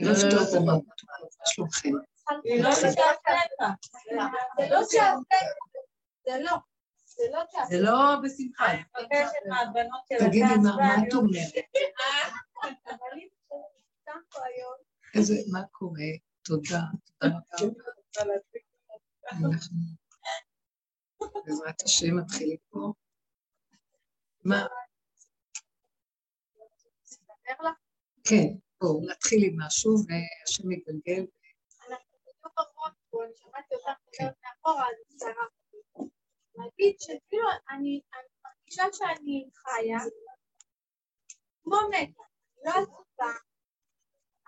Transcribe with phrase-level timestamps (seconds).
[0.00, 0.12] לא
[0.58, 1.88] אמרת, מה שלומכם?
[2.44, 3.64] היא לא שעפתך.
[4.58, 5.46] זה לא שעפתך.
[6.26, 6.56] זה לא.
[7.68, 8.64] זה לא בשמחה.
[10.18, 11.54] תגידי, מה את אומרת?
[15.14, 16.00] איזה, מה קורה?
[16.44, 16.80] תודה,
[17.18, 17.82] תודה
[19.30, 19.56] רבה.
[21.44, 22.92] בעזרת השם מתחילים פה.
[24.44, 24.66] מה?
[28.24, 28.46] כן,
[28.80, 31.26] בואו נתחיל עם משהו והשם יגלגל.
[34.62, 35.34] פה, אני
[36.54, 38.00] להגיד שכאילו אני
[38.44, 39.98] מרגישה שאני חיה
[41.62, 42.22] כמו מתה,
[42.64, 43.32] לא עצובה,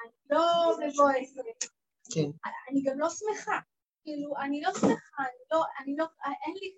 [0.02, 0.42] אני לא
[0.80, 1.70] מבואסת,
[2.14, 2.30] כן.
[2.68, 3.58] אני גם לא שמחה,
[4.02, 6.06] כאילו, אני לא שמחה, אני לא, אני לא,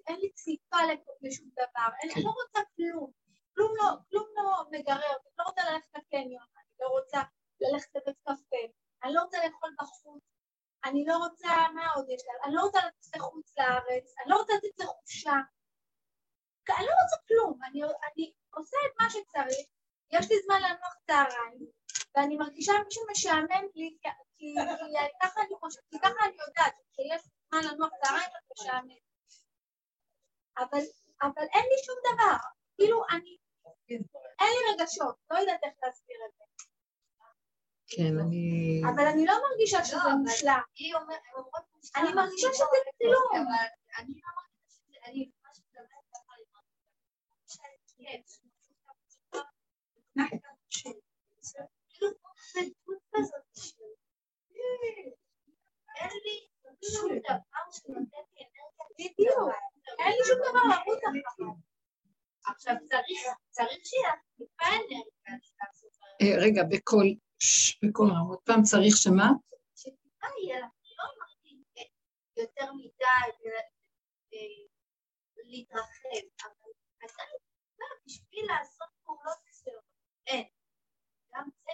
[0.09, 0.77] אין לי, דחיפה
[1.23, 2.21] לשום דבר, אני כן.
[2.21, 3.11] לא רוצה כלום,
[3.55, 7.23] כלום לא, כלום לא מגרר, אני לא רוצה ללכת לקניון, אני לא רוצה
[7.63, 8.63] ללכת לבית קפה,
[9.03, 10.23] אני לא רוצה לאכול בחוץ,
[10.85, 12.35] אני לא רוצה, מה עוד יש לה?
[12.45, 15.37] אני לא רוצה לצאת לחוץ לארץ, אני לא רוצה לצאת לחופשה.
[16.79, 19.67] אני לא רוצה כלום, אני, אני עושה את מה שצריך,
[20.11, 21.67] יש לי זמן לנוח צהריים,
[22.15, 26.75] ואני מרגישה מישהו משעמם לי, כי, כי, כי ככה אני חושבת, כי ככה אני יודעת,
[26.93, 29.03] שיש זמן לנוח צהריים ואת משעמם.
[30.59, 30.85] אבל,
[31.23, 32.37] אבל אין לי שום דבר,
[32.77, 33.37] כאילו אני,
[34.41, 36.45] אין לי רגשות, לא יודעת איך להסביר את זה.
[37.97, 38.83] כן, אני...
[38.95, 40.61] אבל אני לא מרגישה שזה מושלם.
[41.97, 42.65] אני מרגישה שזה
[42.99, 43.13] כלום.
[43.33, 43.43] לא
[55.97, 56.49] אין לי
[56.93, 58.87] שום דבר שנותן לי אנרגיה.
[58.99, 59.55] בדיוק.
[59.99, 61.53] אין לי שום דבר לרוץ אחריו.
[62.47, 62.75] עכשיו
[63.51, 64.13] צריך שיהיה.
[66.23, 67.05] אה, רגע, בכל,
[67.45, 68.41] ש- בכל רמות.
[68.45, 69.29] פעם צריך שמה?
[69.77, 71.63] שטיפה יהיה לך, לא אמרתי
[72.37, 73.49] יותר מדי
[75.51, 77.23] להתרחב, אבל אתה
[77.67, 79.85] טיפה בשביל לעשות פעולות מסוימות.
[80.27, 80.45] אין.
[81.35, 81.73] גם זה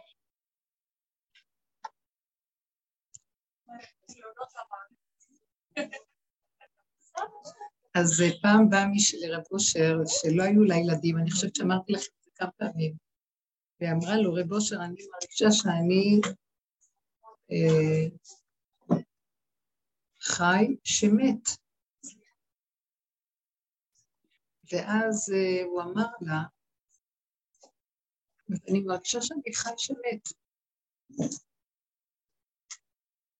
[7.95, 12.11] אז אה, פעם באה מישהי לרב אושר, שלא היו לה ילדים, אני חושבת שאמרתי לכם
[12.19, 13.08] את זה כמה פעמים,
[13.81, 16.21] ואמרה לו, רב אושר, אני מרגישה שאני
[17.50, 18.16] אה,
[20.21, 21.49] חי שמת.
[24.72, 26.43] ואז אה, הוא אמר לה,
[28.69, 30.28] אני מרגישה שאני חי שמת.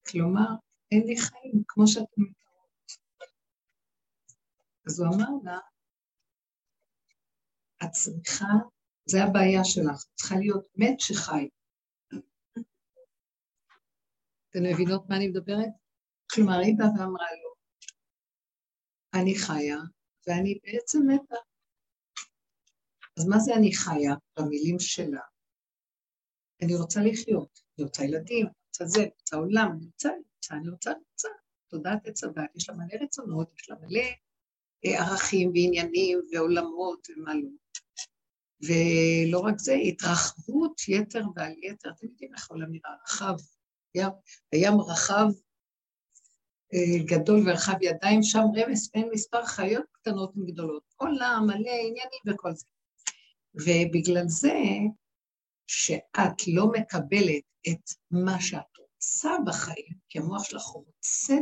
[0.09, 0.49] כלומר,
[0.93, 2.93] אין לי חיים, כמו שאתם מתארות.
[4.87, 5.59] אז הוא אמר לה,
[7.85, 8.47] את צריכה,
[9.11, 11.49] זה הבעיה שלך, צריכה להיות מת שחי.
[14.51, 15.69] אתן מבינות מה אני מדברת?
[16.31, 17.55] כלומר, היא באה ואמרה לו,
[19.15, 19.79] אני חיה,
[20.27, 21.37] ואני בעצם מתה.
[23.19, 24.15] אז מה זה אני חיה?
[24.39, 25.21] במילים שלה.
[26.63, 30.19] אני רוצה לחיות, אני רוצה ילדים, אני רוצה זה, אני רוצה עולם, אני רוצה, אני
[30.35, 31.29] רוצה, אני רוצה, אני רוצה.
[31.69, 34.01] תודעת עץ הדת, יש לה מלא רצונות, יש לה מלא
[34.85, 37.49] אה, ערכים ועניינים ועולמות ומה לא.
[38.63, 43.35] ולא רק זה, התרחבות יתר ועל יתר, אתם יודעים איך העולם נראה רחב,
[43.95, 44.09] ים,
[44.53, 45.27] הים רחב,
[46.75, 52.55] אה, גדול ורחב ידיים, שם רמס בין מספר חיות קטנות וגדולות, עולם מלא עניינים וכל
[52.55, 52.67] זה.
[53.55, 54.55] ובגלל זה,
[55.67, 61.35] שאת לא מקבלת את מה שאת רוצה בחיים, כי המוח שלך רוצה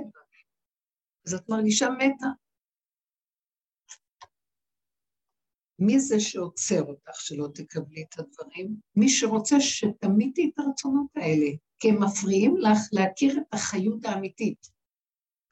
[1.26, 2.26] אז את מרגישה מתה.
[5.78, 8.76] מי זה שעוצר אותך שלא תקבלי את הדברים?
[8.96, 11.46] מי שרוצה שתמיתי את הרצונות האלה,
[11.78, 14.66] כי הם מפריעים לך להכיר את החיות האמיתית.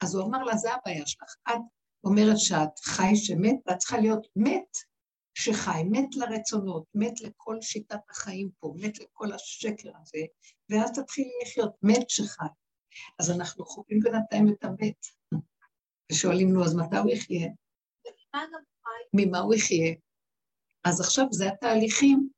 [0.03, 1.35] אז הוא אמר לה, זה הבעיה שלך.
[1.49, 1.61] את
[2.03, 4.77] אומרת שאת חי שמת, ואת צריכה להיות מת
[5.37, 10.25] שחי, מת לרצונות, מת לכל שיטת החיים פה, מת לכל השקר הזה,
[10.69, 12.45] ואז תתחילי לחיות, מת שחי.
[13.19, 15.05] אז אנחנו חווים בינתיים את המת,
[16.11, 17.47] ושואלים, נו, אז מתי הוא יחיה?
[19.13, 19.93] ממה הוא יחיה?
[20.85, 22.29] אז עכשיו זה התהליכים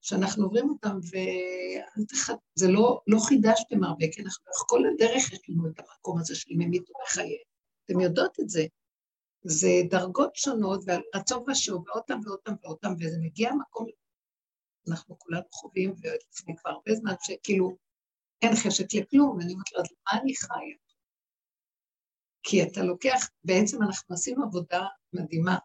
[0.00, 5.78] שאנחנו עוברים אותם, וזה לא, לא חידשתם הרבה, כי אנחנו כל הדרך יש לנו את
[5.78, 7.36] המקום הזה של ממית ובחיי.
[7.84, 8.66] אתם יודעות את זה.
[9.46, 13.86] זה דרגות שונות, והרצון ושוב, ועודם ועודם ועודם, וזה מגיע מקום,
[14.90, 17.76] אנחנו כולנו חווים, ולפני כבר הרבה זמן, שכאילו
[18.42, 20.76] אין חשק לכלום, ואני אומרת לו, אז מה אני חיה?
[22.42, 25.58] כי אתה לוקח, בעצם אנחנו עשינו עבודה מדהימה.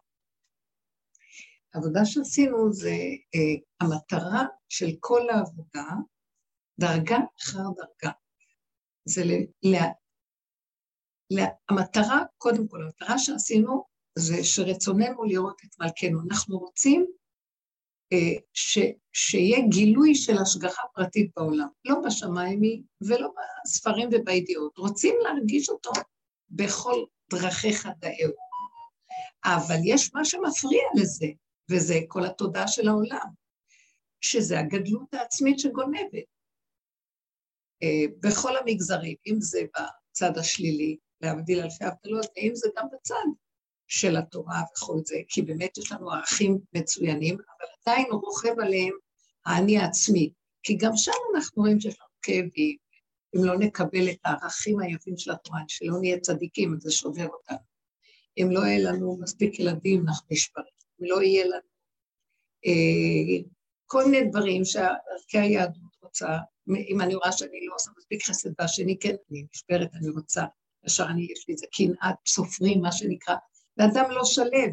[1.74, 2.96] העבודה שעשינו זה,
[3.34, 5.84] אה, המטרה של כל העבודה
[6.80, 8.12] דרגה אחר דרגה.
[9.04, 9.30] זה ל...
[9.62, 9.76] ל...
[11.30, 11.44] ל...
[11.68, 13.84] המטרה, קודם כל, המטרה שעשינו
[14.18, 16.20] זה שרצוננו לראות את מלכנו.
[16.30, 17.06] אנחנו רוצים
[18.12, 18.78] אה, ש...
[19.12, 23.28] שיהיה גילוי של השגחה פרטית בעולם, לא בשמיים ולא
[23.64, 24.78] בספרים ובידיעות.
[24.78, 25.90] רוצים להרגיש אותו
[26.50, 28.32] בכל דרכיך דאהו.
[29.44, 31.26] אבל יש מה שמפריע לזה,
[31.70, 33.26] וזה כל התודעה של העולם,
[34.20, 36.24] שזה הגדלות העצמית שגונבת.
[37.82, 43.14] אה, בכל המגזרים, אם זה בצד השלילי, להבדיל אלפי הבדלות, ואם זה גם בצד
[43.88, 48.92] של התורה וכל זה, כי באמת יש לנו ערכים מצוינים, אבל עדיין הוא רוכב עליהם
[49.46, 50.32] האני העצמי,
[50.62, 52.76] כי גם שם אנחנו רואים שיש לנו כאבים,
[53.36, 57.58] אם לא נקבל את הערכים היפים של התורה, שלא נהיה צדיקים, זה שובר אותנו.
[58.38, 60.79] אם לא יהיה לנו מספיק ילדים, אנחנו נשברים.
[61.00, 61.70] לא יהיה לנו
[62.66, 63.48] אה,
[63.86, 66.38] כל מיני דברים שערכי היהדות רוצה,
[66.68, 70.44] אם אני רואה שאני לא עושה מספיק חסד והשני כן, אני נשברת, אני רוצה,
[70.86, 73.34] ישר אני, יש לי איזה קנאת סופרים, מה שנקרא,
[73.76, 74.72] ואדם לא שלב.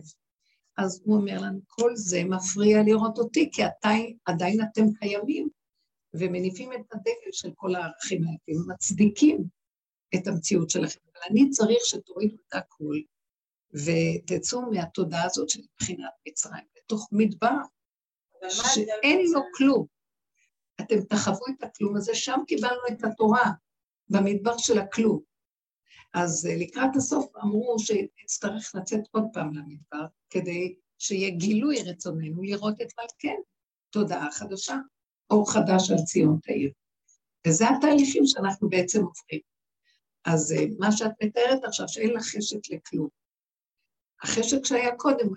[0.77, 5.49] אז הוא אומר לנו, כל זה מפריע לראות אותי, כי עדיין, עדיין אתם קיימים,
[6.13, 9.43] ומניפים את הדגל של כל הערכים האלה, מצדיקים
[10.15, 10.99] את המציאות שלכם.
[11.13, 13.01] אבל אני צריך שתורידו את הכול,
[13.73, 17.57] ותצאו מהתודעה הזאת של מבחינת מצרים, לתוך מדבר,
[18.49, 19.85] שאין לו כלום.
[20.81, 23.51] אתם תחוו את הכלום הזה, שם קיבלנו את התורה,
[24.09, 25.21] במדבר של הכלום.
[26.13, 32.81] אז אה, לקראת הסוף אמרו שנצטרך לצאת עוד פעם למדבר, כדי שיהיה גילוי רצוננו לראות
[32.81, 33.43] את מלכנו,
[33.89, 34.75] תודעה חדשה,
[35.29, 36.71] אור חדש על ציון תאיר.
[37.47, 39.41] וזה התהליכים שאנחנו בעצם עוברים.
[40.25, 43.09] אז אה, מה שאת מתארת עכשיו, שאין לך חשק לכלום.
[44.23, 45.35] החשק שהיה קודם הוא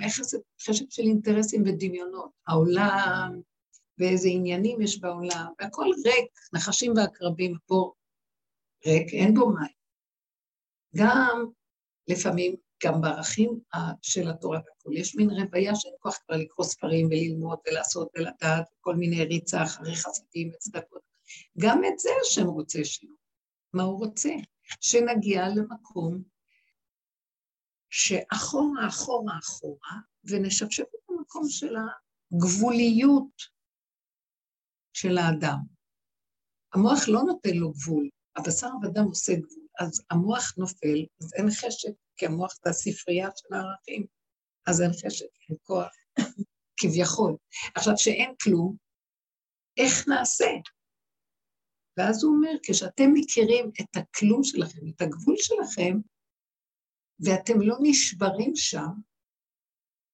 [0.63, 2.31] חשק של אינטרסים ודמיונות.
[2.47, 3.41] העולם,
[3.99, 7.93] ואיזה עניינים יש בעולם, והכל ריק, נחשים ועקרבים, פה
[8.87, 9.81] ריק, אין בו מים.
[10.97, 11.45] גם
[12.09, 13.61] לפעמים, גם בערכים
[14.03, 18.97] של התורה והכול, יש מין רוויה שאין כוח כבר לקרוא ספרים וללמוד ולעשות ולדעת, כל
[18.97, 21.03] מיני ריצה אחרי חסדים וצדקות.
[21.59, 23.15] גם את זה השם רוצה שלו.
[23.73, 24.31] מה הוא רוצה?
[24.81, 26.23] שנגיע למקום
[27.91, 33.43] שאחורה, אחורה, אחורה, ונשפשף את המקום של הגבוליות
[34.93, 35.59] של האדם.
[36.75, 41.91] המוח לא נותן לו גבול, הבשר ודם עושה גבול, אז המוח נופל, אז אין חשק,
[42.17, 44.07] כי המוח זה הספרייה של הערכים,
[44.67, 45.93] אז אין חשק, אין כוח,
[46.81, 47.37] כביכול.
[47.75, 48.77] עכשיו, שאין כלום,
[49.77, 50.51] איך נעשה?
[51.97, 55.99] ואז הוא אומר, כשאתם מכירים את הכלום שלכם, את הגבול שלכם,
[57.25, 58.89] ואתם לא נשברים שם,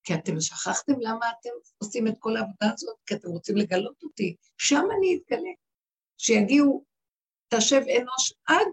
[0.05, 4.37] כי אתם שכחתם למה אתם עושים את כל העבודה הזאת, כי אתם רוצים לגלות אותי,
[4.59, 5.51] שם אני אתגלה.
[6.19, 6.85] שיגיעו,
[7.49, 8.69] תשב אנוש עד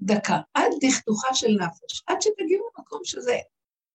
[0.00, 3.38] דקה, עד דכדוכה של נפש, עד שתגיעו למקום שזה.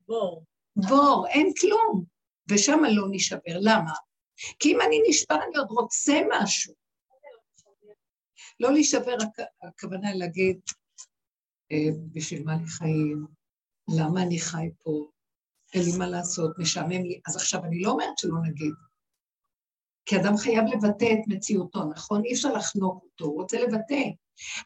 [0.08, 0.44] בור.
[0.76, 2.06] בור, אין כלום.
[2.52, 3.58] ושם לא נשבר.
[3.62, 3.94] למה?
[4.60, 6.74] כי אם אני נשבר, אני עוד רוצה משהו.
[8.60, 9.18] לא להישבר,
[9.64, 10.60] הכוונה להגיד,
[11.72, 11.78] אה,
[12.12, 13.26] בשביל מה לי חיים?
[13.88, 15.08] למה אני חי פה?
[15.74, 17.22] אין לי מה לעשות, משעמם לי.
[17.28, 18.74] אז עכשיו, אני לא אומרת שלא נגיד.
[20.06, 22.24] כי אדם חייב לבטא את מציאותו, נכון?
[22.26, 24.04] אי אפשר לחנוק אותו, הוא רוצה לבטא.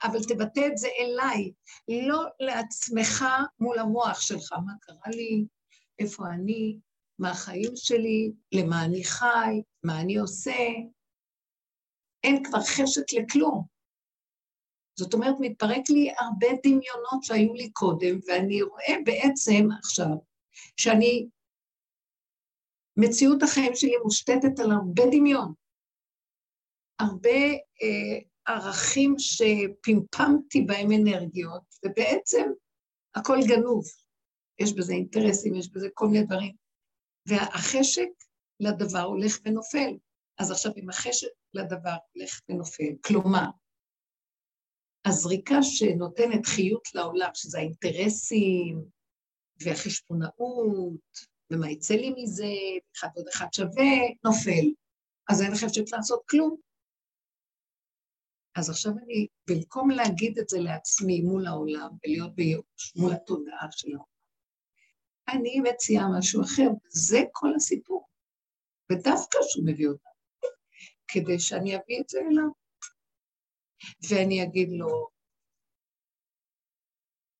[0.04, 1.52] אבל תבטא את זה אליי,
[2.08, 3.26] לא לעצמך
[3.60, 4.54] מול המוח שלך.
[4.66, 5.46] מה קרה לי?
[6.00, 6.80] איפה אני?
[7.20, 8.32] מה החיים שלי?
[8.52, 9.62] למה אני חי?
[9.84, 10.68] מה אני עושה?
[12.24, 13.77] אין כבר חשק לכלום.
[15.00, 20.16] זאת אומרת, מתפרק לי הרבה דמיונות שהיו לי קודם, ואני רואה בעצם עכשיו
[20.78, 21.28] שאני,
[22.98, 25.54] מציאות החיים שלי מושתתת על הרבה דמיון,
[27.00, 27.40] הרבה
[27.82, 32.50] אה, ערכים שפמפמתי בהם אנרגיות, ובעצם
[33.16, 33.84] הכל גנוב.
[34.60, 36.56] יש בזה אינטרסים, יש בזה כל מיני דברים.
[37.26, 38.10] והחשק
[38.60, 39.98] לדבר הולך ונופל.
[40.38, 43.46] אז עכשיו, אם החשק לדבר הולך ונופל, כלומר,
[45.08, 48.86] הזריקה שנותנת חיות לעולם, שזה האינטרסים
[49.62, 52.54] והחשבונאות, ומה יצא לי מזה,
[52.98, 53.94] אחד עוד אחד שווה,
[54.26, 54.66] נופל.
[55.30, 56.58] אז אין חשבת לעשות כלום.
[58.56, 63.88] אז עכשיו אני, במקום להגיד את זה לעצמי מול העולם ולהיות בייאוש, מול התודעה של
[63.88, 64.08] העולם,
[65.30, 68.08] אני מציעה משהו אחר, זה כל הסיפור.
[68.92, 70.12] ודווקא שהוא מביא אותנו,
[71.08, 72.67] כדי שאני אביא את זה אליו.
[74.10, 75.10] ואני אגיד לו,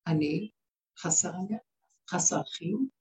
[0.08, 0.52] אני
[1.00, 1.60] חסר עניין,
[2.10, 2.98] חסר חיות,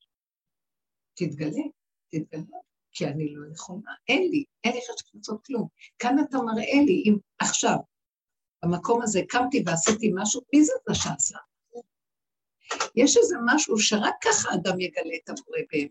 [1.14, 1.62] תתגלה,
[2.11, 2.59] תתגלה,
[2.93, 5.69] כי אני לא יכולה, אין לי, אין לי חשק לעשות כלום.
[5.99, 7.76] כאן אתה מראה לי, אם עכשיו,
[8.64, 11.38] במקום הזה קמתי ועשיתי משהו, מי זה זה שעשה?
[12.97, 15.90] יש איזה משהו שרק ככה אדם יגלה את הבורא באמת.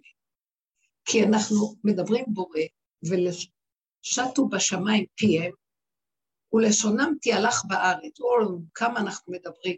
[1.05, 2.59] כי אנחנו מדברים בורא,
[3.09, 5.51] ולשטו בשמיים פיהם,
[6.55, 8.19] ולשונם תהלך בארץ.
[8.19, 9.77] או, כמה אנחנו מדברים.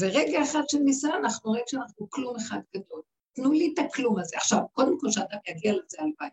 [0.00, 3.02] ורגע אחד של ניסיון אנחנו רואים שאנחנו כלום אחד גדול.
[3.34, 4.36] תנו לי את הכלום הזה.
[4.36, 6.28] עכשיו, קודם כל שאדם יגיע לזה הלוואי.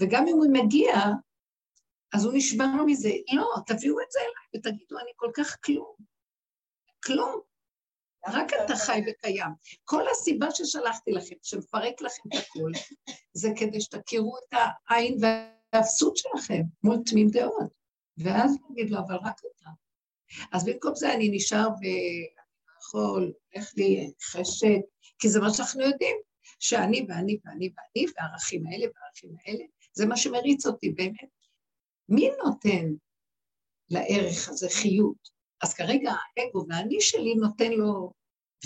[0.00, 0.94] וגם אם הוא מגיע,
[2.14, 3.10] אז הוא נשבר מזה.
[3.32, 5.94] לא, תביאו את זה אליי ותגידו, אני כל כך כלום.
[7.04, 7.40] כלום.
[8.28, 9.50] רק אתה חי וקיים.
[9.84, 12.72] כל הסיבה ששלחתי לכם, שמפרק לכם את הכול,
[13.32, 17.85] זה כדי שתכירו את העין והאפסות שלכם מול תמים דעות.
[18.18, 19.70] ואז נגיד לו, אבל רק אתה.
[20.52, 22.26] אז במקום זה אני נשאר ואני
[22.66, 24.80] לא יכול, איך לי חשק,
[25.18, 26.16] כי זה מה שאנחנו יודעים,
[26.60, 31.36] שאני ואני ואני ואני, והערכים האלה והערכים האלה, זה מה שמריץ אותי באמת.
[32.08, 32.92] מי נותן
[33.90, 35.36] לערך הזה חיות?
[35.62, 38.12] אז כרגע האגו והאני שלי נותן לו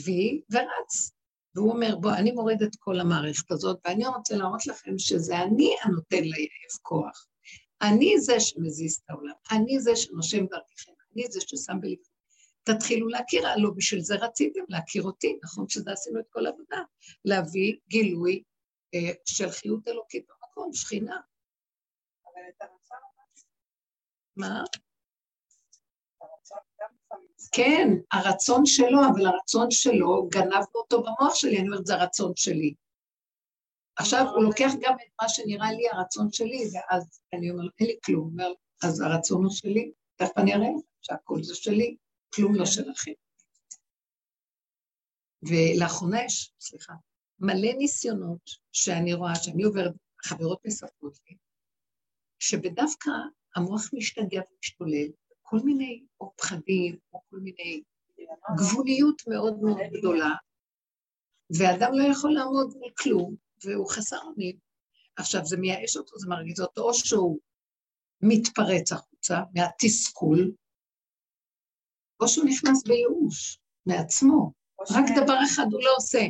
[0.04, 1.12] וי ורץ.
[1.54, 5.76] והוא אומר, בוא, אני מוריד את כל המערכת הזאת, ואני רוצה להראות לכם שזה אני
[5.82, 7.26] הנותן ליעף כוח.
[7.82, 12.10] אני זה שמזיז את העולם, אני זה שנושם דרככם, אני זה ששם בלבכם.
[12.62, 16.82] תתחילו להכיר, לא בשביל זה רציתם להכיר אותי, נכון שזה עשינו את כל העבודה,
[17.24, 18.42] להביא גילוי
[18.94, 21.20] אה, של חיות אלוקית במקום, שכינה.
[22.24, 22.98] אבל את הרצון
[24.36, 24.64] מה?
[27.52, 32.74] כן, הרצון שלו, אבל הרצון שלו, גנבנו אותו במוח שלי, אני אומרת, זה הרצון שלי.
[33.96, 37.98] עכשיו הוא לוקח גם את מה שנראה לי הרצון שלי, ואז אני אומרת, אין לי
[38.04, 38.30] כלום.
[38.30, 38.52] אומר,
[38.84, 40.68] אז הרצון הוא שלי, תכף אני אראה
[41.02, 41.96] שהכל זה שלי,
[42.34, 43.12] כלום לא שלכם.
[45.42, 46.92] ולאחרונה יש, סליחה,
[47.38, 49.92] מלא ניסיונות שאני רואה, שאני עוברת,
[50.24, 51.36] חברות מספרות לי,
[52.38, 53.10] שבדווקא
[53.56, 55.08] המוח משתגע ומשתולל,
[55.42, 57.82] כל מיני או פחדים, או כל מיני
[58.58, 60.30] גבוליות מאוד מאוד גדולה,
[61.58, 64.56] ואדם לא יכול לעמוד מול כלום, והוא חסר אונים.
[65.16, 67.38] עכשיו, זה מייאש אותו, זה מרגיז אותו, או שהוא
[68.22, 70.52] מתפרץ החוצה מהתסכול,
[72.20, 74.52] או שהוא נכנס בייאוש מעצמו.
[74.90, 76.22] רק דבר אחד הוא לא עושה.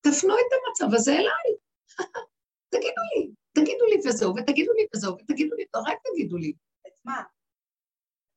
[0.00, 1.56] תפנו את המצב הזה אליי.
[2.72, 6.52] תגידו לי, תגידו לי וזהו, ותגידו לי וזהו, ותגידו לי, רק תגידו לי.
[6.86, 7.22] את מה?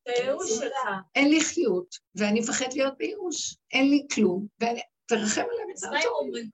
[0.04, 0.78] את הייאוש שלך.
[1.16, 3.58] אין לי חיות, ואני מפחד להיות בייאוש.
[3.72, 4.82] אין לי כלום, ואני...
[5.06, 6.50] תרחם עליהם ותעזור לי.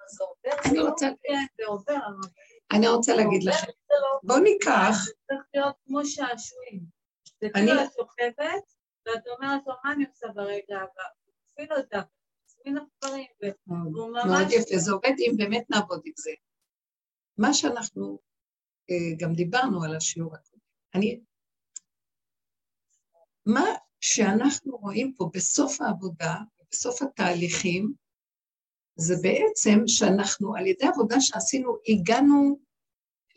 [0.66, 1.08] אני רוצה...
[2.72, 3.72] אני רוצה להגיד לכם,
[4.24, 4.94] בואו ניקח...
[5.06, 6.82] זה צריך להיות כמו שעשועים.
[7.42, 8.64] זה כאילו את שוכבת,
[9.06, 11.04] ואת אומרת לו, מה אני עושה ברגע הבא?
[11.52, 12.02] תפעיל אותה,
[12.66, 13.26] לך דברים,
[13.68, 14.26] והוא ממש...
[14.26, 16.32] מאוד יפה, זה עובד אם באמת נעבוד עם זה.
[17.38, 18.20] מה שאנחנו
[18.90, 20.62] אה, גם דיברנו על השיעור הקודם.
[20.96, 21.22] אני...
[23.46, 23.66] מה
[24.02, 26.36] שאנחנו רואים פה בסוף העבודה,
[26.72, 27.94] בסוף התהליכים,
[29.00, 32.60] זה בעצם שאנחנו, על ידי עבודה שעשינו, הגענו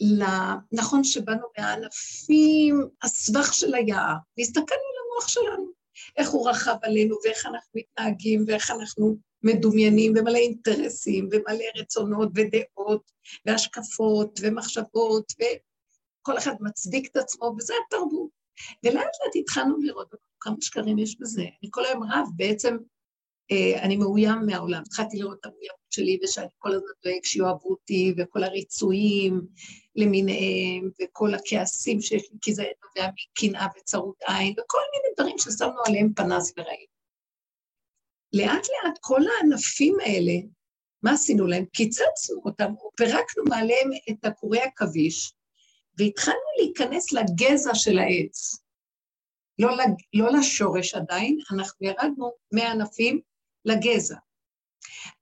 [0.01, 0.25] ל...
[0.73, 5.67] נכון שבאנו מהענפים, הסבך של היער, והסתכלנו על המוח שלנו,
[6.17, 13.13] איך הוא רכב עלינו, ואיך אנחנו מתנהגים, ואיך אנחנו מדומיינים, ומלא אינטרסים, ומלא רצונות ודעות,
[13.47, 18.31] והשקפות, ומחשבות, וכל אחד מצדיק את עצמו, וזה התרבות.
[18.85, 21.43] ולאט לאט התחלנו לראות כמה שקרים יש בזה.
[21.43, 22.77] אני כל היום רב, בעצם
[23.83, 24.83] אני מאוים מהעולם.
[24.87, 29.41] התחלתי לראות את המאוימות שלי, ושאני כל הזמן דואג שיאהבו אותי, וכל הריצויים
[29.97, 35.83] למיניהם, וכל הכעסים שיש לי, כי זה נובע מקנאה וצרות עין, וכל מיני דברים ששמנו
[35.87, 36.93] עליהם פנס וראינו.
[38.33, 40.33] לאט לאט כל הענפים האלה,
[41.03, 41.65] מה עשינו להם?
[41.65, 45.33] קיצצנו אותם, פירקנו מעליהם את עקורי עכביש,
[45.99, 48.63] והתחלנו להיכנס לגזע של העץ.
[49.59, 49.71] לא,
[50.15, 53.21] לא לשורש עדיין, אנחנו ירדנו מהענפים
[53.65, 54.17] לגזע.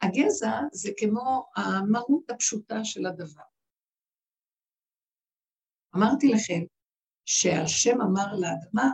[0.03, 3.43] הגזע זה כמו המהות הפשוטה של הדבר.
[5.97, 6.65] אמרתי לכם
[7.25, 8.91] שהשם אמר לאדמה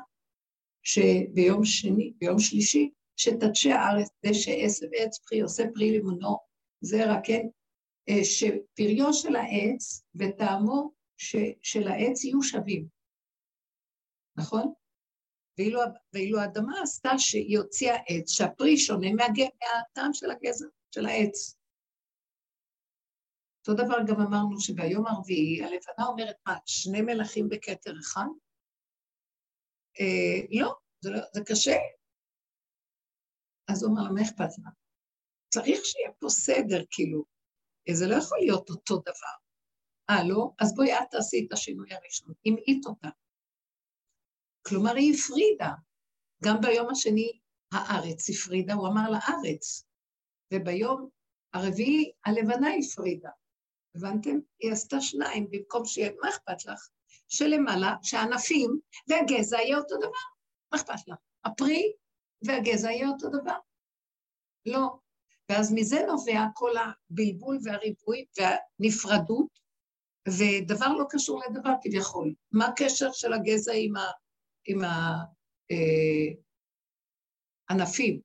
[0.83, 6.39] שביום שני, ביום שלישי, שתדשי הארץ דשא עשב עץ פרי עושה פרי לימונו
[6.81, 7.43] זרע, כן?
[8.09, 10.93] אה, שפריו של העץ וטעמו
[11.63, 12.89] של העץ יהיו שווים,
[14.37, 14.73] נכון?
[15.59, 15.81] ואילו,
[16.13, 21.57] ואילו האדמה עשתה שהיא הוציאה עץ, שהפרי שונה מהטעם של הגזע, של העץ.
[23.69, 28.27] אותו דבר גם אמרנו שביום הרביעי, הלבנה אומרת, מה, שני מלכים בכתר אחד?
[30.01, 31.77] אה, לא, זה לא, זה קשה.
[33.71, 34.71] אז הוא אמר, מה אכפת לה?
[35.49, 37.25] צריך שיהיה פה סדר, כאילו.
[37.93, 39.37] זה לא יכול להיות אותו דבר.
[40.11, 40.51] אה, לא?
[40.61, 43.09] אז בואי את תעשי את השינוי הראשון, המעיט אותה.
[44.67, 45.73] כלומר, היא הפרידה.
[46.45, 47.39] גם ביום השני
[47.73, 49.85] הארץ הפרידה, הוא אמר לארץ.
[50.55, 51.09] וביום
[51.55, 53.31] הרביעי הלבנה הפרידה.
[53.95, 54.39] הבנתם?
[54.59, 56.89] היא עשתה שניים במקום שיהיה, מה אכפת לך?
[57.29, 60.27] שלמעלה, שהענפים והגזע יהיה אותו דבר.
[60.73, 61.17] מה אכפת לך?
[61.45, 61.93] הפרי
[62.43, 63.59] והגזע יהיה אותו דבר.
[64.67, 64.99] לא.
[65.49, 69.59] ואז מזה נובע כל הבלבול והריבוי והנפרדות,
[70.29, 72.35] ודבר לא קשור לדבר כביכול.
[72.53, 74.11] מה הקשר של הגזע עם, ה,
[74.67, 74.81] עם
[77.71, 78.15] הענפים?
[78.15, 78.21] אה,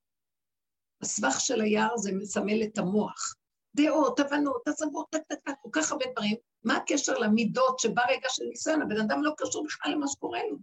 [1.02, 3.34] הסבך של היער זה מסמל את המוח.
[3.76, 6.36] דעות, הבנות, השגות, טק טק טק, כל כך הרבה דברים.
[6.64, 10.56] מה הקשר למידות שברגע של ניסיון הבן אדם לא קשור בכלל למה שקורה לו,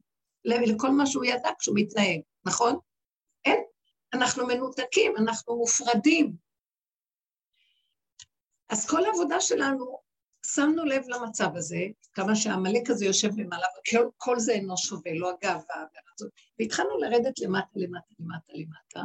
[0.45, 2.79] לכל מה שהוא ידע כשהוא מתנהג, נכון?
[3.45, 3.63] אין.
[4.13, 6.33] אנחנו מנותקים, אנחנו מופרדים.
[8.69, 9.99] אז כל העבודה שלנו,
[10.55, 11.79] שמנו לב למצב הזה,
[12.13, 15.85] כמה שהעמלק הזה יושב למעלה, וכל כל זה אינו שווה, לא הגאווה,
[16.59, 19.01] והתחלנו לרדת למטה, למטה, למטה, למטה,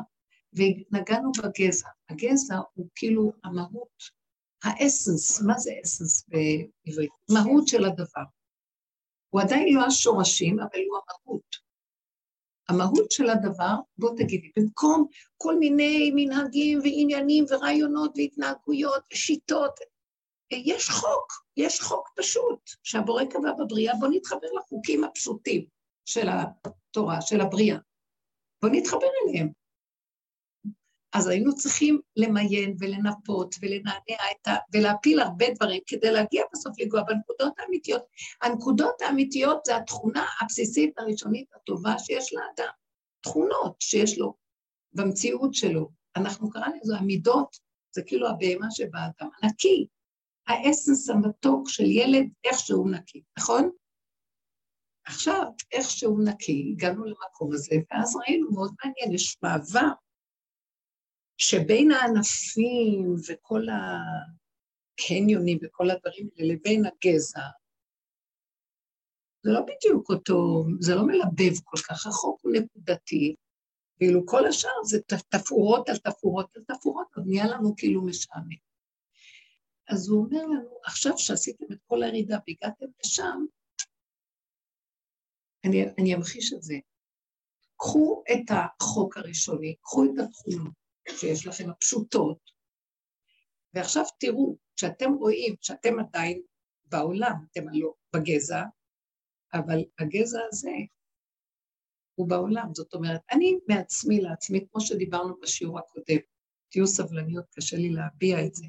[0.52, 1.88] ונגענו בגזע.
[2.08, 4.02] הגזע הוא כאילו המהות,
[4.64, 7.10] האסנס, מה זה אסנס בעברית?
[7.30, 8.24] מהות של הדבר.
[9.28, 11.64] הוא עדיין לא השורשים, אבל הוא המהות.
[12.68, 19.72] המהות של הדבר, בוא תגידי, במקום כל מיני מנהגים ועניינים ורעיונות והתנהגויות ושיטות,
[20.54, 25.64] יש חוק, יש חוק פשוט, שהבורא קבע בבריאה, בוא נתחבר לחוקים הפשוטים
[26.04, 27.78] של התורה, של הבריאה.
[28.62, 29.48] בוא נתחבר אליהם.
[31.14, 34.52] אז היינו צריכים למיין ולנפות ולנענע את ה...
[34.72, 38.02] ולהפיל הרבה דברים כדי להגיע בסוף לגוע בנקודות האמיתיות.
[38.42, 42.72] הנקודות האמיתיות זה התכונה הבסיסית הראשונית הטובה שיש לאדם.
[43.20, 44.34] תכונות שיש לו
[44.92, 45.90] במציאות שלו.
[46.16, 47.56] אנחנו קראנו לזה המידות,
[47.94, 49.86] זה כאילו הבהמה שבאדם, הנקי.
[50.46, 53.70] האסנס המתוק של ילד, איך שהוא נקי, נכון?
[55.06, 59.88] עכשיו, איך שהוא נקי, הגענו למקום הזה, ואז ראינו מאוד מעניין, יש מעבר
[61.36, 63.62] שבין הענפים וכל
[64.94, 67.40] הקניונים וכל הדברים האלה לבין הגזע,
[69.42, 73.34] זה לא בדיוק אותו, זה לא מלבב כל כך, החוק הוא נקודתי,
[74.00, 78.73] ואילו כל השאר זה תפאורות על תפאורות על תפאורות, אז נהיה לנו כאילו משעמם.
[79.88, 83.44] אז הוא אומר לנו, עכשיו שעשיתם את כל הירידה והגעתם לשם,
[85.64, 86.74] אני, אני אמחיש את זה.
[87.76, 90.74] קחו את החוק הראשוני, קחו את התכונות,
[91.08, 92.38] שיש לכם הפשוטות,
[93.74, 96.42] ועכשיו תראו, כשאתם רואים שאתם עדיין
[96.84, 98.62] בעולם, אתם הלא בגזע,
[99.54, 100.70] אבל הגזע הזה
[102.14, 106.20] הוא בעולם, זאת אומרת, אני מעצמי לעצמי, כמו שדיברנו בשיעור הקודם,
[106.70, 108.66] תהיו סבלניות, קשה לי להביע את זה,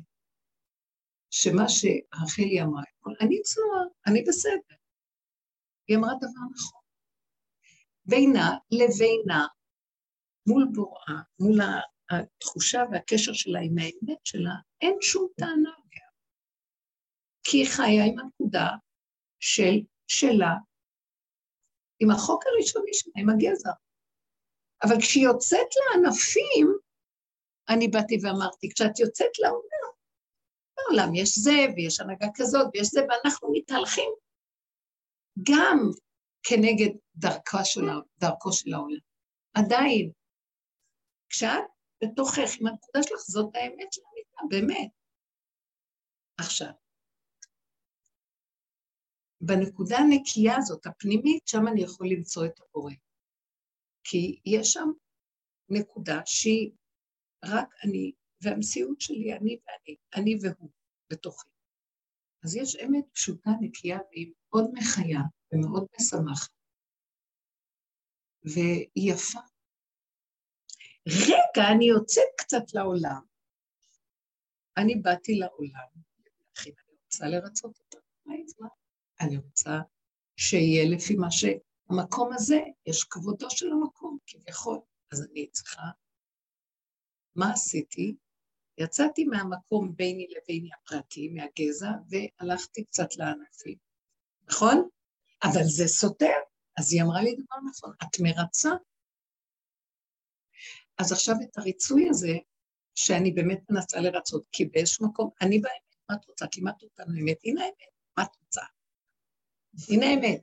[1.37, 2.83] שמה שרחלי אמרה,
[3.21, 4.75] אני צנועה, אני בסדר.
[5.87, 6.81] היא אמרה דבר נכון.
[8.05, 9.47] בינה לבינה,
[10.47, 11.59] מול בוראה, מול
[12.09, 16.07] התחושה והקשר שלה עם האמת שלה, אין שום טענה עליה.
[17.43, 18.67] כי היא חיה עם הנקודה
[19.39, 19.75] של,
[20.07, 20.53] שלה,
[21.99, 23.71] עם החוק הראשוני שלה, עם הגזע.
[24.83, 26.67] אבל כשהיא יוצאת לענפים,
[27.69, 29.84] אני באתי ואמרתי, כשאת יוצאת לעולם,
[30.77, 34.09] בעולם יש זה, ויש הנהגה כזאת, ויש זה, ואנחנו מתהלכים
[35.41, 35.77] גם
[36.43, 37.81] כנגד דרכה של,
[38.19, 38.99] דרכו של העולם.
[39.53, 40.11] עדיין,
[41.29, 41.63] כשאת
[42.03, 44.91] בתוכך, עם הנקודה שלך, זאת האמת של המיטה, באמת.
[46.37, 46.71] עכשיו,
[49.41, 52.93] בנקודה הנקייה הזאת, הפנימית, שם אני יכול למצוא את הבורא.
[54.03, 54.89] כי יש שם
[55.69, 56.71] נקודה שהיא
[57.45, 58.11] רק אני,
[58.45, 60.69] והמציאות שלי אני ואני, אני והוא,
[61.09, 61.47] בתוכי.
[62.43, 65.19] אז יש אמת פשוטה, נקייה, והיא מאוד מחיה
[65.51, 66.49] ומאוד משמחת,
[68.43, 69.39] והיא יפה.
[71.07, 73.21] רגע, אני יוצאת קצת לעולם.
[74.77, 75.87] אני באתי לעולם,
[76.59, 76.71] אני
[77.03, 77.97] רוצה לרצות אותה.
[79.21, 79.71] אני רוצה
[80.37, 84.79] שיהיה לפי מה שהמקום הזה, יש כבודו של המקום, כביכול.
[85.11, 85.81] אז אני צריכה...
[87.35, 88.15] מה עשיתי?
[88.77, 93.77] יצאתי מהמקום ביני לביני הפרטי, מהגזע, והלכתי קצת לענפים.
[94.49, 94.89] נכון?
[95.43, 96.35] אבל זה סותר.
[96.77, 98.69] אז היא אמרה לי דבר נכון, את מרצה
[100.97, 102.33] אז עכשיו את הריצוי הזה,
[102.95, 106.45] שאני באמת מנסה לרצות, כי באיזשהו מקום, אני באמת, מה את רוצה?
[106.55, 108.61] לימדת אותנו אמת, הנה האמת, מה את רוצה?
[109.89, 110.41] הנה האמת.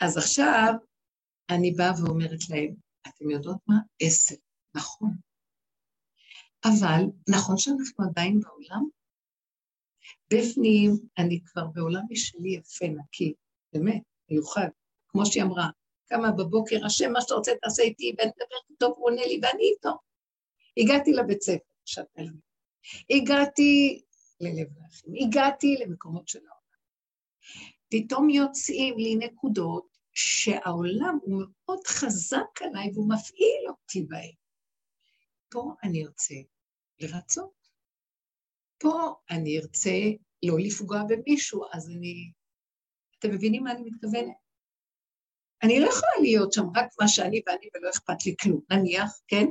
[0.00, 0.72] אז עכשיו
[1.50, 2.74] אני באה ואומרת להם,
[3.08, 3.74] אתם יודעות מה?
[4.00, 4.34] עשר,
[4.74, 5.16] נכון.
[6.64, 8.84] אבל נכון שאנחנו עדיין בעולם?
[10.30, 13.34] בפנים אני כבר בעולם משלי יפה, נקי,
[13.72, 14.02] באמת.
[14.30, 14.68] מיוחד,
[15.08, 15.68] כמו שהיא אמרה,
[16.08, 19.62] קמה בבוקר, השם, מה שאתה רוצה תעשה איתי, ואני מדברת איתו, הוא עונה לי, ואני
[19.74, 19.98] איתו.
[20.76, 22.22] הגעתי לבית ספר, שאתה
[23.10, 24.02] הגעתי
[24.40, 26.54] ללב לאחים, הגעתי למקומות של העולם.
[27.90, 34.32] פתאום יוצאים לי נקודות שהעולם הוא מאוד חזק עליי והוא מפעיל אותי בהן.
[35.50, 36.34] פה אני ארצה
[37.00, 37.68] לרצות.
[38.78, 39.90] פה אני ארצה
[40.44, 42.32] לא לפגוע במישהו, אז אני...
[43.18, 44.36] אתם מבינים מה אני מתכוונת?
[45.62, 48.60] אני לא יכולה להיות שם רק מה שאני ואני ולא אכפת לי כלום.
[48.70, 49.46] נניח, כן?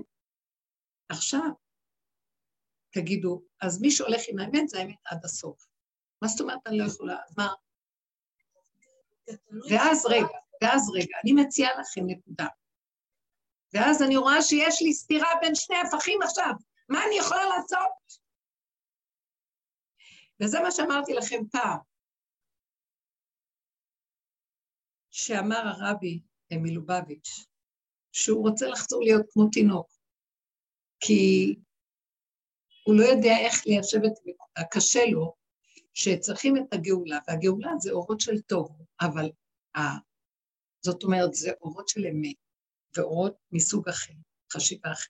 [1.09, 1.49] עכשיו,
[2.93, 5.65] תגידו, אז מי שהולך עם האמת זה האמת עד הסוף.
[6.21, 7.17] מה זאת אומרת אני לא יכולה?
[7.27, 7.49] אז מה?
[9.69, 12.47] ואז רגע, ואז רגע, אני מציעה לכם נקודה.
[13.73, 16.51] ואז אני רואה שיש לי סתירה בין שני הפכים עכשיו,
[16.89, 18.23] מה אני יכולה לעשות?
[20.41, 21.79] וזה מה שאמרתי לכם פעם,
[25.11, 27.45] שאמר הרבי מלובביץ',
[28.11, 29.87] שהוא רוצה לחזור להיות כמו תינוק,
[30.99, 31.55] כי
[32.85, 35.35] הוא לא יודע איך ליישב את נקודה, קשה לו,
[35.93, 39.31] שצריכים את הגאולה, והגאולה זה אורות של טוב, אבל
[39.77, 39.79] ה...
[40.85, 42.35] זאת אומרת, זה אורות של אמת,
[42.97, 44.13] ואורות מסוג אחר,
[44.53, 45.09] חשיבה אחרת.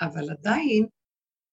[0.00, 0.86] אבל עדיין,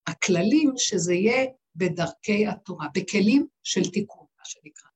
[0.06, 4.90] הכללים שזה יהיה בדרכי התורה, בכלים של תיקון, מה שנקרא.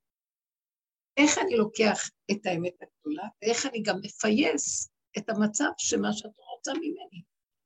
[1.17, 6.73] איך אני לוקח את האמת הגדולה, ואיך אני גם מפייס את המצב שמה שאת רוצה
[6.73, 7.21] ממני,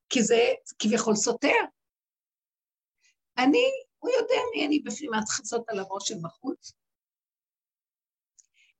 [0.10, 1.62] כי זה כביכול סותר.
[3.38, 3.65] אני,
[3.99, 6.73] הוא יודע מי אני בפנים, לעשות על הראש של בחוץ?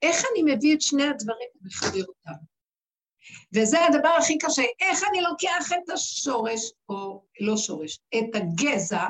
[0.02, 2.55] איך אני מביא את שני הדברים ומחבר אותם?
[3.54, 9.08] וזה הדבר הכי קשה, איך אני לוקח את השורש, או לא שורש, את הגזע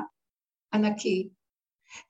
[0.73, 1.29] הנקי,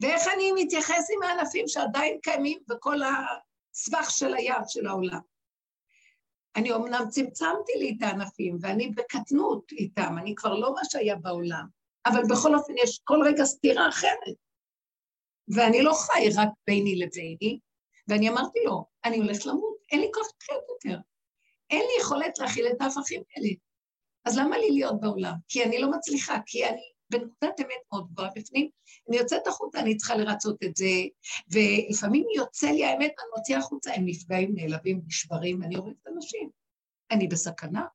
[0.01, 5.19] ואיך אני מתייחס עם הענפים שעדיין קיימים בכל הסבך של היד של העולם.
[6.55, 11.65] אני אמנם צמצמתי לי את הענפים, ואני בקטנות איתם, אני כבר לא מה שהיה בעולם,
[12.05, 14.35] אבל בכל אופן יש כל רגע סתירה אחרת.
[15.47, 17.59] ואני לא חי רק ביני לביני,
[18.07, 20.99] ואני אמרתי לו, אני הולך למות, אין לי כוח לחיות יותר.
[21.69, 23.49] אין לי יכולת להכיל את ההפכים האלה.
[24.25, 25.33] אז למה לי להיות בעולם?
[25.47, 28.69] כי אני לא מצליחה, כי אני בנקודת אמת מאוד גבוהה בפנים,
[29.09, 30.85] אני יוצאת החוצה, אני צריכה לרצות את זה,
[31.51, 36.49] ולפעמים יוצא לי האמת, אני מוציאה החוצה, הם נפגעים, נעלבים, נשברים, ואני הורגת אנשים.
[37.11, 37.85] אני בסכנה.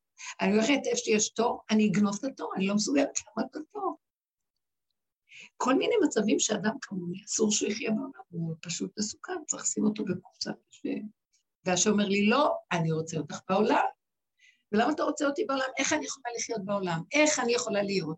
[0.41, 3.99] אני הולכת איפה שיש תור, אני אגנוב את התור, אני לא מסוגלת לעמוד בתור.
[5.57, 10.05] כל מיני מצבים שאדם כמוני, אסור שהוא יחיה בעולם, הוא פשוט מסוכן, צריך לשים אותו
[10.05, 10.51] בקופסה.
[11.65, 13.85] והשם אומר לי, לא, אני רוצה אותך בעולם.
[14.73, 15.69] ולמה אתה רוצה אותי בעולם?
[15.79, 17.03] איך אני יכולה לחיות בעולם?
[17.13, 18.17] איך אני יכולה להיות?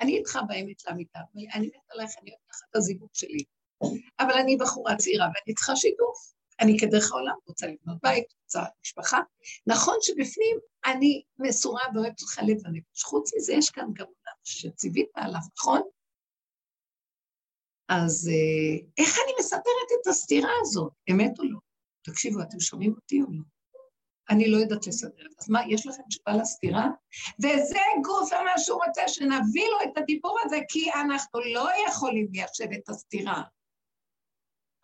[0.00, 1.20] אני איתך באמת לאמיתה,
[1.54, 3.44] אני מת עלייך, אני אוהבת לך את הזיווג שלי.
[4.20, 6.32] אבל אני בחורה צעירה ואני צריכה שיתוף.
[6.60, 9.20] אני כדרך העולם רוצה לבנות בית, רוצה משפחה.
[9.66, 13.02] נכון שבפנים אני מסורה ואוהבת אותך לב הנפש.
[13.04, 15.82] חוץ מזה יש כאן גם עולם שציווית עליו, נכון?
[17.88, 21.58] אז אה, איך אני מסדרת את הסתירה הזאת, אמת או לא?
[22.04, 23.42] תקשיבו, אתם שומעים אותי או לא?
[24.30, 25.24] אני לא יודעת לסדר.
[25.40, 26.86] אז מה, יש לכם תשובה לסתירה?
[27.38, 32.72] וזה גוף מה שהוא רוצה, שנביא לו את הדיבור הזה, כי אנחנו לא יכולים ליישב
[32.72, 33.42] את הסתירה.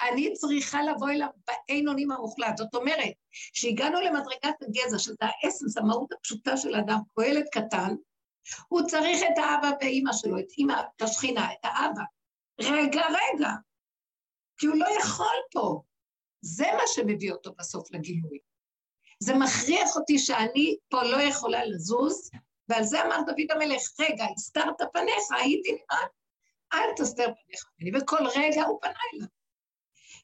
[0.00, 2.56] אני צריכה לבוא אליו באין אונים המוחלט.
[2.56, 7.94] זאת אומרת, שהגענו למדרגת הגזע, שזה האסנס, המהות הפשוטה של אדם, ילד קטן,
[8.68, 12.02] הוא צריך את האבא ואימא שלו, את אימא, את השכינה, את האבא.
[12.60, 13.50] רגע, רגע,
[14.58, 15.82] כי הוא לא יכול פה.
[16.40, 18.38] זה מה שמביא אותו בסוף לגילוי.
[19.20, 22.30] זה מכריח אותי שאני פה לא יכולה לזוז,
[22.68, 26.06] ועל זה אמר דוד המלך, רגע, הסתרת פניך, הייתי נראה,
[26.72, 29.26] אל תסתר פניך ממני, וכל רגע הוא פנה אליו.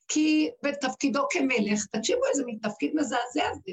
[0.08, 3.72] כי בתפקידו כמלך, תקשיבו איזה מין תפקיד מזעזע זה,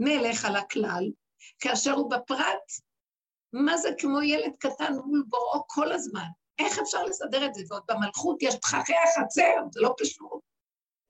[0.00, 1.10] מלך על הכלל,
[1.58, 2.72] כאשר הוא בפרט,
[3.52, 6.26] מה זה כמו ילד קטן מול בוראו כל הזמן?
[6.58, 7.62] איך אפשר לסדר את זה?
[7.68, 10.53] ועוד במלכות יש תככי החצר, זה לא פשוט.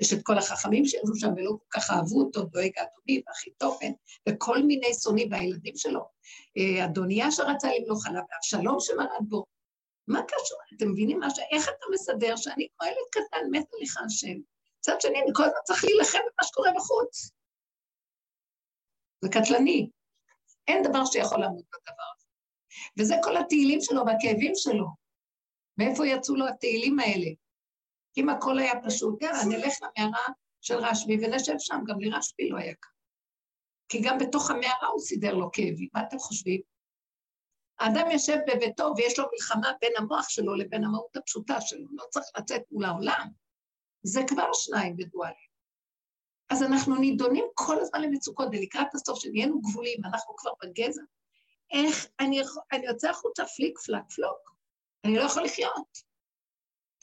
[0.00, 3.92] יש את כל החכמים שישבו שם ולא כל כך אהבו אותו, דואג אדוני והחיתופן,
[4.28, 6.00] וכל מיני שונאים והילדים שלו.
[6.58, 9.44] אה, אדוניה שרצה למלוך עליו, ואבשלום שמרד בו.
[10.08, 10.58] מה קשור?
[10.76, 11.38] אתם מבינים מה ש...
[11.52, 14.38] איך אתה מסדר שאני כמו ילד קטן, מת עליך השם.
[14.78, 17.30] מצד שני, אני כל הזמן צריך להילחם במה שקורה בחוץ.
[19.20, 19.90] זה קטלני.
[20.68, 22.26] אין דבר שיכול לעמוד בדבר הזה.
[22.98, 24.86] וזה כל התהילים שלו והכאבים שלו.
[25.78, 27.30] מאיפה יצאו לו התהילים האלה?
[28.16, 30.26] אם הכל היה פשוט, יאללה, נלך למערה
[30.60, 32.90] של רשב"י ונשב שם, גם לרשב"י לא היה קל.
[33.88, 36.60] כי גם בתוך המערה הוא סידר לו כאבים, מה אתם חושבים?
[37.78, 42.26] האדם יושב בביתו ויש לו מלחמה בין המוח שלו לבין המהות הפשוטה שלו, לא צריך
[42.38, 43.28] לצאת מול העולם.
[44.02, 45.54] זה כבר שניים בדואלים.
[46.50, 51.02] אז אנחנו נידונים כל הזמן למצוקות, ולקראת הסוף, שנהיינו גבולים, אנחנו כבר בגזע.
[51.72, 54.56] איך אני אני יוצא החוצה פליק פלק פלוק,
[55.04, 56.13] אני לא יכול לחיות.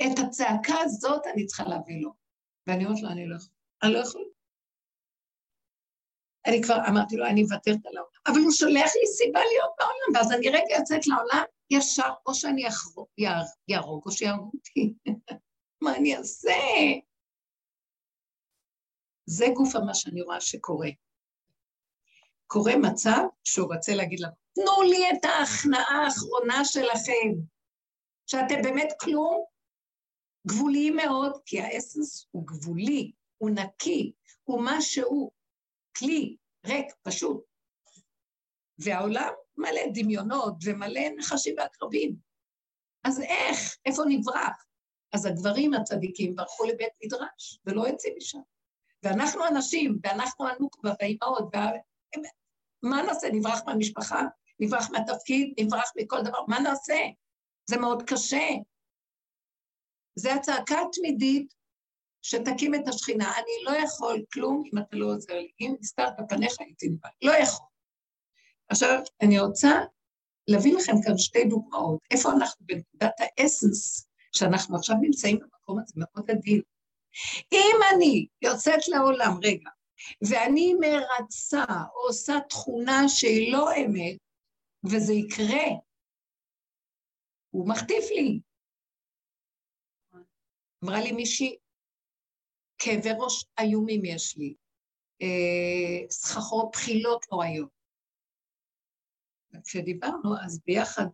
[0.07, 2.13] את הצעקה הזאת אני צריכה להביא לו.
[2.67, 3.53] ואני אומרת לו, אני לא יכול.
[3.83, 4.25] אני לא יכול.
[6.47, 8.11] אני כבר אמרתי לו, אני מוותרת על העולם.
[8.27, 12.63] אבל הוא שולח לי סיבה להיות בעולם, ואז אני רגע יוצאת לעולם, ישר, או שאני
[13.67, 14.93] יהרוג, או שיהרגו אותי.
[15.83, 16.53] מה אני אעשה?
[19.25, 20.89] זה גופה מה שאני רואה שקורה.
[22.47, 27.29] קורה מצב שהוא רוצה להגיד לנו, תנו לי את ההכנעה האחרונה שלכם,
[28.27, 29.45] שאתם באמת כלום,
[30.47, 34.11] גבוליים מאוד, כי האסנס הוא גבולי, הוא נקי,
[34.43, 35.31] הוא מה שהוא,
[35.97, 37.43] כלי, ריק, פשוט.
[38.77, 42.15] והעולם מלא דמיונות ומלא נחשים ועקרבים.
[43.03, 43.77] אז איך?
[43.85, 44.65] איפה נברח?
[45.13, 48.39] אז הגברים הצדיקים ברחו לבית מדרש ולא יוצאים משם.
[49.03, 51.71] ואנחנו אנשים, ואנחנו הנוקבה והאימהות, וה...
[52.83, 53.27] מה נעשה?
[53.33, 54.21] נברח מהמשפחה?
[54.59, 55.53] נברח מהתפקיד?
[55.59, 56.45] נברח מכל דבר?
[56.47, 56.97] מה נעשה?
[57.69, 58.47] זה מאוד קשה.
[60.15, 61.53] זה הצעקה התמידית
[62.21, 63.33] שתקים את השכינה.
[63.35, 65.51] אני לא יכול כלום אם אתה לא עוזר לי.
[65.61, 67.11] אם הסתרת פניך הייתי נבהל.
[67.21, 67.65] לא יכול.
[68.69, 69.71] עכשיו, אני רוצה
[70.47, 71.99] להביא לכם כאן שתי דוגמאות.
[72.11, 76.61] איפה אנחנו בנקודת האסנס, שאנחנו עכשיו נמצאים במקום הזה מאוד עדין.
[77.51, 79.69] אם אני יוצאת לעולם, רגע,
[80.29, 84.17] ואני מרצה, או עושה תכונה שהיא לא אמת,
[84.85, 85.65] וזה יקרה,
[87.49, 88.39] הוא מחטיף לי.
[90.83, 91.57] אמרה לי מישהי,
[92.77, 94.55] כאבי ראש איומים יש לי,
[95.21, 97.69] אה, סככות, בחילות נוראיות.
[99.63, 101.05] כשדיברנו, אז ביחד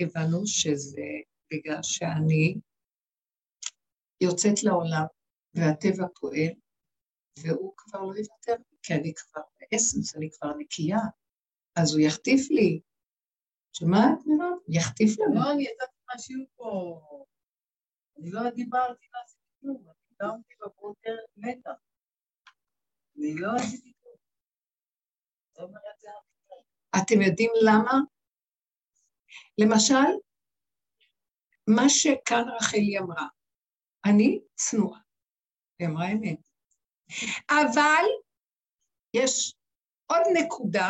[0.00, 1.08] הבנו שזה
[1.52, 2.54] בגלל שאני
[4.20, 5.06] יוצאת לעולם,
[5.54, 6.52] והטבע פועל,
[7.42, 10.98] והוא כבר לא יוותר כי אני כבר באסנס, אני כבר נקייה,
[11.76, 12.80] אז הוא יחטיף לי.
[13.72, 14.58] שומעת, מירב?
[14.68, 15.34] יחטיף לנו.
[15.34, 17.33] לא, אני יצאתי מהשיעור פה.
[18.18, 21.78] אני לא דיברתי, לא עשיתי כלום, אני קמתי בבוקר מתח.
[23.18, 24.16] אני לא עשיתי כלום.
[27.02, 27.92] אתם יודעים למה?
[29.58, 30.10] למשל,
[31.68, 33.26] מה שכאן רחלי אמרה,
[34.06, 35.00] אני צנועה.
[35.78, 36.38] היא אמרה אמת.
[37.50, 38.04] אבל
[39.14, 39.54] יש
[40.06, 40.88] עוד נקודה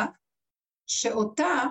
[0.87, 1.65] שאותה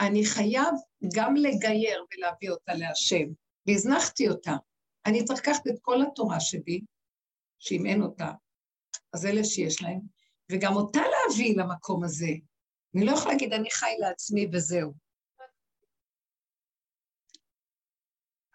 [0.00, 0.74] אני חייב
[1.16, 3.26] גם לגייר ולהביא אותה להשם,
[3.66, 4.52] והזנחתי אותה.
[5.06, 6.80] אני צריך לקחת את כל התורה שבי,
[7.58, 8.30] שאם אין אותה,
[9.12, 10.00] אז אלה שיש להם,
[10.52, 12.30] וגם אותה להביא למקום הזה.
[12.94, 14.92] אני לא יכולה להגיד, אני חי לעצמי וזהו.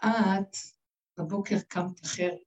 [0.01, 0.55] את
[1.17, 2.39] בבוקר קמת אחרת.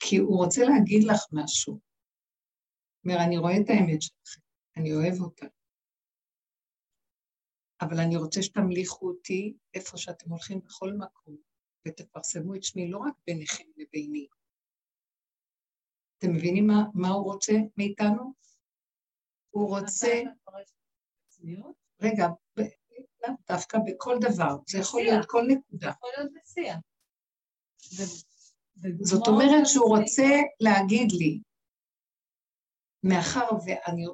[0.00, 1.80] כי הוא רוצה להגיד לך משהו.
[3.04, 4.40] אומר, אני רואה את האמת שלכם,
[4.76, 5.46] אני אוהב אותה.
[7.82, 11.36] אבל אני רוצה שתמליכו אותי איפה שאתם הולכים בכל מקום,
[11.88, 14.26] ותפרסמו את שמי לא רק ביניכם לביני.
[16.18, 18.32] אתם מבינים מה, מה הוא רוצה מאיתנו?
[19.50, 20.22] הוא רוצה...
[22.00, 22.26] רגע,
[23.22, 25.88] לאו דווקא בכל דבר, זה יכול להיות כל נקודה.
[25.90, 26.78] יכול להיות בשיח.
[29.00, 30.28] זאת אומרת שהוא רוצה
[30.60, 31.40] להגיד לי,
[33.02, 34.04] מאחר ואני,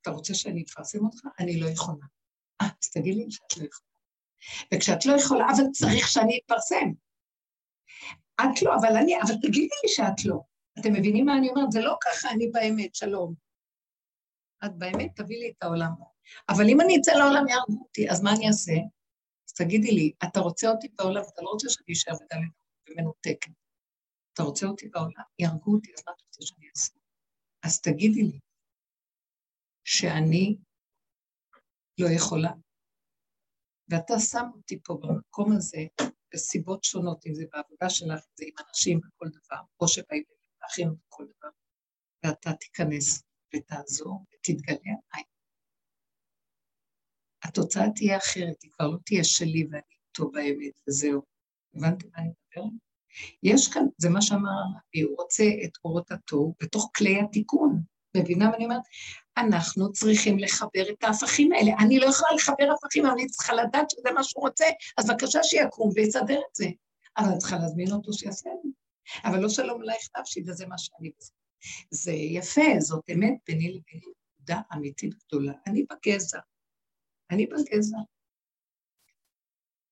[0.00, 1.20] אתה רוצה שאני אפרסם אותך?
[1.38, 2.06] אני לא יכולה.
[2.60, 3.92] אה, אז תגיד לי שאת לא יכולה.
[4.74, 6.88] וכשאת לא יכולה, אבל צריך שאני אפרסם.
[8.40, 10.40] את לא, אבל אני, אבל תגידי לי שאת לא.
[10.78, 11.72] אתם מבינים מה אני אומרת?
[11.72, 13.34] זה לא ככה, אני באמת, שלום.
[14.64, 15.92] את באמת תביא לי את העולם.
[16.48, 18.72] אבל אם אני אצא לעולם יהרגו אותי, אז מה אני אעשה?
[19.48, 22.52] אז תגידי לי, אתה רוצה אותי בעולם, אתה לא רוצה שאני אשאר בדלת
[22.88, 23.50] ומנותקת.
[24.32, 26.94] אתה רוצה אותי בעולם, יהרגו אותי, אז מה אתה רוצה שאני אעשה?
[27.62, 28.38] אז תגידי לי
[29.84, 30.56] שאני
[32.02, 32.52] לא יכולה.
[33.88, 35.78] ואתה שם אותי פה במקום הזה
[36.34, 40.22] בסיבות שונות, אם זה בעבודה שלך, אם זה עם אנשים בכל דבר, או שבאים
[40.62, 41.48] להכין בכל דבר,
[42.24, 43.22] ואתה תיכנס
[43.54, 44.76] ותעזור ותתגלה
[45.10, 45.24] עליי.
[47.44, 51.22] התוצאה תהיה אחרת, היא כבר לא תהיה שלי ואני איתו באמת, וזהו.
[51.74, 52.72] הבנתם מה אני מדברת?
[53.42, 57.82] יש כאן, זה מה שאמר הרבי, הוא רוצה את אורות התוהו בתוך כלי התיקון.
[58.16, 58.82] מבינה מה אני אומרת?
[59.36, 61.72] אנחנו צריכים לחבר את ההפכים האלה.
[61.78, 64.64] אני לא יכולה לחבר הפכים, אבל אני צריכה לדעת שזה מה שהוא רוצה,
[64.98, 66.66] אז בבקשה שיקום ויסדר את זה.
[67.18, 68.68] אבל אני צריכה להזמין אותו שיעשה את זה.
[69.24, 71.32] אבל לא שלום עלייך נפשי, וזה מה שאני עושה.
[71.90, 75.52] זה יפה, זאת אמת ביני לביני נקודה אמיתית גדולה.
[75.66, 76.38] אני בגזע.
[77.30, 77.96] אני בגזע.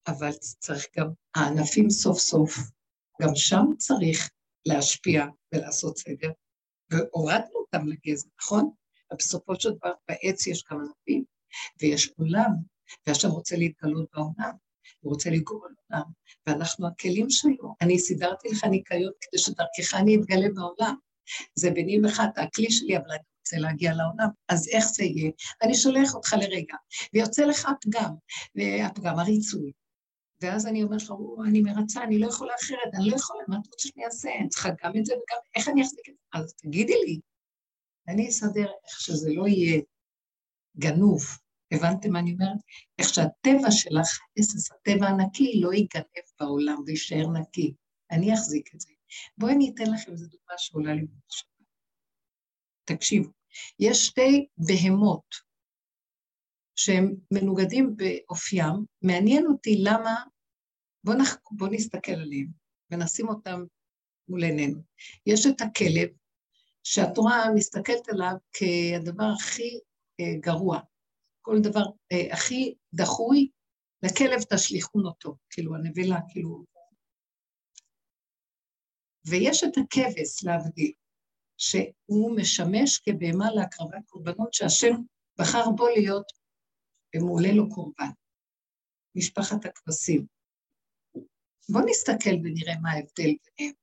[0.07, 2.57] אבל צריך גם, הענפים סוף סוף,
[3.23, 4.31] גם שם צריך
[4.67, 6.31] להשפיע ולעשות סדר,
[6.91, 8.71] והורדנו אותם לגזע, נכון?
[9.19, 11.25] בסופו של דבר בעץ יש כמה נביאים,
[11.81, 12.51] ויש עולם,
[13.07, 14.53] והשם רוצה להתגלות בעולם,
[15.01, 16.11] הוא רוצה לגור על עולם,
[16.47, 17.75] ואנחנו הכלים שלו.
[17.81, 20.95] אני סידרתי לך ניקיון כדי שדרכך אני אתגלה בעולם.
[21.55, 24.29] זה ביני ובך, אתה הכלי שלי, אבל אני רוצה להגיע לעולם.
[24.49, 25.31] אז איך זה יהיה?
[25.63, 26.75] אני שולח אותך לרגע,
[27.15, 28.15] ויוצא לך הפגם,
[28.55, 29.73] והפגם הריצוי.
[30.43, 31.13] ואז אני אומרת לך,
[31.47, 34.29] אני מרצה, אני לא יכולה אחרת, אני לא יכולה, מה את רוצה שאני אעשה?
[34.41, 36.39] אני צריכה גם את זה וגם, איך אני אחזיק את זה?
[36.41, 37.21] אז תגידי לי,
[38.11, 39.81] אני אסדר איך שזה לא יהיה
[40.79, 41.23] גנוב.
[41.73, 42.59] הבנתם מה אני אומרת?
[42.99, 47.75] איך שהטבע שלך, אסס הטבע הנקי, לא ייגנב בעולם ויישאר נקי.
[48.11, 48.93] אני אחזיק את זה.
[49.39, 51.51] בואי אני אתן לכם איזו דוגמה שעולה לי במחשבה.
[52.85, 53.31] תקשיבו,
[53.79, 55.35] יש שתי בהמות
[56.77, 60.15] שהם מנוגדים באופיים, מעניין אותי למה,
[61.05, 61.37] בואו נח...
[61.51, 62.49] בוא נסתכל עליהם
[62.91, 63.65] ונשים אותם
[64.29, 64.83] מול עינינו.
[65.27, 66.09] יש את הכלב,
[66.83, 69.81] שהתורה מסתכלת עליו כהדבר הכי
[70.21, 70.81] אה, גרוע,
[71.43, 73.51] כל דבר אה, הכי דחוי,
[74.03, 76.65] לכלב תשליכון אותו, כאילו הנבלה, כאילו...
[79.27, 80.93] ויש את הכבש להבדיל,
[81.59, 84.95] שהוא משמש כבהמה להקרבת קורבנות שהשם
[85.39, 86.27] בחר בו להיות
[87.17, 88.11] ומעולה לו קורבן.
[89.15, 90.27] משפחת הכבשים.
[91.69, 93.80] בואו נסתכל ונראה מה ההבדל ביניהם.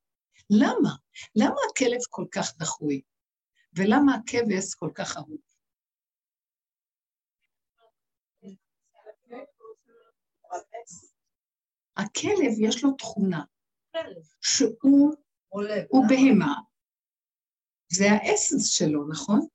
[0.49, 0.89] למה?
[1.35, 3.01] למה הכלב כל כך דחוי?
[3.73, 5.37] ולמה הכבש כל כך אהוב?
[11.97, 13.43] הכלב יש לו תכונה,
[14.41, 16.53] שהוא בהמה,
[17.91, 19.47] זה האסנס שלו, נכון?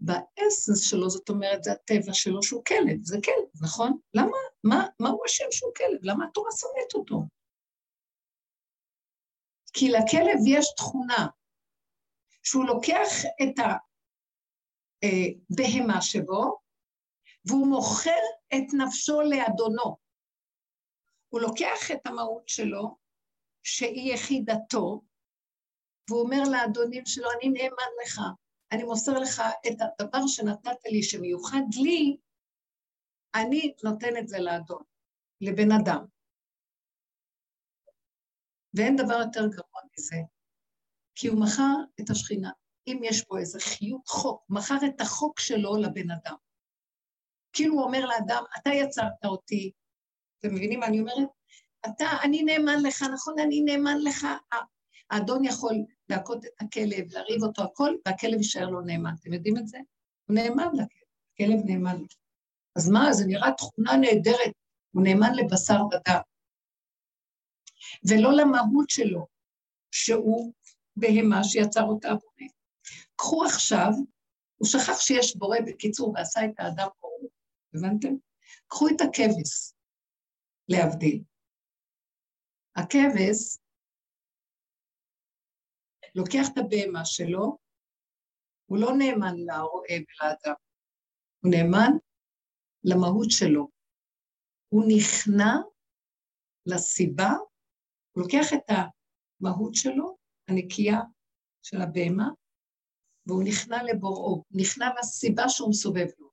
[0.00, 3.98] באסנס שלו, זאת אומרת, זה הטבע שלו שהוא כלב, זה כלב, נכון?
[4.14, 5.98] למה, מה, מה הוא השם שהוא כלב?
[6.02, 7.22] למה התורה שונאת אותו?
[9.74, 11.26] כי לכלב יש תכונה,
[12.42, 13.08] שהוא לוקח
[13.42, 13.54] את
[15.02, 16.60] הבהמה שבו,
[17.44, 18.22] והוא מוכר
[18.54, 19.96] את נפשו לאדונו.
[21.28, 22.96] הוא לוקח את המהות שלו,
[23.62, 25.02] שהיא יחידתו,
[26.08, 28.20] והוא אומר לאדונים שלו, אני נאמן לך,
[28.72, 32.16] אני מוסר לך את הדבר שנתת לי, שמיוחד לי,
[33.34, 34.82] אני נותן את זה לאדון,
[35.40, 36.13] לבן אדם.
[38.74, 40.16] ואין דבר יותר גרוע מזה,
[41.14, 42.50] כי הוא מכר את השכינה.
[42.86, 46.34] אם יש פה איזה חיות חוק, מכר את החוק שלו לבן אדם.
[47.52, 49.72] כאילו הוא אומר לאדם, אתה יצרת אותי,
[50.38, 51.28] אתם מבינים מה אני אומרת?
[51.86, 54.26] אתה, אני נאמן לך, נכון, אני נאמן לך.
[55.10, 55.74] האדון יכול
[56.08, 59.14] להכות את הכלב, להריב אותו, הכל, והכלב יישאר לו נאמן.
[59.20, 59.78] אתם יודעים את זה?
[60.28, 60.86] הוא נאמן לכלב,
[61.34, 61.96] הכלב נאמן.
[62.76, 64.52] אז מה, זה נראה תכונה נהדרת,
[64.94, 66.20] הוא נאמן לבשר ודם.
[68.08, 69.26] ולא למהות שלו,
[69.90, 70.52] שהוא
[70.96, 72.48] בהמה שיצר אותה הבורא.
[73.16, 73.90] קחו עכשיו,
[74.56, 77.28] הוא שכח שיש בורא בקיצור ועשה את האדם ברור,
[77.74, 78.14] הבנתם?
[78.66, 79.74] קחו את הכבש,
[80.68, 81.22] להבדיל.
[82.76, 83.58] הכבש
[86.14, 87.58] לוקח את הבהמה שלו,
[88.66, 90.54] הוא לא נאמן לרועה ולאדם,
[91.40, 91.90] הוא נאמן
[92.84, 93.68] למהות שלו.
[94.68, 95.52] הוא נכנע
[96.66, 97.30] לסיבה,
[98.14, 98.76] הוא לוקח את
[99.40, 100.16] המהות שלו,
[100.48, 101.00] הנקייה
[101.62, 102.28] של הבהמה,
[103.26, 106.30] והוא נכנע לבוראו, נכנע לסיבה שהוא מסובב לו.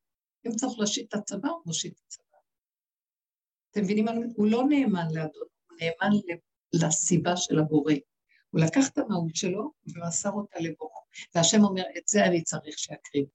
[0.48, 2.38] אם צריך להושיט את הצבא, הוא מושיט את הצבא.
[3.72, 4.06] אתם מבינים?
[4.36, 6.18] הוא לא נאמן לאדון, הוא נאמן
[6.74, 7.94] לסיבה של הבורא.
[8.50, 11.02] הוא לקח את המהות שלו ומסר אותה לבוראו.
[11.36, 13.26] והשם אומר, את זה אני צריך שיקריב.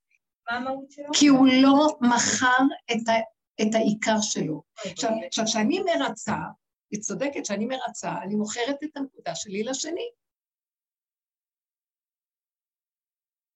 [0.50, 1.04] מה המהות שלו?
[1.12, 3.12] כי הוא לא מכר את, ה,
[3.62, 4.62] את העיקר שלו.
[4.84, 5.10] עכשיו,
[5.46, 6.36] כשאני מרצה,
[6.90, 10.10] היא צודקת שאני מרצה, אני מוכרת את הנקודה שלי לשני.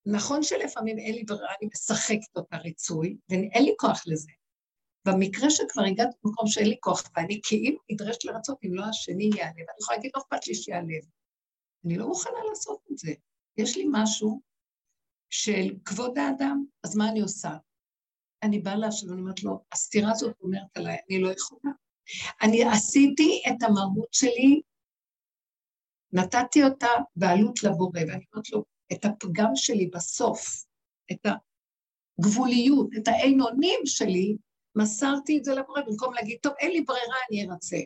[0.07, 4.31] נכון שלפעמים אין לי ברירה, אני משחקת אותה ריצוי, ואין לי כוח לזה.
[5.09, 9.52] במקרה שכבר הגעתי למקום שאין לי כוח, ואני כאילו נדרשת לרצות אם לא השני יעלה,
[9.57, 10.98] ואני יכולה להגיד, לא אכפת לי שיעלה.
[11.85, 13.13] אני לא מוכנה לעשות את זה.
[13.57, 14.40] יש לי משהו
[15.31, 17.50] של כבוד האדם, אז מה אני עושה?
[18.42, 21.73] אני באה להשם ואני אומרת לו, הסתירה הזאת אומרת עליי, אני לא יכולה.
[22.42, 24.61] אני עשיתי את המהות שלי,
[26.13, 30.65] נתתי אותה בעלות לבורא, ואני אומרת לו, את הפגם שלי בסוף,
[31.13, 31.27] את
[32.19, 34.37] הגבוליות, את האין אונים שלי,
[34.77, 37.77] מסרתי את זה לבורא, במקום להגיד, טוב, אין לי ברירה, אני ארצה.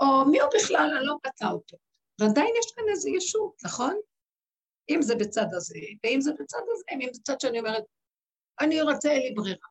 [0.00, 1.76] או מי הוא בכלל, אני לא קטע אותו.
[2.20, 3.94] ועדיין יש כאן איזו ישות, נכון?
[4.90, 7.84] אם זה בצד הזה, ואם זה בצד הזה, אם זה בצד שאני אומרת,
[8.60, 9.66] אני רוצה, אין לי ברירה.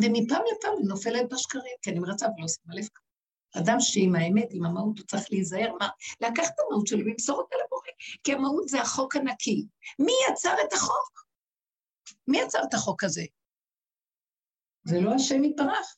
[0.00, 2.88] ומפעם לפעם אני נופלת בשקרים, כי אני מרצה ולא שמה לב.
[3.58, 5.88] אדם שעם האמת, עם המהות, הוא צריך להיזהר, מה?
[6.20, 7.88] לקחת את המהות שלו ולמסור אותה לבורא,
[8.24, 9.66] כי המהות זה החוק הנקי.
[9.98, 11.26] מי יצר את החוק?
[12.28, 13.22] מי יצר את החוק הזה?
[14.84, 15.96] זה לא השם יתברך.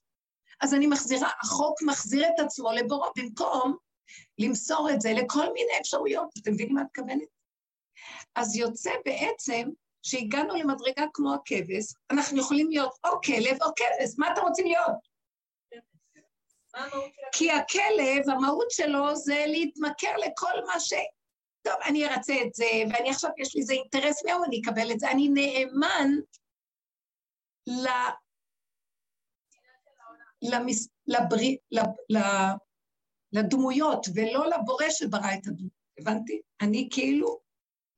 [0.60, 3.76] אז אני מחזירה, החוק מחזיר את עצמו לבורו במקום
[4.38, 6.28] למסור את זה לכל מיני אפשרויות.
[6.42, 7.28] אתם מבינים מה את מתכוונת?
[8.34, 9.68] אז יוצא בעצם
[10.08, 15.08] שהגענו למדרגה כמו הכבש, אנחנו יכולים להיות או כלב או כבש, מה אתם רוצים להיות?
[17.32, 20.92] כי הכלב, המהות שלו זה להתמכר לכל מה ש...
[21.62, 25.00] טוב, אני ארצה את זה, ואני עכשיו, יש לי איזה אינטרס מאוד, אני אקבל את
[25.00, 25.10] זה.
[25.10, 26.10] אני נאמן
[27.66, 27.88] ל...
[30.42, 30.88] למס...
[31.06, 31.56] לבריא...
[32.10, 32.18] ל...
[33.32, 35.72] לדמויות, ולא לבורא שברא את הדמות.
[35.98, 36.40] הבנתי?
[36.60, 37.40] אני כאילו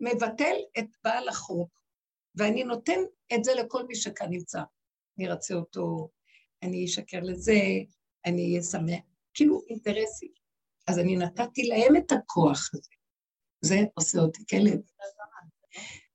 [0.01, 1.80] מבטל את בעל החוק,
[2.41, 3.01] ואני נותן
[3.35, 4.63] את זה לכל מי שכאן נמצא.
[5.19, 6.11] אני ארצה אותו,
[6.63, 7.61] אני אשקר לזה,
[8.27, 10.33] אני אהיה שמח, כאילו אינטרסים.
[10.89, 12.91] אז אני נתתי להם את הכוח הזה.
[13.61, 14.81] זה עושה אותי כלב.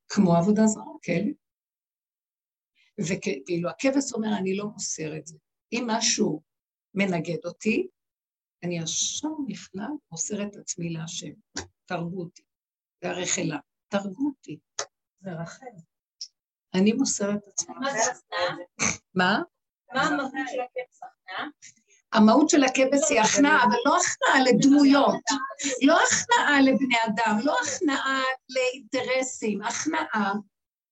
[0.08, 1.36] כמו עבודה זרה, כלב.
[2.98, 5.38] ואילו הכבש אומר, אני לא מוסר את זה.
[5.74, 6.42] אם משהו
[6.94, 7.88] מנגד אותי,
[8.64, 11.32] אני ישר נכנע, מוסר את עצמי להשם.
[11.86, 12.44] תרגו אותי.
[13.04, 13.58] זה הרחלה.
[13.88, 14.60] תרגו אותי.
[15.20, 15.95] זה רחל.
[16.76, 17.76] אני מוסר את עצמי.
[17.76, 18.56] מה זה הכנעה?
[19.16, 19.42] מה?
[19.94, 21.48] מה המהות של הכבש הכנעה?
[22.14, 25.16] המהות של הכבש היא הכנעה, אבל לא הכנעה לדמויות,
[25.82, 30.34] לא הכנעה לבני אדם, לא הכנעה לאינטרסים, הכנעה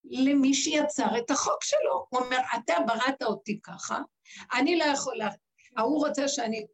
[0.04, 2.06] למי שיצר את החוק שלו.
[2.08, 3.98] הוא אומר, אתה בראת אותי ככה,
[4.52, 5.28] אני לא יכול, לה...
[5.76, 6.66] ההוא רוצה שאני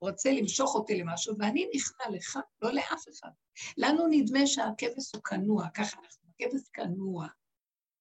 [0.00, 3.30] רוצה למשוך אותי למשהו, ואני נכנע לך, לא לאף אחד.
[3.76, 7.26] לנו נדמה שהכבש הוא כנוע, ככה אנחנו, הכבש כנוע.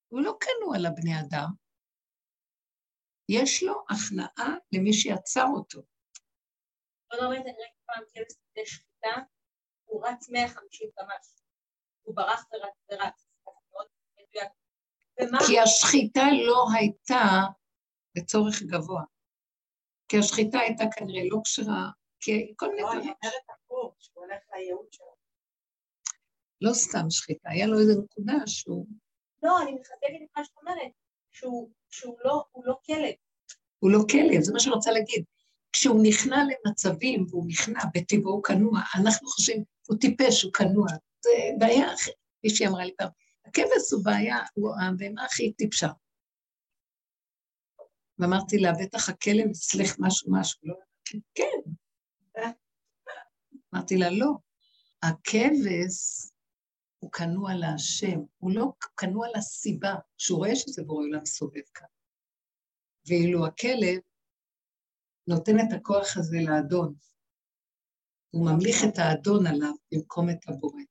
[0.10, 1.50] הוא לא כנוע לבני אדם,
[3.30, 5.82] יש לו הכנעה למי שיצר אותו.
[7.12, 9.22] בוא נאמר, אני ראיתי פעם כבש לפני שחיטה,
[9.86, 11.42] הוא רץ 150 קמ"ש.
[12.02, 13.30] הוא ברח ורץ ורץ.
[15.48, 17.24] כי השחיטה לא הייתה
[18.16, 19.04] לצורך גבוה.
[20.08, 21.90] כי השחיטה הייתה כנראה לא כשרה,
[22.20, 23.02] כי כל מיני לא, דברים.
[23.02, 25.16] אני אומרת הפוך, שהוא הולך לייעוד שלו.
[26.62, 28.88] לא סתם שחיטה, היה לו איזו נקודה שהוא...
[29.44, 30.92] לא, אני מחזקת את מה שאת אומרת,
[31.32, 33.14] שהוא שהוא לא לא כלב.
[33.80, 35.24] הוא לא כלב, זה מה שאני רוצה להגיד.
[35.74, 40.88] כשהוא נכנע למצבים, והוא נכנע בטבעו הוא כנוע, אנחנו חושבים, הוא טיפש, הוא כנוע.
[41.24, 41.30] זה
[41.60, 42.16] בעיה אחרת.
[42.44, 43.10] מישהי אמרה לי פעם,
[43.46, 45.88] הכבש הוא בעיה, הוא הבהמה הכי טיפשה.
[48.20, 50.76] ואמרתי לה, בטח הכלב אצלך משהו משהו, לא?
[51.36, 51.72] כן.
[53.74, 54.32] אמרתי לה, לא.
[55.04, 56.30] הכבש
[57.00, 61.88] הוא כנוע להשם, הוא לא כנוע לסיבה, שהוא רואה שזה בורא עולם סובב כאן.
[63.08, 64.00] ואילו הכלב
[65.28, 66.96] נותן את הכוח הזה לאדון,
[68.30, 70.82] הוא ממליך את האדון עליו במקום את הבורא.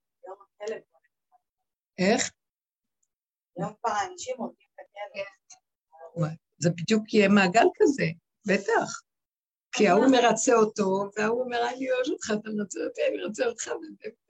[1.99, 2.31] איך?
[3.59, 5.29] יום כבר האנשים הולכים את הכלב.
[6.59, 8.05] זה בדיוק יהיה מעגל כזה,
[8.49, 9.08] בטח.
[9.73, 13.69] כי ההוא מרצה אותו, וההוא אומר, אני אוהב אותך, אתה מרצה אותי, אני רוצה אותך,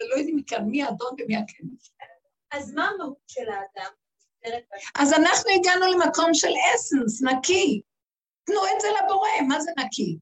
[0.00, 1.90] ולא יודעים מכאן מי האדון ומי הכנס.
[2.50, 3.90] אז מה המהות של האדם?
[4.98, 7.80] אז אנחנו הגענו למקום של אסנס, נקי.
[8.44, 10.18] תנו את זה לבורא, מה זה נקי?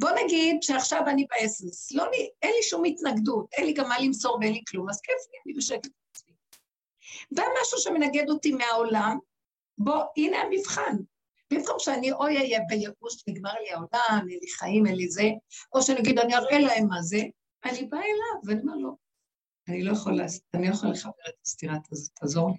[0.00, 3.98] בוא נגיד שעכשיו אני באסנס, לא, לי- אין לי שום התנגדות, אין לי גם מה
[4.00, 5.90] למסור ואין לי כלום, אז כיף לי, אני בשקט.
[7.32, 9.18] בא משהו שמנגד אותי מהעולם,
[9.78, 10.96] בוא, הנה המבחן.
[11.52, 15.30] במקום שאני אוי אהיה בייאוש, נגמר לי העולם, אין לי חיים, אין לי זה,
[15.74, 17.20] או שנגיד אני אראה להם מה זה,
[17.64, 18.96] אני באה אליו ואני אומר לו,
[19.68, 22.56] אני לא יכול, לעשות, אני לא יכול לחבר את הסתירה הזאת, תעזור לי.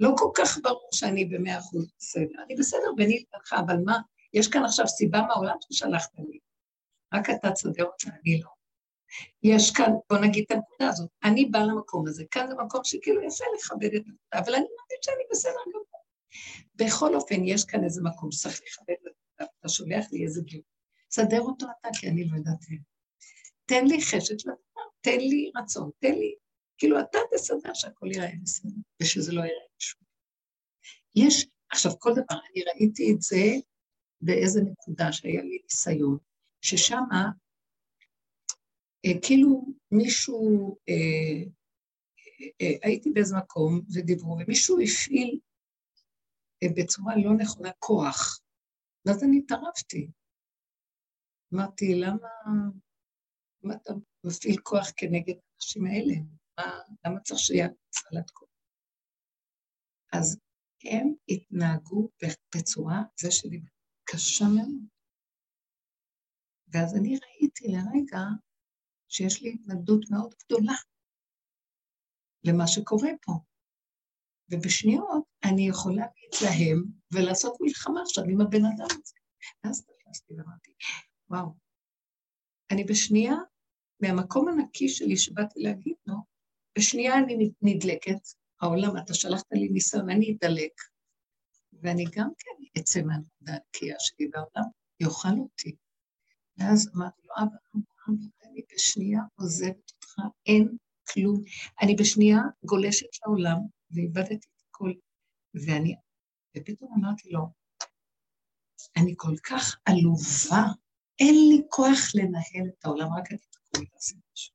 [0.00, 3.98] לא כל כך ברור שאני במאה אחוז בסדר, אני בסדר ביני לבינך, אבל מה,
[4.34, 6.38] יש כאן עכשיו סיבה מהעולם ששלחת לי.
[7.14, 8.50] רק אתה תסדר אותה, אני לא.
[9.42, 13.22] יש כאן, בוא נגיד את הנקודה הזאת, אני באה למקום הזה, כאן זה מקום שכאילו
[13.22, 15.93] יפה לכבד את הנקודה, אבל אני מאמין שאני בסדר גמור.
[16.74, 20.64] בכל אופן, יש כאן איזה מקום שצריך לכבד, אתה שולח לי איזה גיור.
[21.10, 22.58] סדר אותו אתה, כי אני לא יודעת.
[23.66, 26.34] תן לי חשת לדבר, תן לי רצון, תן לי,
[26.78, 28.70] כאילו אתה תסדר שהכל ייראה בסדר,
[29.02, 30.00] ושזה לא ייראה משהו.
[31.16, 33.44] יש, עכשיו כל דבר, אני ראיתי את זה
[34.20, 36.18] באיזה נקודה שהיה לי ניסיון,
[36.60, 37.28] ששמה,
[39.06, 41.44] אה, כאילו מישהו, אה,
[42.60, 45.53] אה, הייתי באיזה מקום ודיברו, ומישהו הפעיל אה,
[46.76, 48.40] בצורה לא נכונה כוח.
[49.06, 50.10] ואז אני התערבתי.
[51.54, 52.28] אמרתי, למה,
[53.62, 53.92] למה אתה
[54.24, 56.14] מפעיל כוח כנגד האנשים האלה?
[56.58, 58.48] מה, למה צריך שיהיה הפעלת כוח?
[60.12, 60.38] אז
[60.84, 62.08] הם התנהגו
[62.56, 63.62] בצורה, זה שלי,
[64.04, 64.94] קשה מאוד.
[66.68, 68.20] ואז אני ראיתי לרגע
[69.08, 70.74] שיש לי התנגדות מאוד גדולה
[72.44, 73.32] למה שקורה פה.
[74.54, 79.14] ובשניות אני יכולה להתלהם ולעשות מלחמה עכשיו עם הבן אדם הזה.
[79.64, 80.72] ואז תפסתי ואמרתי,
[81.30, 81.54] וואו,
[82.70, 83.34] אני בשנייה,
[84.00, 86.14] מהמקום הנקי שלי שבאתי להגיד לו,
[86.78, 88.28] בשנייה אני נדלקת,
[88.60, 90.72] העולם, אתה שלחת לי ניסיון, אני אדלק,
[91.82, 95.76] ואני גם כן אצא מהנקודה הנקייה שלי, והעולם יאכל אותי.
[96.58, 100.14] ואז אמרתי לו, אבא, אבא, אני בשנייה עוזבת אותך,
[100.46, 100.76] אין
[101.12, 101.42] כלום.
[101.82, 103.58] אני בשנייה גולשת לעולם,
[103.94, 104.92] ואיבדתי את הכל.
[105.54, 105.94] ואני,
[106.56, 107.40] ופתאום אמרתי לו,
[108.96, 110.72] אני כל כך עלובה,
[111.20, 114.54] אין לי כוח לנהל את העולם, רק אני תקומי לעשות משהו.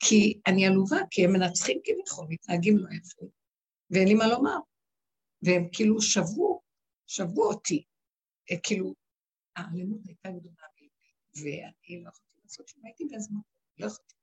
[0.00, 3.26] כי אני עלובה, כי הם מנצחים כביכול, מתנהגים לא יפה,
[3.90, 4.58] ואין לי מה לומר.
[5.42, 6.60] והם כאילו שברו,
[7.06, 7.84] שברו אותי.
[8.50, 8.94] אה, כאילו,
[9.56, 10.64] האלימות הייתה גדולה
[11.36, 13.40] ואני לא יכולתי לעשות שום, הייתי בזמן,
[13.78, 14.14] לא יכולתי.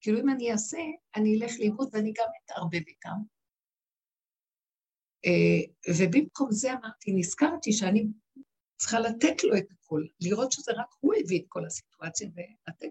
[0.00, 0.78] כאילו, אם אני אעשה,
[1.16, 3.16] אני אלך לאיבוד ואני גם אתערבב איתם.
[5.24, 8.06] אה, ובמקום זה אמרתי, נזכרתי שאני
[8.76, 12.90] צריכה לתת לו את הכול, לראות שזה רק הוא הביא את כל הסיטואציה ולתת לו.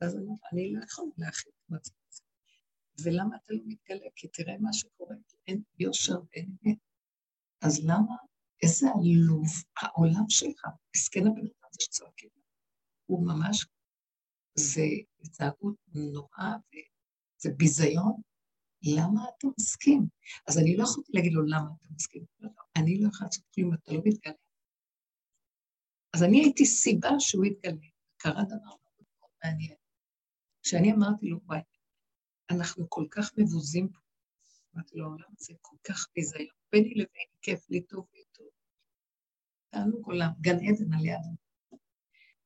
[0.00, 2.22] ואז אני, אני לא יכולה להכין את המצב הזה.
[3.04, 4.06] ולמה אתה לא מתגלה?
[4.16, 5.16] כי תראה מה שקורה,
[5.46, 6.78] אין יושר ואין אמת.
[7.62, 8.16] אז למה,
[8.62, 9.46] איזה עלוב
[9.80, 10.66] העולם שלך,
[10.96, 12.28] מסכן הבן אדם הזה שצועקים.
[13.06, 13.66] הוא ממש,
[14.54, 14.82] זה
[15.20, 18.20] התנהגות נוראה וזה ביזיון.
[18.96, 20.06] למה אתה מסכים?
[20.48, 22.24] אז אני לא יכולתי להגיד לו למה אתה מסכים.
[22.76, 24.34] אני לא יכולה לעשות כלום, אתה לא מתגלה.
[26.14, 27.88] אז אני הייתי סיבה שהוא יתגלה.
[28.16, 29.76] קרה דבר מאוד מעניין.
[30.62, 31.60] כשאני אמרתי לו, וואי,
[32.50, 33.98] אנחנו כל כך מבוזים פה.
[34.74, 36.56] אמרתי לו, העולם הזה כל כך ביזיון.
[36.72, 38.46] ביני לביני כיף לי טוב לי טוב.
[39.70, 41.20] תענוג עולם, גן עדן על יד.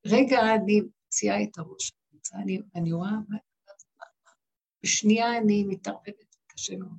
[0.07, 1.93] רגע, אני מוציאה את הראש,
[2.35, 3.11] אני, אני רואה,
[4.83, 6.99] בשנייה אני מתערבבת, קשה מאוד.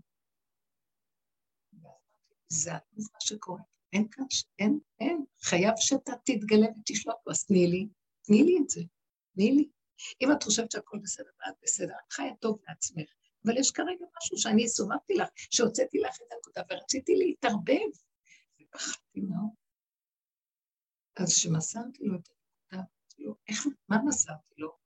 [2.47, 3.62] זה מה שקורה.
[3.93, 4.26] אין כאן,
[4.60, 5.26] אין, אין.
[5.41, 7.88] חייב שאתה תתגלה ותשלוט בו, אז תני לי,
[8.22, 8.82] תני לי את זה,
[9.36, 9.70] תני לי.
[10.22, 13.10] אם את חושבת שהכל בסדר ואת בסדר, את חיה טוב לעצמך,
[13.45, 17.89] אבל יש כרגע משהו שאני סובבתי לך, שהוצאתי לך את הנקודה ורציתי להתערבב,
[18.62, 19.49] ופחדתי מאוד.
[21.20, 22.30] אז כשמסרתי לו את
[23.24, 24.78] לו, איך, מה מסרתי לו?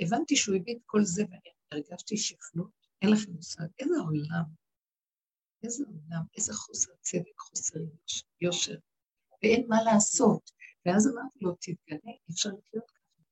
[0.00, 2.70] הבנתי שהוא הביא את כל זה ואני הרגשתי שפלות,
[3.02, 4.44] אין לכם מושג, איזה עולם,
[5.64, 7.80] איזה עולם, איזה חוסר צדק, חוסר
[8.40, 8.76] יושר,
[9.42, 10.50] ואין מה לעשות.
[10.86, 13.22] ואז אמרתי לו, תתגלה, אי אפשר לחיות ככה.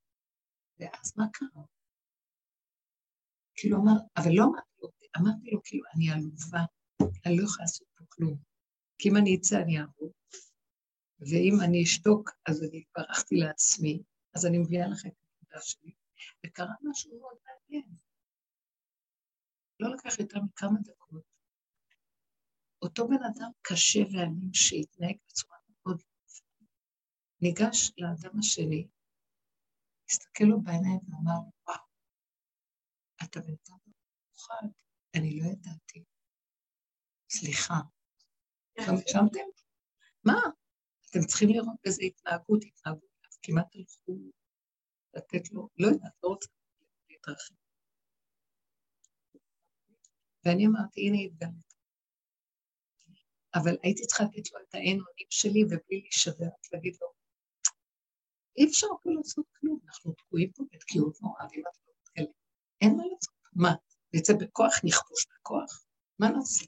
[0.78, 1.64] ואז מה קרה?
[3.54, 4.88] כאילו אמר, אבל לא אמרתי לו,
[5.18, 6.64] אמרתי לו, כאילו, אני עלובה,
[7.26, 8.36] אני לא יכולה לעשות פה כלום.
[8.98, 10.12] כי אם אני אצא, אני אעבור.
[11.20, 14.02] ואם אני אשתוק, אז אני ברחתי לעצמי,
[14.34, 15.92] אז אני מביאה לכם את הנקודה שלי.
[16.46, 17.88] וקרה משהו מאוד מעניין.
[19.80, 21.22] לא לקח יותר מכמה דקות.
[22.82, 26.02] אותו בן אדם קשה ואלים שהתנהג בצורה מאוד
[27.40, 28.88] ניגש לאדם השני,
[30.10, 31.80] הסתכל לו בעיניים ואמר, וואו,
[33.24, 34.66] אתה בן אדם מיוחד,
[35.14, 36.04] אני לא ידעתי.
[37.30, 37.74] סליחה.
[39.06, 39.46] שמתם?
[40.24, 40.40] מה?
[41.10, 43.09] אתם צריכים לראות איזה התנהגות, התנהגות,
[43.42, 44.18] כמעט הלכו
[45.14, 46.48] לתת לו, לא יודעת, לא רוצה
[47.10, 47.54] להתרחב.
[50.44, 51.70] ואני אמרתי, הנה התגלית.
[53.54, 57.08] אבל הייתי צריכה לתת לו את האין אונים שלי ובלי להישבר, להגיד לו,
[58.58, 62.34] אי אפשר פה לעשות כלום, אנחנו תקועים פה בתקיעות נוראה, ואם אתה לא מתגלה,
[62.80, 63.34] אין מה לעשות.
[63.52, 63.70] מה,
[64.14, 65.84] נצא בכוח, נכבוש בכוח?
[66.18, 66.64] מה נעשה?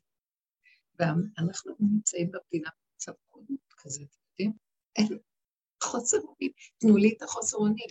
[0.98, 4.52] ואנחנו נמצאים במדינה במצב מאוד מאוד כזה, אתם יודעים?
[4.96, 5.18] אין
[5.82, 7.88] חוסר אונים, תנו לי את החוסר אונים.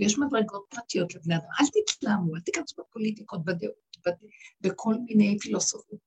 [0.00, 3.96] ויש מדרגות פרטיות לבני אדם, אל תתלהמו, אל תיכנסו בפוליטיקות, בדעות,
[4.60, 6.00] בכל מיני פילוסופיות.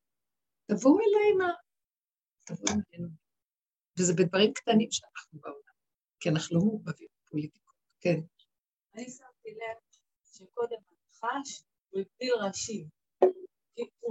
[0.65, 1.53] תבואו אלינו,
[2.45, 3.09] תבואו אלינו.
[3.99, 5.75] וזה בדברים קטנים שאנחנו בעולם,
[6.19, 8.19] כי אנחנו לא מעורבבים בפוליטיקות, כן.
[8.95, 9.77] אני שמתי לב
[10.35, 12.87] שקודם הנחש הוא הגדיר ראשים.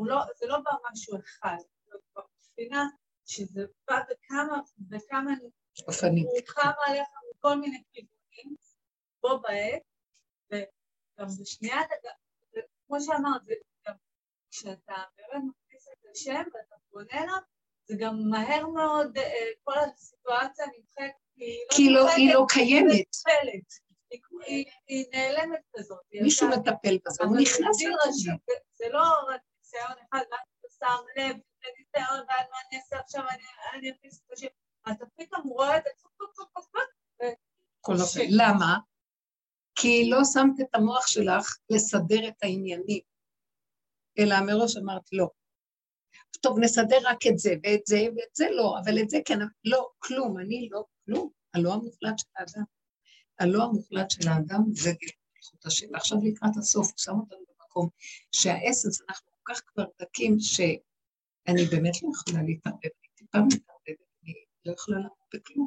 [0.07, 1.57] לא, זה לא בא משהו אחד,
[1.87, 2.85] זה בספינה
[3.27, 5.31] שזה בא בכמה, בכמה,
[5.89, 6.25] אופנים.
[6.27, 8.57] הוא חם עליך מכל מיני כיוונים,
[9.23, 9.83] בו בעת,
[10.51, 11.81] וגם בשנייה,
[12.87, 13.55] כמו שאמרת, זה
[13.89, 13.95] גם
[14.51, 17.41] כשאתה באמת מכניס את השם ואתה פונה אליו,
[17.85, 21.15] זה גם מהר מאוד, אה, כל הסיטואציה נמחקת,
[21.71, 23.09] כי לא, היא לא קיימת.
[24.87, 26.01] היא נעלמת כזאת.
[26.23, 28.37] מישהו מטפל בזה, הוא נכנס לתודעה.
[28.75, 31.37] זה לא רק ניסיון אחד, ואז אתה שם לב,
[31.79, 33.23] ניסיון, ואז מה אני אעשה עכשיו,
[33.75, 34.47] אני אכניס את השם.
[34.93, 35.91] אתה פתאום רואה את זה,
[37.81, 38.21] כל אופן.
[38.31, 38.79] למה?
[39.75, 43.01] כי לא שמת את המוח שלך לסדר את העניינים,
[44.19, 45.29] אלא מראש אמרת לא.
[46.41, 49.89] טוב, נסדר רק את זה ואת זה ואת זה לא, אבל את זה כן, לא,
[49.99, 52.65] כלום, אני לא כלום, הלא המוחלט של האדם.
[53.39, 54.91] הלא המוחלט של האדם זה
[55.37, 55.87] איכות השם.
[55.93, 57.89] ועכשיו לקראת הסוף, שם אותנו במקום
[58.33, 63.78] שהאסנס, אנחנו כל כך כבר דקים, שאני באמת לא יכולה להתערבב, אני טיפה מתערבבת, אני
[64.69, 65.67] לא יכולה לעמוד בכלום.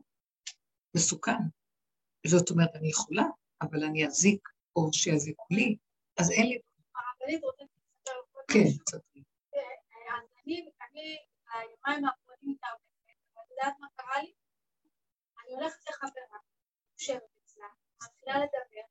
[0.96, 1.42] מסוכן.
[2.28, 3.24] זאת אומרת, אני יכולה,
[3.62, 5.78] אבל אני אזיק, או שיזיקו לי,
[6.20, 6.60] אז אין לי...
[6.96, 8.12] הרבנית רוצה לספר
[8.54, 9.24] כן, ספרי.
[10.14, 11.18] אז אני, אני,
[11.54, 12.58] היומיים האחרונים
[13.36, 14.34] ואת יודעת מה קרה לי?
[15.44, 16.40] אני הולכת לחברה,
[17.00, 17.68] יושבת אצלה,
[18.04, 18.88] מתחילה לדבר,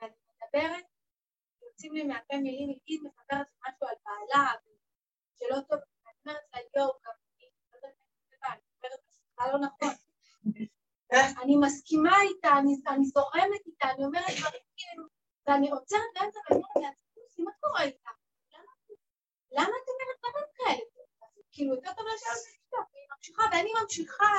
[0.00, 0.84] ואני מדברת,
[1.62, 3.08] יוצאים לי מהפה מילים, היא לי
[3.68, 4.52] משהו על בעלה,
[5.38, 7.12] שלא טוב, ואני אומרת לה, יואו, גם
[9.38, 9.94] זה לא נכון.
[11.12, 15.04] אני מסכימה איתה, אני, אני זורמת איתה, אני אומרת דברים כאילו,
[15.46, 18.10] ואני עוצרת באמצע ואני אומרת לעצמי, מה קורה איתה?
[19.52, 20.84] למה, את אומרת דברים כאלה?
[21.52, 24.34] כאילו, יותר טוב את אשתו, והיא ממשיכה, ואני ממשיכה.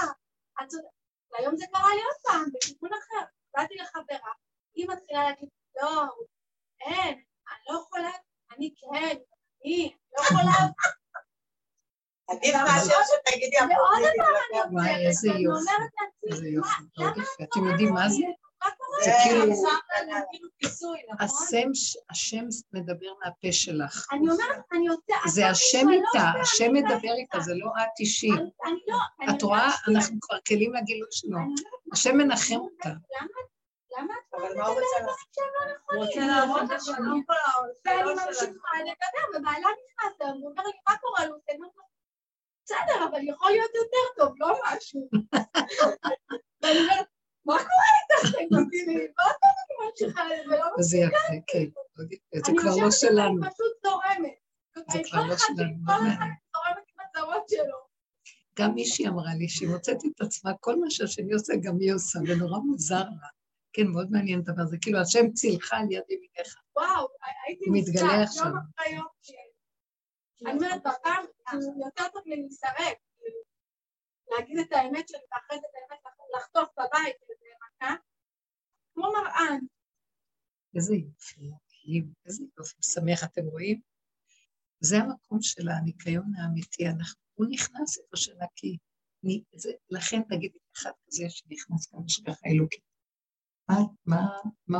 [1.32, 3.26] והיום זה קרה לי עוד פעם, בכיוון אחר.
[3.54, 4.32] באתי לחברה,
[4.74, 5.50] היא מתחילה להגיד,
[5.82, 6.04] לא,
[6.82, 8.12] אין, אני לא יכולה,
[8.52, 9.18] אני כן,
[9.64, 10.68] אני לא יכולה.
[12.30, 16.84] עדיף מאשר שתגידי ועוד פעם אני וואי, איזה ואני יופי.
[17.44, 18.16] אתם יודעים מה זה?
[18.60, 19.04] קורה?
[19.04, 19.56] זה כאילו-
[20.60, 21.38] כאילו נכון?
[21.48, 21.70] השם,
[22.10, 24.08] השם מדבר מהפה שלך.
[24.12, 25.16] אני אומרת, אני יוצאת...
[25.28, 28.32] זה השם איתה, השם מדבר איתה, זה לא את אישי.
[28.32, 28.98] אני לא...
[29.36, 31.38] את רואה, אנחנו כבר כלים לגילוי שלו.
[31.94, 32.90] השם מנחם אותה.
[32.90, 33.28] למה?
[33.98, 35.16] למה את מה הוא רוצה דברים?
[35.34, 35.48] שהם
[35.88, 36.06] לא הוא?
[36.06, 37.34] רוצה להראות את שלום כל
[37.86, 41.36] ואני העולם ממשיכה לדבר, ובעלה נכנס אליו, הוא אומר לי, מה קורה לו,
[42.70, 45.10] בסדר, אבל יכול להיות יותר טוב, לא משהו.
[46.62, 47.06] ואני אומרת,
[47.46, 48.36] מה קורה איתך?
[48.36, 51.66] תגידי לי, מה אתה אני ממשיכה ולא וזה יפה, כן.
[51.96, 53.42] זה אני כבר לא שלנו.
[53.42, 54.36] ואני פשוט זורמת.
[54.92, 56.26] זה כבר לא שלנו, כל לא אחד.
[56.54, 57.78] זורמת עם הצרות שלו.
[58.60, 62.20] גם מישהי אמרה לי שהיא מוצאת את עצמה, כל מה שהשני עושה, גם היא עושה,
[62.28, 63.28] ונורא מוזר לה.
[63.74, 64.78] כן, מאוד מעניין הדבר הזה.
[64.82, 66.56] כאילו, השם צילך על יד ימיניך.
[66.76, 67.08] וואו,
[67.48, 67.66] הייתי
[68.24, 68.46] עכשיו.
[68.46, 69.06] יום אחרי יום.
[70.46, 71.26] אני אומרת, בפעם,
[71.86, 72.36] יותר טוב לי
[73.18, 73.40] כאילו,
[74.32, 76.00] להגיד את האמת שלי, ואחרי זה באמת
[76.36, 77.34] לחטוף בבית איזה
[78.94, 79.56] כמו מראה,
[80.76, 81.52] איזה יופי,
[82.26, 83.82] איזה יופי, משמח, אתם רואים?
[84.80, 88.78] זה המקום של הניקיון האמיתי, אנחנו, הוא נכנס איפה שנקי.
[89.56, 92.00] זה- לכן תגידי אחד כזה שנכנס כאן
[92.46, 92.84] אלוקית.
[93.70, 93.76] מה,
[94.06, 94.28] מה,
[94.68, 94.80] מה,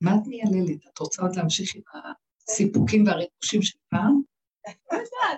[0.00, 0.86] מה את מייללת?
[0.92, 1.82] את רוצה עוד להמשיך עם
[2.48, 4.22] הסיפוקים והריגושים של פעם?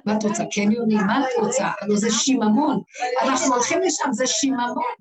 [0.04, 0.98] מה את רוצה, קניונים?
[0.98, 1.70] מה את רוצה?
[1.80, 2.82] הלוא זה שיממון.
[3.22, 4.94] אנחנו הולכים לשם, זה שיממון.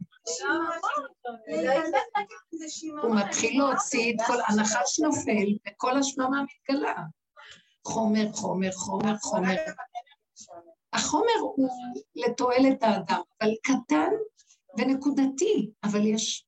[3.01, 6.95] הוא מתחיל להוציא את כל, הנחש נופל וכל השממה מתגלה.
[7.87, 9.55] חומר, חומר, חומר, חומר.
[10.93, 11.69] החומר הוא
[12.15, 14.09] לתועלת האדם, אבל קטן
[14.77, 16.45] ונקודתי, אבל יש,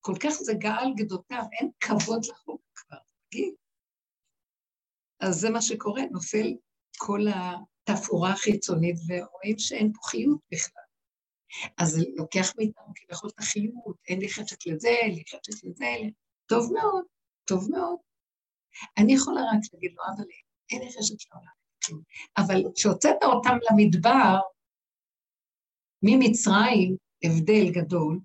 [0.00, 2.96] כל כך זה גאל גדותיו, אין כבוד לחומר כבר,
[3.28, 3.54] תגיד.
[5.20, 6.54] אז זה מה שקורה, נופל
[6.98, 10.82] כל התפאורה החיצונית, ורואים שאין פה חיות בכלל.
[11.78, 15.86] אז זה לוקח מאיתנו כביכול את החיות, אין לי חשק לזה, אין לי חשק לזה.
[16.46, 17.04] טוב מאוד,
[17.44, 17.96] טוב מאוד.
[18.98, 20.24] אני יכולה רק להגיד לו, אבל
[20.70, 22.02] אין לי חשק לעולם.
[22.38, 24.38] אבל כשהוצאת אותם למדבר,
[26.02, 28.20] ממצרים, הבדל גדול,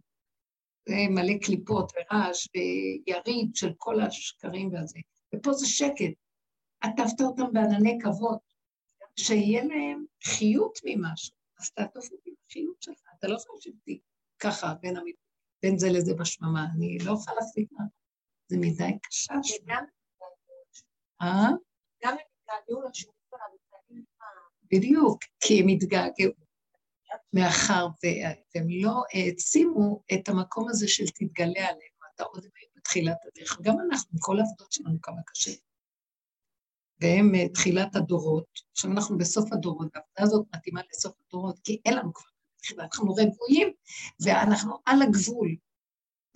[0.90, 5.00] מלא קליפות ורעש ויריד של כל השקרים והזה,
[5.36, 6.14] ופה זה שקט.
[6.82, 8.38] עטפת אותם בענני כבוד,
[9.20, 14.00] שיהיה להם חיות ממשהו, אז תעטוף אותי בחיות שלך, אתה לא יכול לשבתי
[14.40, 15.14] ככה בין, המד...
[15.64, 17.84] בין זה לזה בשממה, אני לא יכולה להחזיק מה.
[18.48, 19.34] זה מדי קשה.
[19.64, 19.84] וגם
[21.22, 21.50] אה?
[22.04, 23.58] גם הם התגעגעו לשיעורים שלנו,
[24.72, 26.44] בדיוק, כי הם התגעגעו.
[27.34, 32.46] מאחר והם לא העצימו את המקום הזה של תתגלה עלינו, אתה עוד
[32.76, 33.62] בתחילת הדרך.
[33.62, 35.52] גם אנחנו, כל העבודות שלנו כמה קשה.
[37.02, 41.98] והם אה, תחילת הדורות, עכשיו אנחנו בסוף הדורות, והעבודה הזאת מתאימה לסוף הדורות, כי אין
[41.98, 43.74] לנו כבר תחילה, אנחנו רבועים
[44.20, 45.56] ואנחנו על הגבול.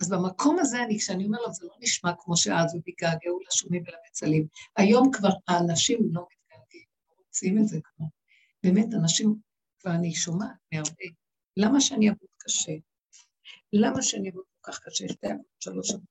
[0.00, 3.82] אז במקום הזה, אני, כשאני אומר לו, זה לא נשמע כמו שאז הוא התגעגעו לשומים
[3.86, 4.46] ולבצלים.
[4.76, 8.06] היום כבר האנשים לא מתגעגעים, לא רוצים את זה כבר.
[8.62, 9.36] באמת, אנשים,
[9.80, 11.04] כבר אני שומעת מהרבה,
[11.56, 12.72] למה שאני אעבוד קשה?
[13.72, 15.08] למה שאני אעבוד כל כך קשה?
[15.08, 16.08] שתי עבודות, שלוש עבודות.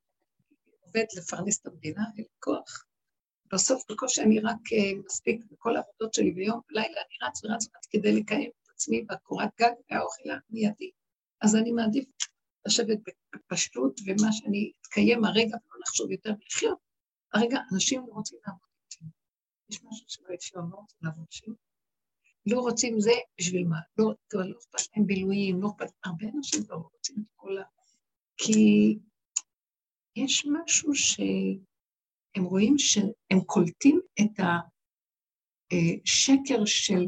[0.82, 2.87] עובד לפרנס את המדינה, אין כוח.
[3.54, 7.86] בסוף בקושי אני רק uh, מספיק בכל העבודות שלי ביום, בלילה אני רץ ורץ ורץ
[7.89, 10.91] כדי לקיים את עצמי והקורת גג והאוכל המיידי.
[11.41, 12.06] אז אני מעדיף
[12.68, 12.98] לשבת
[13.36, 16.78] בפשטות, ומה שאני אתקיים הרגע ולא לחשוב יותר ולחיות.
[17.34, 19.06] הרגע, אנשים לא רוצים לעבוד איתי.
[19.70, 21.52] יש משהו שלא אפשר, לא רוצים לעבוד איתי.
[22.45, 23.80] לא רוצים זה, בשביל מה?
[23.98, 27.64] לא, טוב, לא אכפת להם בילויים, לא אכפת, הרבה אנשים לא רוצים את כל ה...
[28.38, 28.98] כי
[30.16, 30.95] יש משהו
[32.38, 34.40] שהם רואים שהם קולטים את
[35.74, 37.08] השקר של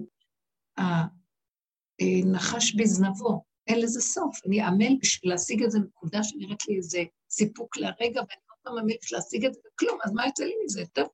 [2.00, 3.44] הנחש בזנבו.
[3.68, 4.40] אין לזה סוף.
[4.46, 8.94] אני עמל בשביל להשיג איזה נקודה שנראית לי איזה סיפוק לרגע, ואני עוד פעם עמל
[9.02, 10.84] בשביל להשיג את זה, וכלום, אז מה יוצא לי מזה?
[10.94, 11.08] טוב,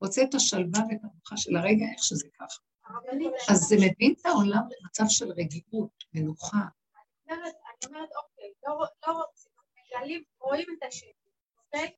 [0.00, 2.60] רוצה את השלווה ואת המנוחה של הרגע, איך שזה ככה.
[3.52, 6.64] אז זה מביא את העולם למצב של רגיעות, מנוחה.
[7.28, 7.36] אני
[7.86, 11.90] אומרת, אוקיי, לא, לא רוצים, מגלים, רואים את השקר, אוקיי?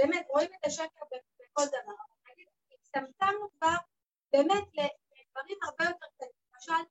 [0.00, 1.92] באמת, רואים את השקר בכל דבר.
[2.30, 3.76] נגיד, הצטמצמנו כבר
[4.32, 6.32] באמת לדברים הרבה יותר קטנים.
[6.54, 6.82] למשל,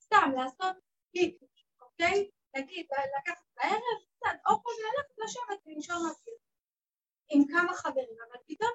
[0.00, 0.76] סתם לעשות
[1.12, 1.36] פיק,
[1.80, 2.30] אוקיי?
[2.56, 2.86] נגיד,
[3.18, 6.38] לקחת בערב, קצת אוכל וללכת לשבת ולנשום אוויר.
[7.28, 8.70] עם כמה חברים, אבל פתאום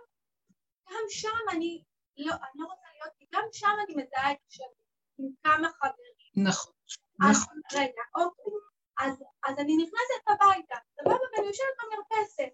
[0.89, 1.83] גם שם אני
[2.17, 4.71] לא, אני לא רוצה להיות, גם שם אני מזהה את השם
[5.17, 6.45] עם כמה חברים.
[6.45, 6.73] נכון,
[7.19, 7.61] נכון.
[7.73, 8.53] רגע, אוקיי.
[8.99, 9.13] אז,
[9.47, 12.53] אז אני נכנסת הביתה, סבבה, ואני יושבת במרפסת.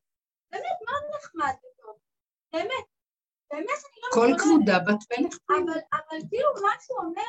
[0.51, 1.97] באמת, מאוד נחמד וטוב.
[2.53, 2.85] באמת.
[3.51, 5.37] באמת אני לא כל כבודה בת מלך.
[5.49, 7.21] אבל, אבל כאילו משהו אומר,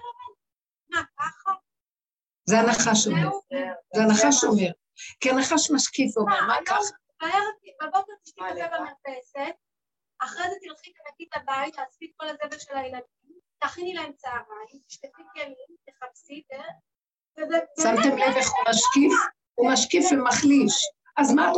[0.90, 1.52] מה, ככה?
[2.48, 3.28] זה הנחש אומר.
[3.94, 4.70] זה הנחש אומר.
[5.20, 6.94] כי הנחש משקיף ואומר, מה ככה?
[7.82, 9.54] בבוקר תשתי קפה במרפסת,
[10.18, 15.22] אחרי זה תלכי תנקי את הבית, את כל הזבל של הילדים, תכיני להם צהריים, תשתפי
[15.34, 16.42] כלים, תחפשי,
[17.82, 19.12] שמתם לב איך הוא משקיף?
[19.54, 20.95] הוא משקיף ומחליש.
[21.16, 21.56] אז מה את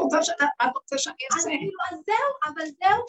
[0.74, 1.48] רוצה שאני אעשה?
[1.48, 3.04] כאילו, אז זהו, אבל זהו.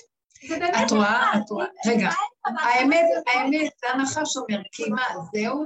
[0.86, 2.10] את רואה, את רואה, רגע,
[2.45, 5.66] האמת, האמת, זה הנחש אומר, כי מה, זהו?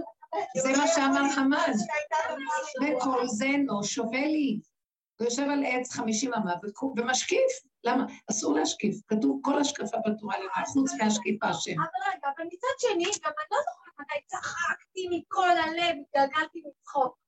[0.58, 1.82] זה מה שאמר חמאס.
[2.82, 4.60] וכל זה לא שווה לי.
[5.20, 6.54] הוא יושב על עץ חמישים אמה
[6.98, 7.52] ומשקיף.
[7.84, 8.06] למה?
[8.32, 8.96] אסור להשקיף.
[9.08, 11.72] כתוב כל השקפה בתורה למה, חוץ מהשקיפה השם.
[11.72, 17.23] אבל רגע, אבל מצד שני, גם אני לא זוכרת מתי צחקתי מכל הלב, התגלגלתי מצחוק.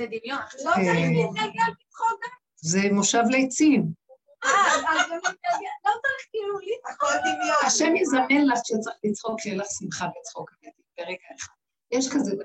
[0.00, 0.40] זה דמיון.
[0.64, 0.84] לא כן.
[0.84, 2.24] צריך להתגלגל מצחוק.
[2.56, 3.92] זה מושב ליצים.
[4.44, 7.66] אה, אז לא צריך כאילו לצחוק.
[7.66, 11.52] השם יזמן לך שצריך לצחוק, שיהיה לך שמחה בצחוק אמיתי, ברגע אחד.
[11.90, 12.44] יש כזה דבר.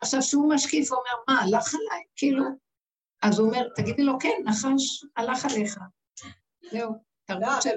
[0.00, 2.04] עכשיו, שהוא משקיף ואומר, מה, הלך עליי?
[2.16, 2.44] כאילו,
[3.22, 5.78] אז הוא אומר, תגידי לו, כן, נחש הלך עליך.
[6.70, 6.92] זהו,
[7.24, 7.70] תרבות, של,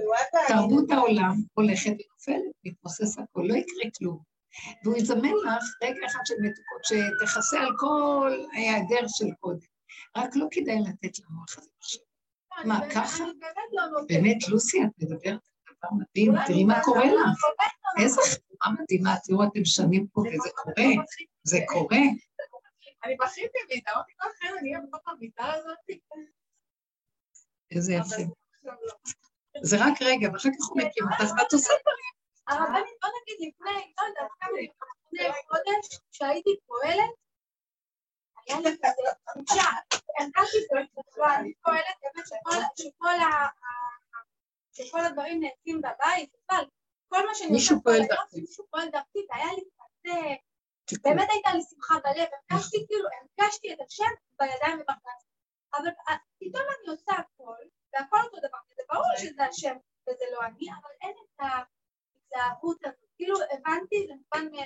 [0.47, 4.34] תרבות העולם הולכת ונופלת, מתמוסס הכל, לא יקרה כלום.
[4.83, 9.67] והוא יזמן לך רגע אחד של מתוקות, שתכסה על כל ההיעדר של קודם.
[10.17, 12.03] רק לא כדאי לתת למוח הזה עכשיו.
[12.65, 13.23] מה, ככה?
[14.07, 17.43] באמת, לוסי, את מדברת על דבר מדהים, תראי מה קורה לך.
[18.01, 21.03] איזה חברה מדהימה, תראו, אתם שנים פה וזה קורה,
[21.43, 21.97] זה קורה.
[23.03, 25.77] אני בכיתי מיטה, אמרתי, לא אחר, אני אהיה בתוך המיטה הזאת.
[27.71, 28.21] איזה יפה.
[29.61, 32.24] זה רק רגע, ואחר כך הוא מקים אותך, ואת עושה דברים.
[32.47, 37.09] הרבנית, בוא נגיד לפני, לא יודעת, כמה לפני חודש, כשהייתי פועלת,
[38.47, 39.61] היה לי כזה תחושה,
[40.19, 40.57] הרגשתי
[41.09, 42.27] בכלל, אני פועלת באמת
[42.77, 43.49] שכל- ה-
[44.73, 46.65] שכל הדברים נעשים בבית, בכלל,
[47.07, 48.41] כל מה שאני מישהו פועל דרכי.
[48.41, 50.19] מישהו פועל דרכי, והיה לי כזה.
[51.03, 55.25] באמת הייתה לי שמחה בלב, הרגשתי כאילו, הרגשתי את השם בידיים ובכנסת.
[55.73, 57.57] אבל אה, פתאום אני עושה הכל,
[57.93, 59.75] והכל אותו דבר, וזה ברור שזה השם
[60.09, 61.41] וזה לא אני, אבל אין את
[62.35, 62.95] ההתלהבות הזאת.
[63.17, 64.65] כאילו הבנתי, זה מובן מאליו.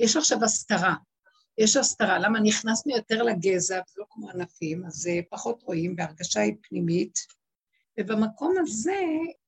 [0.00, 0.94] יש עכשיו הסתרה.
[1.58, 6.54] יש הסתרה, למה נכנסנו יותר לגזע, וזה לא כמו ענפים, אז פחות רואים, והרגשה היא
[6.62, 7.18] פנימית,
[8.00, 9.02] ובמקום הזה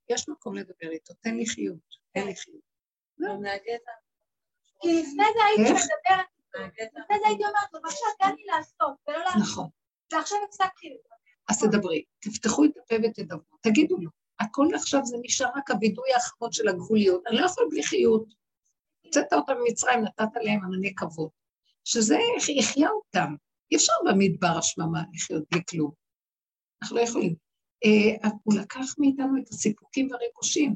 [0.08, 2.72] יש מקום לדבר איתו, תן לי חיות, תן לי חיות.
[3.18, 3.92] מהגזע.
[4.80, 5.82] כי לפני זה הייתי איך?
[5.82, 6.26] מדברת.
[6.76, 9.68] לפני זה הייתי אומרת, בבקשה, תן לי לעשות, ולא לעשות, נכון.
[10.12, 11.16] ועכשיו הפסקתי לדבר.
[11.48, 14.10] אז תדברי, תפתחו את הפה ותדברו, תגידו לו.
[14.42, 18.24] הכל עכשיו זה נשאר רק הווידוי האחרון של הגבוליות, אני לא יכול בלי חיות.
[19.04, 21.28] הוצאת אותם ממצרים, נתת להם ענני כבוד.
[21.84, 22.16] שזה
[22.48, 23.34] יחיה אותם.
[23.70, 25.90] אי אפשר במדבר השממה לחיות בלי כלום.
[26.82, 27.34] אנחנו לא יכולים.
[27.84, 30.74] אה, הוא לקח מאיתנו את הסיפוקים והריגושים.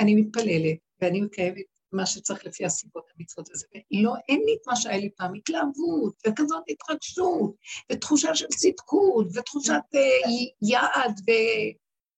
[0.00, 3.66] אני מתפללת, ואני מקיימת מה שצריך לפי הסיבות המצוות הזה.
[3.90, 7.54] לא, אין לי את מה שהיה לי פעם, התלהבות, וכזאת התרגשות,
[7.92, 10.00] ותחושה של צדקות, ותחושת אה,
[10.62, 11.20] יעד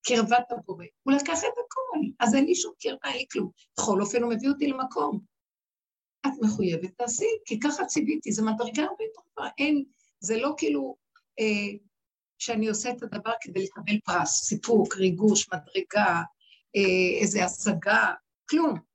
[0.07, 0.85] וקרבת הבורא.
[1.03, 3.51] הוא לקח את הכל, אז אין לי שום קרבה, אין לי כלום.
[3.79, 5.21] בכל אופן, הוא מביא אותי למקום.
[6.27, 9.49] את מחויבת, תעשי, כי ככה ציוויתי, זו מדרגה הרבה יותר טובה.
[9.59, 9.85] אין,
[10.21, 10.97] זה לא כאילו
[11.41, 11.79] אה,
[12.39, 16.23] שאני עושה את הדבר כדי לקבל פרס, סיפוק, ריגוש, מדרגה,
[16.77, 18.13] אה, איזו השגה,
[18.51, 18.86] כלום.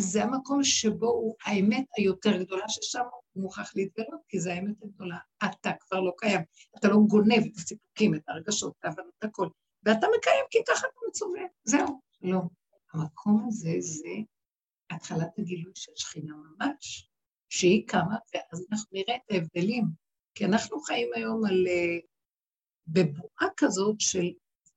[0.00, 5.18] זה המקום שבו הוא האמת היותר גדולה, ששם הוא מוכרח להתגלות, כי זה האמת הגדולה.
[5.44, 6.40] אתה כבר לא קיים,
[6.78, 9.48] אתה לא גונב את הסיפוקים, את הרגשות, את ההבנות, הכל,
[9.82, 12.00] ואתה מקיים כי ככה אתה מצווה, זהו.
[12.22, 12.40] לא.
[12.92, 14.08] המקום הזה זה
[14.90, 17.10] התחלת הגילוי של שכינה ממש,
[17.48, 19.84] שהיא קמה, ואז אנחנו נראה את ההבדלים.
[20.34, 21.66] כי אנחנו חיים היום על...
[21.66, 21.98] אה,
[22.86, 24.26] בבועה כזאת של,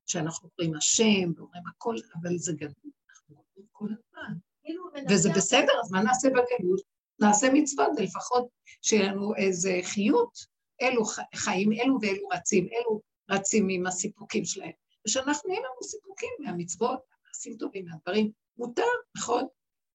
[0.05, 4.33] שאנחנו קוראים השם ואומרים הכל, אבל זה גדול, אנחנו אומרים כל הזמן.
[4.71, 6.81] כאילו וזה בסדר, אז מה נעשה בגלות?
[7.19, 8.47] נעשה מצוות, לפחות
[8.81, 10.51] שיהיה לנו איזה חיות.
[10.81, 11.03] אלו
[11.35, 13.01] חיים, אלו ואלו רצים, אלו
[13.31, 14.71] רצים עם הסיפוקים שלהם.
[15.07, 18.83] ושאנחנו נהיה לנו סיפוקים מהמצוות, מהמעשים טובים, מהדברים, מותר,
[19.17, 19.47] נכון?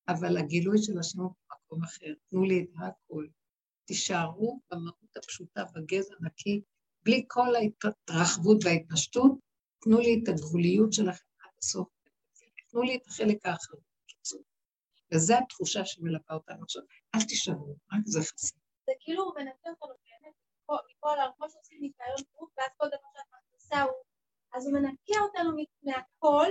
[0.09, 2.15] אבל הגילוי של השם הוא במקום אחר.
[2.31, 3.27] תנו לי את הכל.
[3.85, 6.61] תישארו במהות הפשוטה, בגזע נקי,
[7.05, 9.33] בלי כל ההתרחבות וההתפשטות,
[9.83, 11.89] תנו לי את הגבוליות שלכם עד הסוף.
[12.71, 13.86] תנו לי את החלק האחרון.
[15.15, 16.83] וזו התחושה שמלווה אותנו עכשיו.
[17.15, 18.57] אל תישארו, רק זה חסר.
[18.87, 21.25] זה כאילו הוא מנקה אותנו באמת מכל- מכל ה...
[21.37, 23.93] כמו שעושים ניקיון גוף, ואז כל דבר שאת מכניסה הוא...
[24.55, 26.51] אז הוא מנקה אותנו מהכל,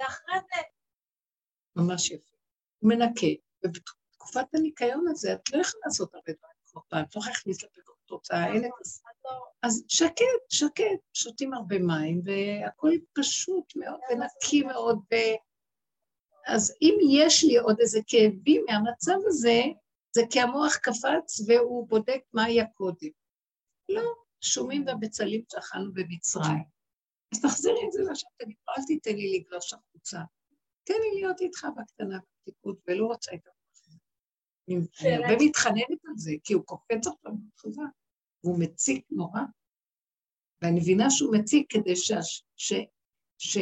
[0.00, 0.60] ואחרי זה...
[1.76, 2.36] ממש יפה.
[2.78, 3.26] הוא מנקה,
[3.64, 7.62] ובתקופת הניקיון הזה את לא יכולה לעשות הרבה דברים כמו פעם, את לא יכולה להכניס
[7.62, 8.70] לפה תוצאה, אין את
[9.24, 9.30] לא...
[9.62, 14.98] אז שקט, שקט, שותים הרבה מים, והכול פשוט מאוד ונקי מאוד.
[16.46, 19.60] אז אם יש לי עוד איזה כאבים מהמצב הזה,
[20.12, 23.10] זה כי המוח קפץ והוא בודק מה היה קודם.
[23.88, 24.02] לא,
[24.40, 26.64] שומים ובצלים שאכלנו במצרים.
[27.34, 30.20] אז תחזירי את זה לשם, תגיד, אל תיתן לי לגלוש החוצה.
[30.84, 33.56] תן לי להיות איתך בקטנה בפתיקות, ולא רוצה את המוח.
[35.00, 37.82] אני הרבה מתחננת על זה, כי הוא קופץ עכשיו בחזק,
[38.44, 39.40] והוא מציק נורא.
[40.62, 42.12] ואני מבינה שהוא מציק כדי ש...
[42.56, 42.72] ש...
[43.38, 43.58] ש...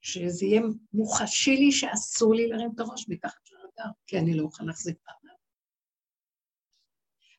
[0.00, 0.60] שזה יהיה
[0.92, 5.38] מוחשי לי שאסור לי להרים את הראש מתחת לרדאר, כי אני לא אוכל להחזיק מעמד.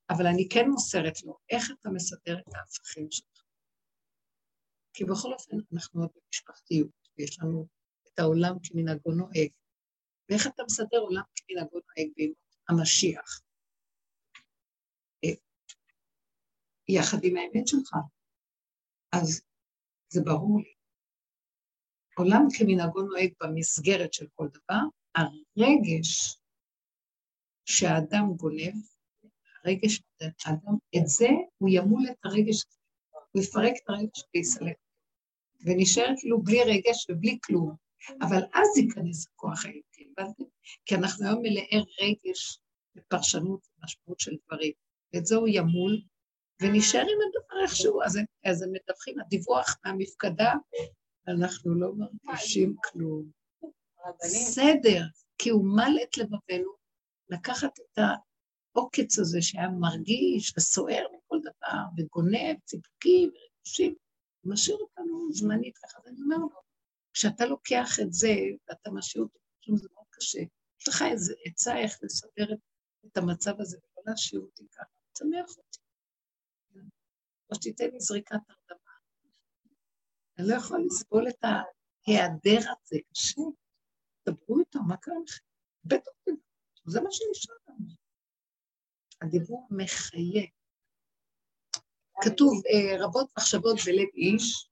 [0.09, 3.43] אבל אני כן מוסרת לו, איך אתה מסדר את ההפכים שלך?
[4.93, 7.67] כי בכל אופן, אנחנו עוד במשפחתיות, ויש לנו
[8.07, 9.51] את העולם כמנהגו נוהג.
[10.29, 13.41] ואיך אתה מסדר עולם כמנהגו נוהג בימות המשיח?
[15.23, 15.29] אה,
[16.87, 17.95] יחד עם האמת שלך.
[19.11, 19.41] אז
[20.09, 20.80] זה ברור לי.
[22.17, 24.81] עולם כמנהגו נוהג במסגרת של כל דבר,
[25.15, 26.37] הרגש
[27.65, 28.73] שהאדם גונב,
[29.63, 30.01] הרגש
[30.45, 32.63] האדם, את זה הוא ימול את הרגש.
[33.31, 34.75] הוא יפרק את הרגש ויסלק.
[35.65, 37.75] ונשאר כאילו בלי רגש ובלי כלום.
[38.21, 40.13] אבל אז ייכנס הכוח האלוקי?
[40.85, 42.59] כי אנחנו היום מלאי רגש
[42.95, 44.71] ופרשנות ומשמעות של דברים.
[45.13, 46.01] ואת זה הוא ימול,
[46.61, 48.01] ונשאר עם הדבר איכשהו.
[48.03, 50.53] אז הם מדווחים, הדיווח מהמפקדה,
[51.27, 53.31] אנחנו לא מרגישים כלום.
[54.19, 55.01] בסדר,
[55.37, 56.71] כי הוא מל את לבבנו
[57.29, 57.99] לקחת את
[58.75, 63.95] העוקץ הזה שהיה מרגיש וסוער מכל דבר, וגונב ציפוקים ורגשים,
[64.43, 65.99] ומשאיר אותנו זמנית ככה.
[65.99, 66.49] אז אני אומר לו,
[67.13, 68.33] כשאתה לוקח את זה
[68.69, 70.39] ואתה משאיר אותו, פשוט זה מאוד קשה.
[70.81, 72.59] יש לך איזו עצה איך לסדר את,
[73.05, 75.79] את המצב הזה, ולא להשאיר אותי ככה, תשמח אותי.
[77.49, 78.80] או שתיתן לי זריקת הרדמה.
[80.41, 83.41] אני לא יכולה לסבול את ההיעדר הזה, קשה.
[84.29, 85.43] דברו איתו, מה קרה לכם?
[85.83, 86.41] בטח תדברו,
[86.85, 87.85] זה מה שנשאר לנו.
[89.21, 90.43] הדיבור מחיה.
[92.21, 94.69] כתוב, אה, רבות מחשבות בלב איש,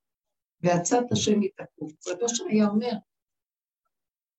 [0.62, 1.88] ועצת השם יתקעו.
[2.08, 2.92] רבו היה אומר,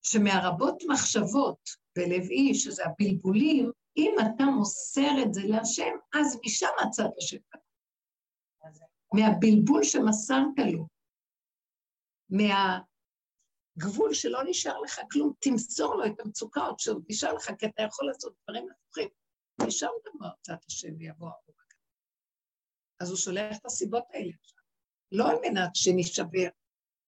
[0.02, 7.10] שמהרבות מחשבות בלב איש, שזה הבלבולים, אם אתה מוסר את זה להשם, אז משם עצת
[7.18, 7.38] השם.
[9.14, 10.99] מהבלבול שמסרת לו,
[12.30, 17.82] מהגבול שלא נשאר לך כלום, תמסור לו את המצוקה עוד שעוד נשאר לך, כי אתה
[17.82, 19.08] יכול לעשות דברים הפוכים.
[19.66, 21.76] משם תבוא הצעת השם ויבוא הקטן.
[23.00, 24.58] אז הוא שולח את הסיבות האלה עכשיו.
[25.12, 26.48] לא על מנת שנשבר,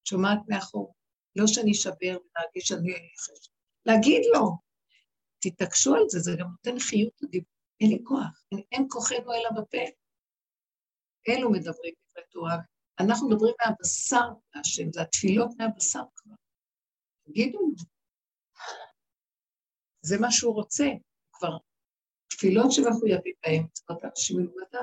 [0.05, 0.95] שומעת מאחור,
[1.37, 3.51] לא שנשבר ונרגיש שאני חש.
[3.87, 4.51] להגיד לו,
[5.39, 7.53] תתעקשו על זה, זה גם נותן חיות לדיבור.
[7.81, 9.79] אין לי כוח, אין, אין כוחנו אלא בפה.
[11.29, 12.57] אלו מדברים דברי תורה.
[13.05, 16.35] אנחנו מדברים מהבשר להשם, זה התפילות מהבשר כבר.
[17.27, 17.75] תגידו לו.
[20.03, 20.85] זה מה שהוא רוצה,
[21.33, 21.57] כבר
[22.31, 24.81] תפילות שמחויבים בהן, צריכות אנשים מלומדה.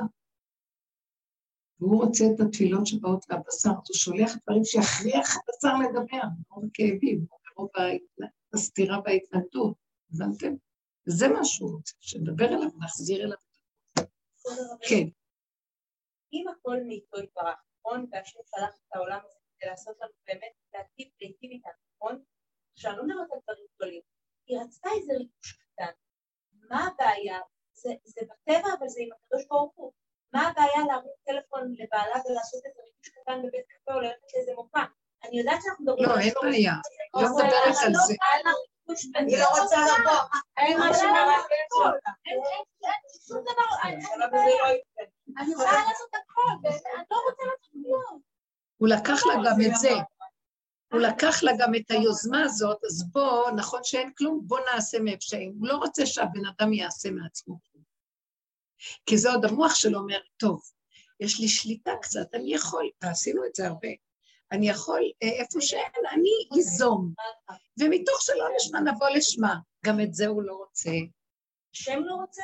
[1.79, 6.65] והוא רוצה את התפילות שבאות מהבשר, אז הוא שולח דברים שיכריח את הבשר לדבר, מרוב
[6.65, 7.25] הכאבים,
[7.57, 7.69] מרוב
[8.53, 9.77] הסתירה וההתנגדות,
[10.13, 10.53] הבנתם?
[11.05, 13.37] זה מה שהוא רוצה, שנדבר אליו, נחזיר אליו.
[14.89, 15.07] כן,
[16.33, 18.05] אם הכל מאיתו יתברך, נכון?
[18.11, 22.23] והשם שלח את העולם הזה כדי לעשות לנו באמת, להטיב, להיטיב איתנו, נכון?
[22.73, 24.01] עכשיו, לא מדברת על דברים גדולים.
[24.47, 25.91] היא רצתה איזה ריגוש קטן.
[26.69, 27.39] מה הבעיה?
[27.73, 29.91] זה, זה בטבע, אבל זה עם הקדוש ברוך הוא.
[30.33, 34.83] מה הבעיה להרים טלפון לבעלה ולעשות איזה ריגוש קטן בבית קפה או ללכת לאיזה מופע?
[35.23, 36.73] אני יודעת שאנחנו מדברים לא, אין שורש, בעיה.
[37.15, 38.13] אבל לא מדברת על לא זה.
[38.23, 40.21] הריגוש, אני לא רוצה לבוא.
[40.57, 40.67] אין.
[40.67, 40.91] אין
[42.25, 42.41] אין-
[42.83, 43.69] אין שום דבר,
[45.37, 48.21] אני- יכולה לעשות הכל, אני לא רוצה לעשות כלום.
[48.77, 49.89] הוא לקח לה גם את זה.
[50.93, 55.21] הוא לקח לה גם את היוזמה הזאת, אז בוא, נכון שאין כלום, בוא נעשה מאיפה
[55.21, 55.53] שאין.
[55.59, 57.83] הוא לא רוצה שהבן אדם יעשה מעצמו כלום.
[59.05, 60.61] כי זה עוד המוח שלו אומר, טוב,
[61.19, 63.87] יש לי שליטה קצת, אני יכול, ועשינו את זה הרבה,
[64.51, 67.13] אני יכול, אה, איפה שאין, אני איזום.
[67.79, 69.55] ומתוך שלא לשמה נבוא לשמה.
[69.85, 70.91] גם את זה הוא לא רוצה.
[71.75, 72.43] השם לא רוצה?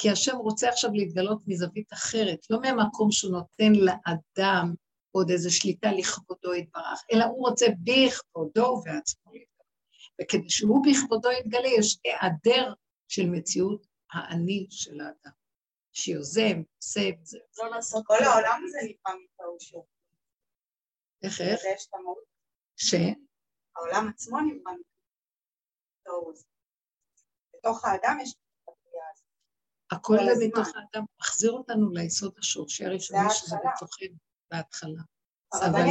[0.00, 4.74] כי השם רוצה עכשיו להתגלות מזווית אחרת, לא מהמקום שהוא נותן לאדם
[5.10, 9.66] עוד איזו שליטה לכבודו יתברך, אלא הוא רוצה בכבודו ובעצמו להתגלה.
[10.22, 12.74] וכדי שהוא בכבודו יתגלה, יש היעדר
[13.08, 15.32] של מציאות האני של האדם,
[15.92, 19.14] שיוזם, עושה, זה, לא לעשות כל העולם הזה נקרא
[19.58, 19.86] שהוא.
[21.22, 22.24] איך, איך, לזה יש את המהות.
[22.76, 22.94] ש...
[23.76, 24.72] העולם עצמו נברא
[26.00, 26.36] מטעות.
[27.54, 28.49] בתוך האדם יש את.
[29.90, 30.46] הכל כל זה.
[30.46, 33.56] מתוך האדם, מחזיר אותנו ליסוד השורשי הראשוני זה שזה.
[33.76, 34.16] בתוכנו,
[34.50, 35.00] בהתחלה.
[35.54, 35.82] אבל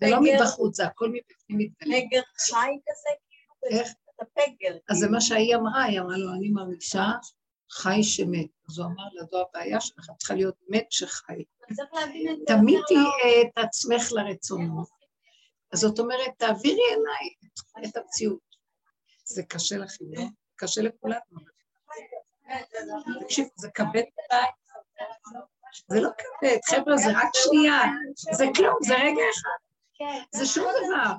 [0.00, 1.96] זה לא מבחוץ, זה הכל מבפנים מתגלה.
[2.08, 2.50] פגר חי
[2.86, 3.88] כזה, כאילו, איך?
[4.90, 7.04] אז זה מה שהיא אמרה, היא אמרה לו, אני מרגישה
[7.70, 8.46] חי שמת.
[8.70, 11.44] אז הוא אמר לה, זו הבעיה שלך, צריכה להיות מת שחי.
[11.74, 12.42] צריך להבין
[13.48, 14.88] את עצמך לרצונות.
[15.72, 18.38] אז זאת אומרת, תעבירי את- את המציאות.
[19.24, 20.22] זה קשה לכם, לא?
[20.56, 21.20] קשה לכולנו.
[23.20, 24.46] תקשיב, זה כבד מדי.
[25.88, 27.82] זה לא כבד, חבר'ה, זה רק שנייה.
[28.32, 29.58] זה כלום, זה רגע אחד.
[30.34, 31.12] זה שום דבר.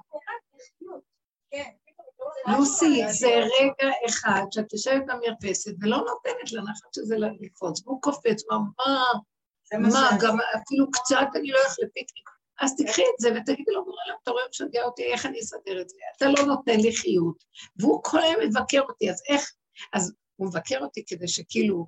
[2.47, 8.57] לוסי, זה רגע אחד שאת יושבת במרפסת ולא נותנת לנחת שזה לקפוץ, והוא קופץ, מה,
[8.77, 10.09] מה, מה.
[10.21, 12.29] גם אפילו קצת אני לא אלך לפיקניק.
[12.61, 15.89] אז תקחי את זה ותגידי לו, בורא אתה רואה משגע אותי, איך אני אסדר את
[15.89, 15.95] זה?
[16.17, 17.43] אתה לא נותן לי חיות.
[17.79, 19.51] והוא כל היום מבקר אותי, אז איך?
[19.93, 21.87] אז הוא מבקר אותי כדי שכאילו,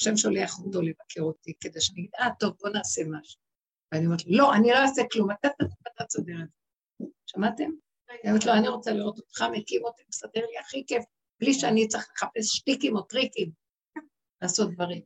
[0.00, 3.40] השם שולח אותו לבקר אותי, כדי שאני אגיד, אה, טוב, בוא נעשה משהו.
[3.92, 5.48] ואני אומרת לו, לא, אני לא אעשה כלום, אתה
[6.06, 7.06] תסדר את זה.
[7.26, 7.70] שמעתם?
[8.10, 11.04] אני אומרת לו, אני רוצה לראות אותך מקים אותי, מסדר לי הכי כיף,
[11.40, 13.50] בלי שאני צריך לחפש שטיקים או טריקים,
[14.42, 15.02] לעשות דברים.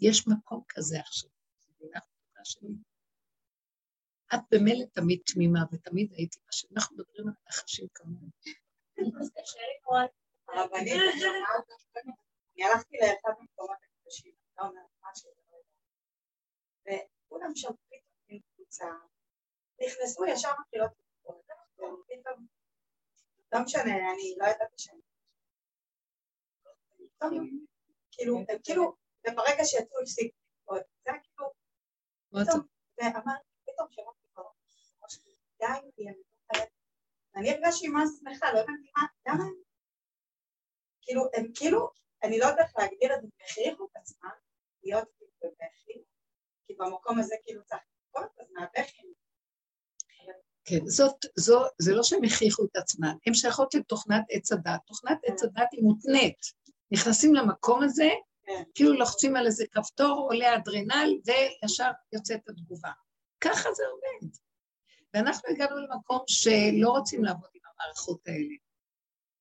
[0.00, 1.30] יש מקום כזה עכשיו.
[4.34, 8.28] את במילא תמיד תמימה, ותמיד הייתי מה שאנחנו מדברים על נחשים כמונו.
[10.48, 10.94] הרבנית,
[12.54, 14.80] אני הלכתי לאחד המקומות הקדושים, לא יודע.
[16.82, 18.86] וכולם שם פתאום עם קבוצה,
[19.86, 20.90] נכנסו ישר מתחילות
[21.22, 22.46] ופתאום,
[23.52, 25.00] לא משנה, אני לא ידעתי שאני...
[27.16, 27.64] פתאום,
[28.10, 28.94] כאילו, הם כאילו,
[29.28, 31.52] וברגע שיצאו הפסיק לקרוא, זה היה כאילו,
[32.28, 32.66] פתאום,
[32.98, 34.48] ואמרתי, פתאום שמעתי כבר,
[35.58, 36.68] די, אני מתחלת.
[37.34, 39.54] ואני הרגשתי מה שמחה, לא הבנתי מה, למה הם
[41.02, 41.90] כאילו, הם כאילו,
[42.22, 44.30] אני לא יודעת איך להגדיר את זה, הם הכריחו את עצמם
[44.82, 46.04] להיות כאילו בבכי,
[46.66, 49.02] כי במקום הזה כאילו צריך לבכות, אז מהבכי.
[50.64, 54.80] כן, זאת, זו, זה לא שהם הכריחו את עצמם, הם שייכות לתוכנת עץ הדת.
[54.86, 56.38] תוכנת עץ הדת היא מותנית.
[56.90, 58.08] נכנסים למקום הזה,
[58.46, 58.62] כן.
[58.74, 62.90] כאילו לוחצים על איזה כפתור, עולה אדרנל, וישר יוצאת התגובה.
[63.40, 64.34] ככה זה עובד.
[65.14, 68.54] ואנחנו הגענו למקום שלא רוצים לעבוד עם המערכות האלה,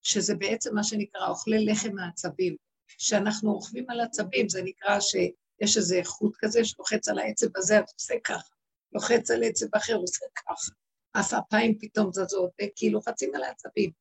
[0.01, 2.55] שזה בעצם מה שנקרא אוכלי לחם העצבים.
[2.97, 7.93] שאנחנו רוכבים על עצבים, זה נקרא שיש איזה חוט כזה שלוחץ על העצב הזה, אז
[7.93, 8.53] עושה ככה.
[8.91, 10.71] לוחץ על עצב אחר, עושה ככה.
[11.19, 13.91] אף אפיים פתאום זזות, כי לוחצים על העצבים.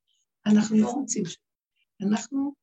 [0.46, 1.36] אנחנו לא רוצים ש...
[2.06, 2.54] אנחנו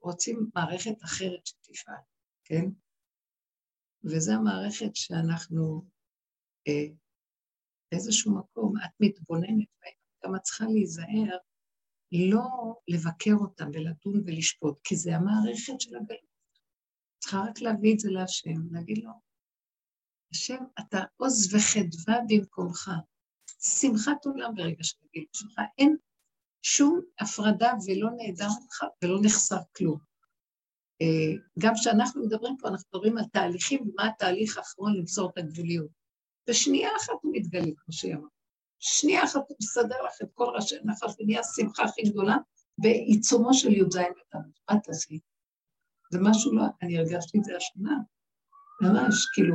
[0.00, 2.02] רוצים מערכת אחרת שתפעל,
[2.44, 2.64] כן?
[4.04, 5.82] וזו המערכת שאנחנו
[6.68, 6.94] אה,
[7.92, 9.92] באיזשהו מקום, את מתבוננת בהם,
[10.24, 11.36] גם את צריכה להיזהר
[12.12, 16.28] לא לבקר אותם ולדון ולשפוט, כי זה המערכת של הגלות.
[17.18, 19.10] צריכה רק להביא את זה להשם, להגיד לו,
[20.32, 22.90] השם, אתה עוז וחדווה במקומך.
[23.60, 24.82] שמחת עולם ברגע
[25.14, 25.60] הגלות שלך.
[25.78, 25.96] אין
[26.62, 29.98] שום הפרדה ולא נעדר ממך ולא נחסר כלום.
[31.02, 35.90] אה, גם כשאנחנו מדברים פה, אנחנו מדברים על תהליכים, ומה התהליך האחרון למסור את הגבוליות.
[36.48, 38.28] בשנייה אחת הוא מתגלה, כמו שהיא אמרה.
[38.78, 42.36] שנייה אחת הוא מסדר לך את כל ראשי נחש ונהיה השמחה הכי גדולה
[42.78, 44.52] בעיצומו של י"ז בתמוז.
[44.70, 45.18] מה תעשי?
[46.12, 47.96] זה משהו לא, אני הרגשתי את זה השנה,
[48.82, 49.54] ממש, כאילו,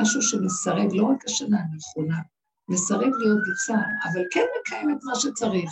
[0.00, 2.16] משהו שמסרב, לא רק השנה האחרונה,
[2.70, 5.70] מסרב להיות גרסה, אבל כן מקיים את מה שצריך.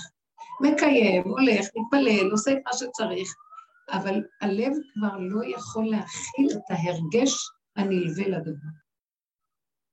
[0.60, 3.34] מקיים, הולך, מתפלל, עושה את מה שצריך,
[3.90, 7.34] אבל הלב כבר לא יכול להכיל את ההרגש
[7.76, 8.68] הנלווה לדבר.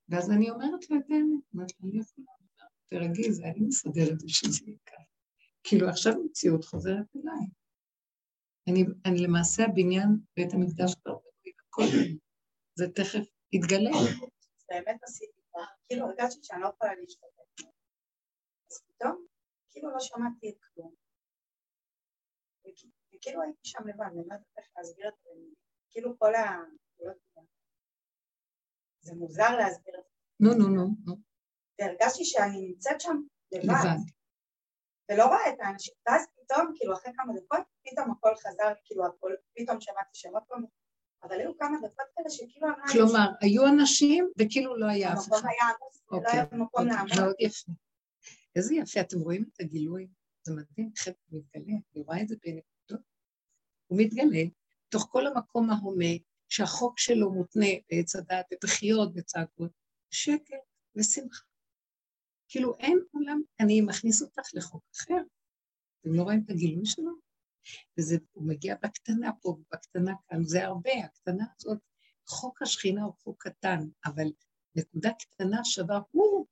[0.10, 2.28] ואז אני אומרת לו את האמת, אומרת לו, אני יכולה,
[2.90, 5.04] תרגי, זה אני מסדרת את זה ככה.
[5.64, 7.48] כאילו עכשיו מציאות חוזרת אליי.
[8.68, 11.84] אני, אני למעשה הבניין בית המקדש כבר בכל
[12.76, 13.92] זה תכף יתגלה.
[14.70, 15.35] באמת עשיתי ככה,
[15.88, 17.70] כאילו הרגשתי שאני לא יכולה להשתתף.
[18.72, 19.26] אז פתאום,
[19.70, 20.96] כאילו לא שמעתי את כלום.
[23.16, 25.30] וכאילו הייתי שם לבד, אני לא יודעת איך להסביר את זה,
[25.92, 26.42] כאילו כל ה...
[29.02, 30.16] זה מוזר להסביר את זה.
[30.40, 30.68] נו, נו,
[31.06, 31.16] נו.
[31.80, 33.18] והרגשתי שאני נמצאת שם
[33.52, 33.98] לבד.
[35.12, 39.32] ולא רואה את האנשים, ואז פתאום, כאילו אחרי כמה דקות, פתאום הכל חזר, כאילו הכל,
[39.54, 40.66] פתאום שמעתי שמות פעם,
[41.28, 42.68] אבל היו כמה דקות כאלה שכאילו...
[42.92, 45.36] כלומר, היו אנשים וכאילו לא היה אף אחד.
[45.36, 47.20] המקום היה עמוס, לא היה אוקיי, מקום אוקיי, לעמוד.
[47.20, 47.72] מאוד יפה.
[48.56, 50.08] איזה יפה, אתם רואים את הגילוי?
[50.44, 50.92] זה מדהים,
[51.30, 53.08] הוא מתגלה, אני רואה את זה בנקודות.
[53.88, 54.44] הוא מתגלה
[54.90, 56.14] תוך כל המקום ההומה,
[56.50, 59.72] שהחוק שלו מותנה בעץ הדת, בבחיות, בצעקות,
[60.12, 60.54] שקט
[60.96, 61.44] ושמחה.
[62.48, 65.18] כאילו אין עולם, אני מכניס אותך לחוק אחר.
[66.02, 67.12] אתם לא רואים את הגילוי שלו?
[68.00, 71.80] וזה, מגיע בקטנה פה, בקטנה כאן, זה הרבה, הקטנה הזאת,
[72.28, 74.28] חוק השכינה הוא חוק קטן, אבל
[74.76, 76.48] נקודה קטנה שווה הוא,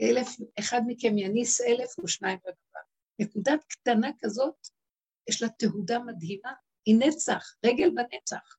[0.00, 2.80] אלף, אחד מכם יניס אלף ושניים בדבר.
[3.18, 4.68] נקודת קטנה כזאת,
[5.28, 6.52] יש לה תהודה מדהימה,
[6.86, 8.56] היא נצח, רגל בנצח.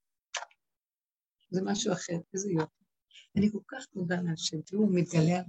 [1.51, 2.83] זה משהו אחר, איזה יופי.
[3.37, 5.41] אני כל כך מודה להשם, תראו, הוא מתגלה.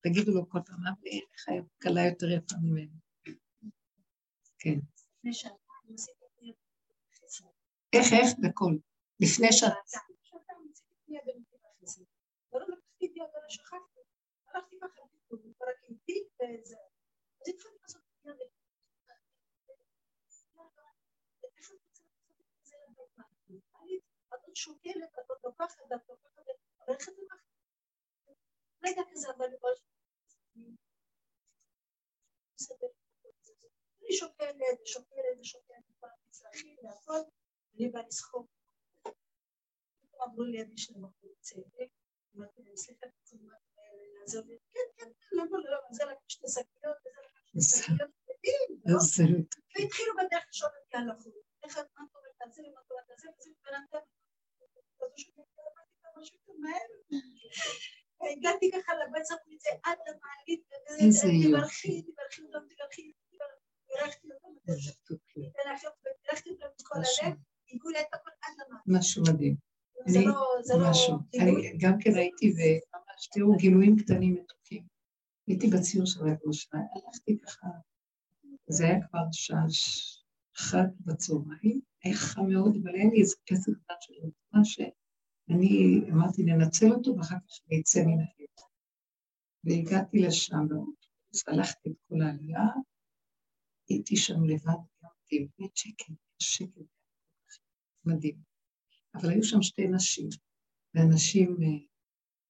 [0.00, 3.07] תגידו לו כל פעם, איך היה קלה יותר יפה ממנו.
[4.58, 4.78] כן.
[7.92, 8.28] איך, איך?
[8.42, 8.72] בכל.
[9.20, 9.62] לפני ש...
[14.54, 16.76] הלכתי ככה, כבר הקמתי וזה.
[17.40, 18.36] אז התחלתי לעשות יד.
[24.28, 26.42] את עוד שוקלת, את לוקחת, את לוקחת,
[26.82, 27.12] את לוקחת?
[28.84, 29.48] רגע כזה, אבל
[34.08, 37.20] אני שוקלת, ושוקלת, ושוקלת, כבר מצרכים והכל,
[37.74, 38.46] אני באה לסחוב.
[40.24, 41.90] אמרו לי, אני לי בחור צדק,
[42.36, 43.06] אמרתי להם, סליחה,
[44.20, 48.10] לעזוב לי, כן, כן, למה לא, זה לקח שתי שקיות, וזה לקח שתי שקיות,
[49.76, 51.42] והתחילו בדרך לשאול אותי על החור.
[51.62, 54.08] איך את, מה את אומרת על זה, מה את אומרת על זה, וזה, ובינתיים,
[58.20, 60.62] הגעתי ככה לבית אמרו לי זה עד למעלית,
[61.48, 63.12] תברכי, תברכי אותם, תברכי,
[63.98, 64.48] בירכתי אותם,
[66.24, 67.36] בירכתי אותם מכל הלב,
[67.72, 68.84] הגיעו לי את הכל עד למעלית.
[68.86, 69.56] משהו מדהים.
[70.06, 71.16] זה לא, זה לא, משהו.
[71.40, 74.82] אני גם כן הייתי, וממש, תראו, גילויים קטנים מתוקים.
[75.46, 77.66] הייתי בציור של רב משה, הלכתי ככה,
[78.68, 79.64] זה היה כבר שעה
[80.56, 86.42] אחת בצהריים, היה חם מאוד, אבל היה לי איזה כסף קטן של עוצמה שאני אמרתי
[86.42, 88.48] לנצל אותו ואחר כך אני אצא מן העיר.
[89.64, 90.66] והגעתי לשם
[91.46, 92.66] הלכתי את כל העלייה,
[93.88, 96.82] הייתי שם לבד, קמתי, באמת שקט, שקט,
[98.04, 98.36] מדהים.
[99.14, 100.28] אבל היו שם שתי נשים,
[100.94, 101.86] ואנשים, אה,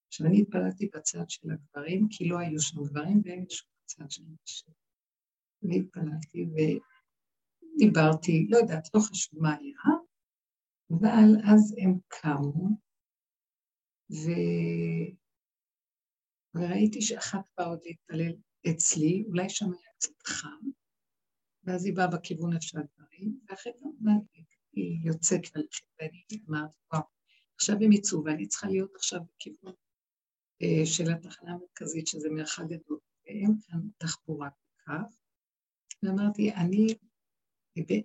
[0.08, 4.22] עכשיו אני התפללתי בצד של הגברים, כי לא היו שם גברים והם ישבו בצד של
[4.22, 4.74] נשים.
[5.62, 6.46] והתפללתי
[7.74, 9.98] ודיברתי, לא יודעת, לא חשוב מה היה,
[10.90, 12.68] אבל אז הם קמו,
[14.10, 14.30] ו...
[16.54, 18.32] וראיתי שאחת באה עוד להתפלל
[18.70, 20.70] אצלי, אולי שם היה קצת חם,
[21.68, 24.18] ואז היא באה בכיוון איפה שהדברים, ואחרי כמה זמן
[24.72, 27.02] היא יוצאת ללכת, ואני אמרתי, וואו,
[27.54, 29.72] עכשיו הם יצאו, ואני צריכה להיות עכשיו בכיוון
[30.62, 35.02] אה, של התחנה המרכזית, שזה מרחק גדול, ואין כאן תחבורה כל כך.
[36.02, 36.86] ואמרתי, אני,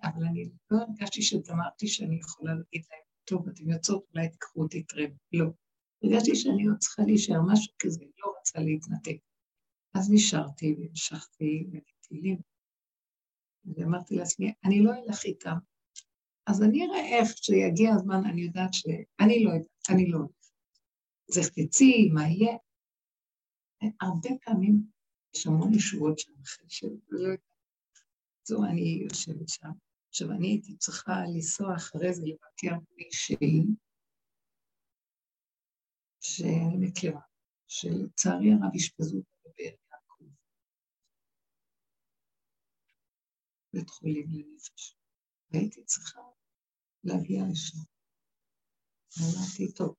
[0.04, 4.84] אבל אני לא הרגשתי שדמרתי שאני יכולה להגיד להם, טוב, אתם יוצאות, אולי תקחו אותי
[4.84, 5.10] טרם.
[5.34, 5.46] לא.
[6.04, 9.18] הרגשתי שאני עוד צריכה להישאר משהו כזה, לא רוצה להתנתק.
[9.94, 12.53] אז נשארתי והמשכתי לתהילים.
[13.66, 15.56] ואמרתי לעצמי, אני לא אלך איתם.
[16.48, 20.46] אז אני אראה איך שיגיע הזמן, אני יודעת שאני לא יודעת, אני לא יודעת.
[21.38, 22.58] איך תצאי, מה יהיה?
[24.02, 24.84] הרבה פעמים
[25.36, 27.40] יש המון ישועות שם אחרי שלא יודעת.
[28.48, 29.70] זו אני יושבת שם.
[30.10, 33.64] עכשיו, אני הייתי צריכה לנסוע אחרי זה לבקר מישהי
[36.22, 37.22] שאני מכירה,
[37.68, 39.76] שלצערי הרב אשפזו אותה בבאר
[43.74, 44.98] בית חולים לנפש.
[45.52, 46.22] והייתי צריכה
[47.04, 47.78] להגיע לשם.
[49.18, 49.96] ואמרתי, טוב,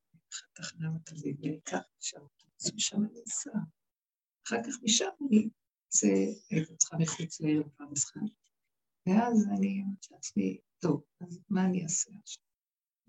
[0.53, 3.49] תחנה מרכזית, ואני אקח משם אוטובוס, משם אני אסע.
[4.47, 5.49] אחר כך משם אני
[5.87, 6.07] אצא,
[6.49, 8.21] הייתי צריכה מחוץ לערב המשחק.
[9.07, 12.43] ואז אני אומרת לעצמי, טוב, אז מה אני אעשה עכשיו?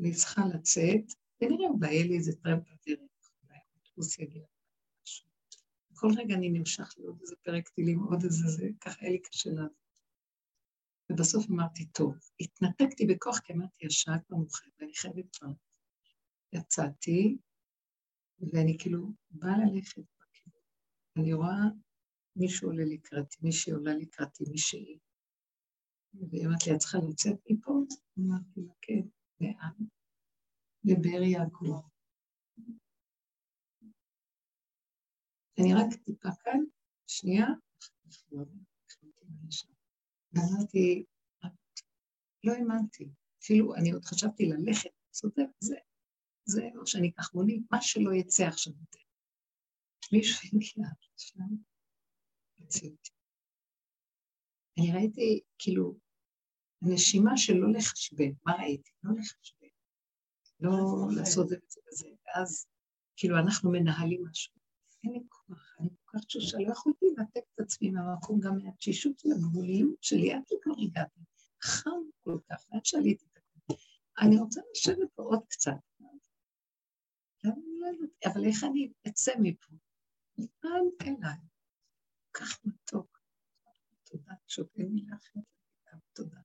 [0.01, 1.05] אני צריכה לצאת,
[1.41, 3.11] ונראה, אולי לי איזה טרמפ בדרך,
[3.43, 4.47] אולי האוטובוס יגיע.
[5.95, 9.51] כל רגע אני נמשך לעוד איזה פרק טילים, עוד איזה זה, ככה היה לי קשה
[9.51, 9.86] לעבוד.
[11.13, 15.49] ובסוף אמרתי, טוב, התנתקתי בכוח, כי אמרתי, השעה כבר מאוחרת, ואני חייבת כבר.
[16.53, 17.39] יצאתי,
[18.41, 20.03] ואני כאילו באה ללכת.
[21.19, 21.63] אני רואה
[22.37, 24.99] מישהו עולה לקראתי, מישהי עולה לקראתי, מישהי.
[26.31, 27.73] והיא אמרת לי, את צריכה לצאת מפה?
[28.19, 29.03] אמרתי לה, כן,
[29.41, 29.87] לאן?
[30.85, 31.81] לבאר יעקב.
[35.61, 36.61] אני רק טיפה כאן,
[37.07, 37.47] שנייה,
[40.37, 41.05] ואמרתי,
[42.45, 43.09] לא האמנתי,
[43.43, 45.77] אפילו אני עוד חשבתי ללכת, לעשות זה,
[46.45, 48.73] זה, או שאני אקח מונית, מה שלא יצא עכשיו.
[50.13, 51.39] מישהו הגיע שם,
[52.59, 53.11] הוציא אותי.
[54.79, 55.99] אני ראיתי, כאילו,
[56.83, 58.91] נשימה של לא לחשבן, מה ראיתי?
[59.03, 59.67] לא לחשבן,
[60.61, 60.73] לא
[61.17, 62.67] לעשות את זה וזה, ואז
[63.17, 64.55] כאילו אנחנו מנהלים משהו.
[65.05, 69.29] אין לי כוח, אני כך תשושה, לא יכולתי לנתק את עצמי מהמקום גם מהתשישות של
[69.33, 71.21] הגבוליות שלי, עד שכבר הגעתי.
[71.63, 71.91] חם
[72.25, 73.77] כל כך, עד שעליתי את הכול.
[74.21, 75.73] אני רוצה לשבת פה עוד קצת.
[77.45, 77.53] לא
[78.27, 79.73] אבל איך אני אצא מפה?
[80.39, 81.39] עד אליי.
[82.33, 83.21] כך מתוק.
[84.05, 85.17] תודה, פשוט אין מילה.
[86.13, 86.41] תודה.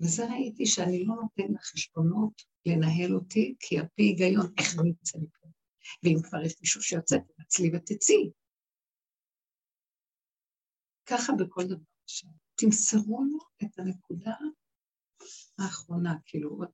[0.00, 5.18] וזה ראיתי שאני לא נותן לחשבונות לנהל אותי, כי על פי היגיון, איך אני אצא
[5.18, 5.43] מפה?
[6.02, 8.30] ואם כבר יש מישהו שיוצא, תנצלי ותצאי.
[11.06, 12.30] ככה בכל דבר עכשיו.
[12.54, 14.32] תמסרו לו את הנקודה
[15.58, 16.68] האחרונה, כאילו, עוד...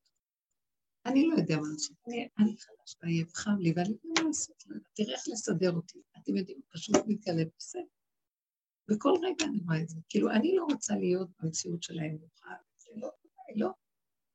[1.06, 4.28] אני לא יודע מה לעשות, אני, אני חלש ועייב, חם לי, ואני לא יודע מה
[4.28, 4.64] לעשות,
[4.94, 5.98] תראה איך לסדר אותי.
[6.22, 7.82] אתם יודעים, פשוט מתגלה בסדר.
[8.90, 10.00] וכל רגע אני רואה את זה.
[10.08, 13.10] כאילו, אני לא רוצה להיות במציאות של האמונה, זה לא,
[13.56, 13.70] לא.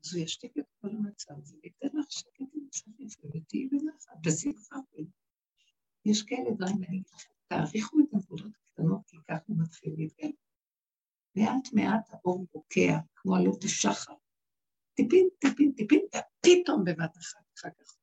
[0.05, 4.75] אז הוא ישתיק את כל המצב הזה, וייתן לך שקט צריך, ותהיי בנחת, בשמחה.
[6.05, 10.31] יש כאלה דברים, ואני אגיד לכם, תעריכו את הנקודות הקטנות, כי ככה הוא מתחיל להתגלה.
[11.35, 14.13] מעט מעט האור בוקע, כמו עלות השחר.
[14.93, 17.97] טיפין, טיפין, טיפין, ופתאום בבת אחת, אחר כך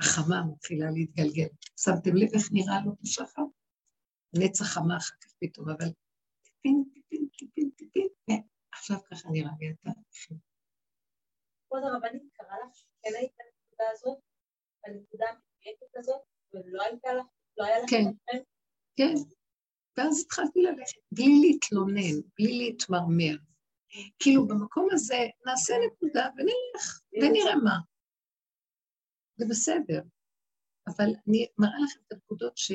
[0.00, 1.48] החמה מתחילה להתגלגל.
[1.80, 3.42] שמתם לב איך נראה עלות השחר?
[4.38, 5.88] נצח חמה אחר כך פתאום, אבל
[6.42, 10.53] טיפין, טיפין, טיפין, טיפין, ועכשיו ככה נראה לי התהליכים.
[11.74, 14.18] כבוד הרבנית, קרה לך שכן היית בנקודה הזאת,
[14.86, 16.20] בנקודה המדויקת הזאת,
[16.52, 17.26] ולא הייתה לך,
[17.56, 17.90] לא היה לך...
[17.90, 18.04] כן,
[18.96, 19.14] כן.
[19.96, 23.36] ואז התחלתי ללכת, בלי להתלונן, בלי להתמרמר.
[24.18, 27.76] כאילו במקום הזה נעשה נקודה ונלך, ונראה מה.
[29.36, 30.02] זה בסדר.
[30.86, 32.72] אבל אני מראה לכם את הנקודות ש...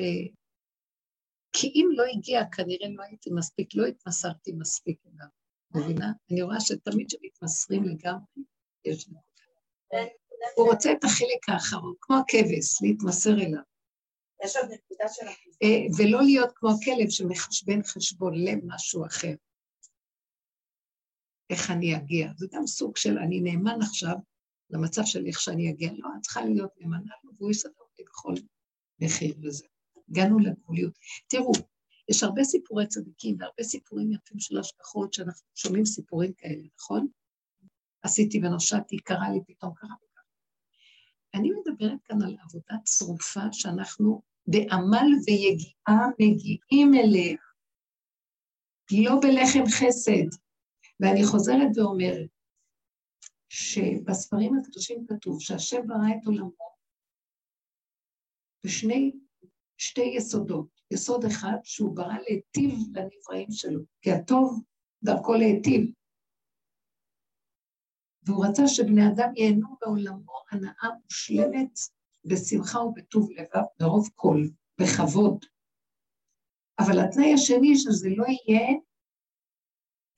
[1.52, 5.28] כי אם לא הגיע, כנראה לא הייתי מספיק, לא התמסרתי מספיק אליו.
[5.74, 6.12] מבינה?
[6.30, 8.42] אני רואה שתמיד כשמתמסרים לגמרי,
[8.84, 10.10] יש נקודה.
[10.56, 13.62] הוא רוצה את החלק האחרון, כמו הכבש, להתמסר אליו.
[14.44, 15.26] יש עוד נקודה של
[15.62, 19.34] אה, ולא להיות כמו הכלב שמחשבן חשבון למשהו אחר.
[21.50, 22.28] איך אני אגיע?
[22.36, 24.14] זה גם סוג של אני נאמן עכשיו
[24.70, 25.92] למצב של איך שאני אגיע.
[25.92, 28.34] לא, את צריכה להיות נאמנה לו, והוא יסדר אותי בכל
[29.00, 29.66] מחיר וזה.
[30.08, 30.98] הגענו לגבוליות.
[31.26, 31.52] תראו,
[32.08, 37.08] יש הרבה סיפורי צדיקים והרבה סיפורים יפים של השגחות שאנחנו שומעים סיפורים כאלה, נכון?
[38.02, 40.10] עשיתי ונושעתי, קרה לי, פתאום קרה לי.
[41.34, 47.36] אני מדברת כאן על עבודה צרופה שאנחנו בעמל ויגיעה מגיעים אליה,
[48.92, 50.38] לא בלחם חסד.
[51.00, 52.28] ואני חוזרת ואומרת
[53.48, 56.50] שבספרים הקדושים כתוב שהשם ברא את עולמו
[58.64, 59.12] בשני,
[59.78, 60.80] שתי יסודות.
[60.90, 64.62] יסוד אחד שהוא ברא להיטיב לנבראים שלו, כי הטוב
[65.02, 65.90] דרכו להיטיב.
[68.30, 71.78] והוא רצה שבני אדם ייהנו בעולמו הנאה מושלמת
[72.24, 74.50] בשמחה ובטוב לבב, ברוב קול,
[74.80, 75.44] בכבוד.
[76.78, 78.68] אבל התנאי השני שזה לא יהיה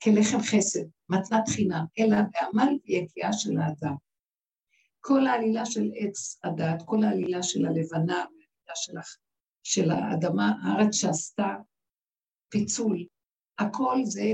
[0.03, 3.95] כלחם חסד, מתנת חינם, אלא בעמל ויגיעה של האדם.
[4.99, 8.93] כל העלילה של עץ הדת, כל העלילה של הלבנה, העלילה של,
[9.63, 11.47] של האדמה, הארץ שעשתה
[12.49, 13.05] פיצול,
[13.59, 14.33] הכל זה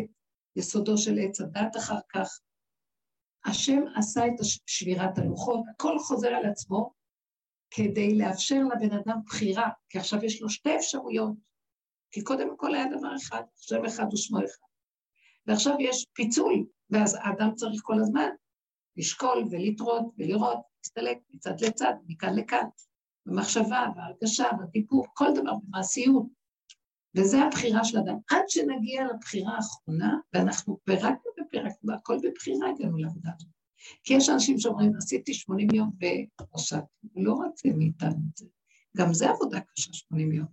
[0.56, 2.40] יסודו של עץ הדת אחר כך.
[3.50, 4.34] השם עשה את
[4.66, 6.94] שבירת הלוחות, הכל חוזר על עצמו,
[7.72, 11.34] כדי לאפשר לבן אדם בחירה, כי עכשיו יש לו שתי אפשרויות,
[12.12, 14.68] כי קודם כל היה דבר אחד, שם אחד ושמו אחד.
[15.48, 18.30] ועכשיו יש פיצול, ואז האדם צריך כל הזמן
[18.98, 22.66] לשקול ולטרות ולראות, להסתלק מצד לצד, מכאן לכאן,
[23.26, 26.26] במחשבה, בהרגשה, בדיבור, כל דבר, במעשיות.
[27.16, 28.18] וזה הבחירה של אדם.
[28.30, 33.50] עד שנגיע לבחירה האחרונה, ואנחנו פירקנו ופירקנו, והכל בבחירה הגענו לעבודה הזאת.
[34.04, 36.78] כי יש אנשים שאומרים, עשיתי 80 יום ופרשתי,
[37.16, 38.46] לא רוצה מאיתנו את זה.
[38.98, 40.48] גם זה עבודה קשה, 80 יום,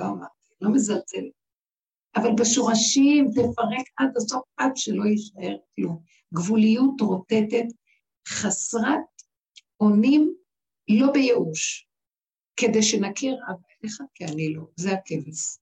[0.00, 1.32] לא אמרתי, לא מזלזלת.
[2.16, 6.02] אבל בשורשים תפרק עד הסוף, עד שלא יישאר כלום.
[6.34, 7.66] גבוליות רוטטת,
[8.28, 9.00] חסרת
[9.80, 10.34] אונים,
[10.88, 11.88] לא בייאוש,
[12.56, 15.58] כדי שנכיר אבא אליך כי אני לא, זה הכבש.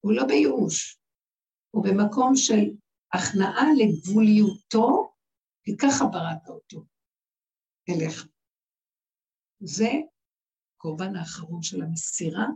[0.00, 0.98] הוא לא בייאוש,
[1.70, 2.70] הוא במקום של
[3.12, 5.12] הכנעה לגבוליותו,
[5.62, 6.84] כי ככה בראת אותו
[7.88, 8.26] אליך.
[9.60, 9.90] זה
[10.76, 12.46] הקורבן האחרון של המסירה,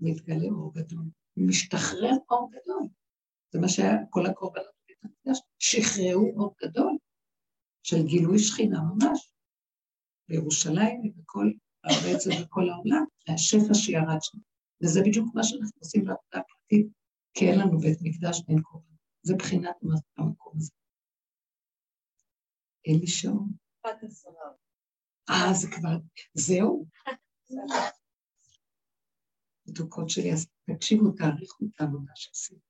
[0.00, 1.04] מתגלה אור גדול.
[1.36, 2.88] משתחרר אור גדול.
[3.52, 6.98] זה מה שהיה כל הקורבנות בבית המקדש, שחררו אור גדול
[7.82, 9.32] של גילוי שכינה ממש.
[10.28, 11.50] בירושלים ובכל
[11.84, 14.38] הארץ ובכל העולם, השפע שירד שם.
[14.82, 16.86] וזה בדיוק מה שאנחנו עושים בעבודה הפרטית,
[17.34, 18.89] כי אין לנו בית מקדש ואין קורבן.
[19.22, 19.76] זה בחינת
[20.16, 20.72] המקום הזה.
[22.84, 23.52] אין לי שעון.
[25.30, 25.96] אה, זה כבר,
[26.34, 26.86] זהו?
[29.66, 32.60] מתוקות שלי, אז תקשיבו, תעריכו את העבודה שעשינו.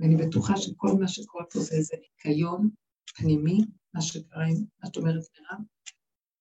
[0.00, 2.70] ואני בטוחה שכל מה שקורה פה זה איזה ניקיון
[3.16, 3.58] פנימי,
[3.94, 5.64] מה שקרה עם, מה שאת אומרת מירב,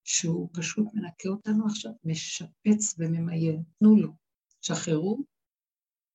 [0.03, 3.63] שהוא פשוט מנקה אותנו עכשיו, משפץ וממיין.
[3.79, 4.13] תנו לו,
[4.61, 5.23] שחררו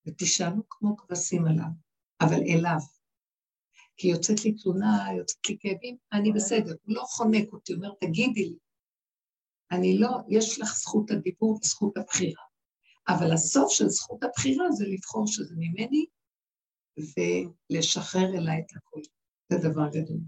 [0.06, 1.70] ותשאלו כמו כבשים עליו,
[2.20, 2.99] אבל אליו.
[4.00, 8.44] כי יוצאת לי תלונה, יוצאת לי כאבים, אני בסדר, הוא לא חונק אותי, אומר, תגידי
[8.44, 8.58] לי.
[9.72, 12.42] אני לא, יש לך זכות הדיבור וזכות הבחירה.
[13.08, 16.06] אבל הסוף של זכות הבחירה זה לבחור שזה ממני
[16.96, 19.02] ולשחרר אליי את הכול.
[19.52, 20.20] זה דבר גדול.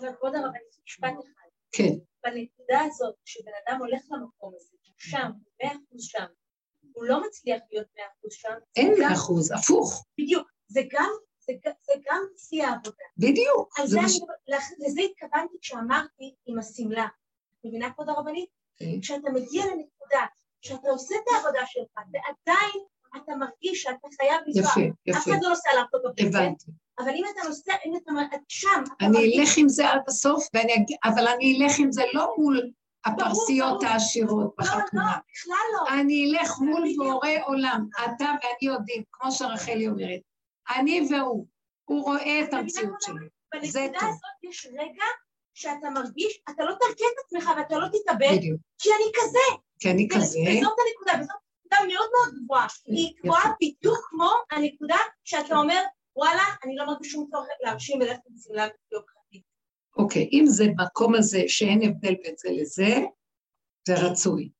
[0.00, 1.48] אבל כבוד הרבנית, משפט אחד.
[1.72, 1.94] כן.
[2.24, 5.30] בנקודה הזאת, כשבן אדם הולך למקום הזה, שם,
[5.62, 6.26] מאה אחוז שם,
[6.92, 8.54] הוא לא מצליח להיות מאה אחוז שם.
[8.76, 10.06] אין מאה אחוז, הפוך.
[10.18, 10.48] בדיוק.
[10.68, 11.10] זה גם,
[11.46, 13.04] זה, זה גם שיא העבודה.
[13.16, 13.78] בדיוק.
[13.78, 14.00] על זה, זה
[14.48, 17.06] אני, לזה התכוונתי כשאמרתי עם השמלה.
[17.64, 18.48] מבינה כבוד הרבנית?
[18.76, 19.00] כן.
[19.00, 20.26] כשאתה מגיע לנקודה
[20.60, 22.84] שאתה עושה את העבודה שלך, ועדיין
[23.16, 24.62] אתה מרגיש שאתה חייב לנסוע.
[24.62, 25.18] יפה, יפה.
[25.18, 26.38] אף אחד לא נוסע לארצות הברית, כן?
[26.38, 26.70] הבנתי.
[26.98, 29.38] אבל אם אתה נוסע, אם אתה את שם, אתה אני מרגיש...
[29.38, 30.72] אלך עם זה עד הסוף, ואני.
[31.04, 32.70] אבל אני אלך עם זה לא מול
[33.04, 33.82] הפרסיות.
[33.82, 35.18] העשירות לא, לא, בחתונה.
[35.32, 36.00] בכלל לא.
[36.00, 36.88] אני אלך מול.
[36.96, 37.86] בורא עולם.
[38.04, 40.20] אתה ואני יודעים, כמו שרחלי אומרת,
[40.76, 41.46] אני והוא.
[41.84, 43.28] הוא רואה את המציאות שלי.
[43.52, 43.98] בנקודה.
[43.98, 45.04] הזאת יש רגע
[45.54, 48.40] שאתה מרגיש, אתה לא תרכה את עצמך ואתה לא תתאבד.
[48.78, 49.56] כי אני כזה.
[49.78, 52.66] כי אני כזה, וזאת הנקודה, וזאת נקודה מאוד מאוד גבוהה.
[52.86, 53.20] היא יפה.
[53.22, 55.82] גבוהה בדיוק כמו הנקודה שאתה אומר,
[56.16, 59.42] וואלה, אני לא מרגיש שום צורך להרשים וללכת עם שמלה יוקרתית.
[59.96, 62.94] אוקיי, אם זה מקום הזה שאין הבדל בין זה לזה,
[63.88, 64.50] זה רצוי.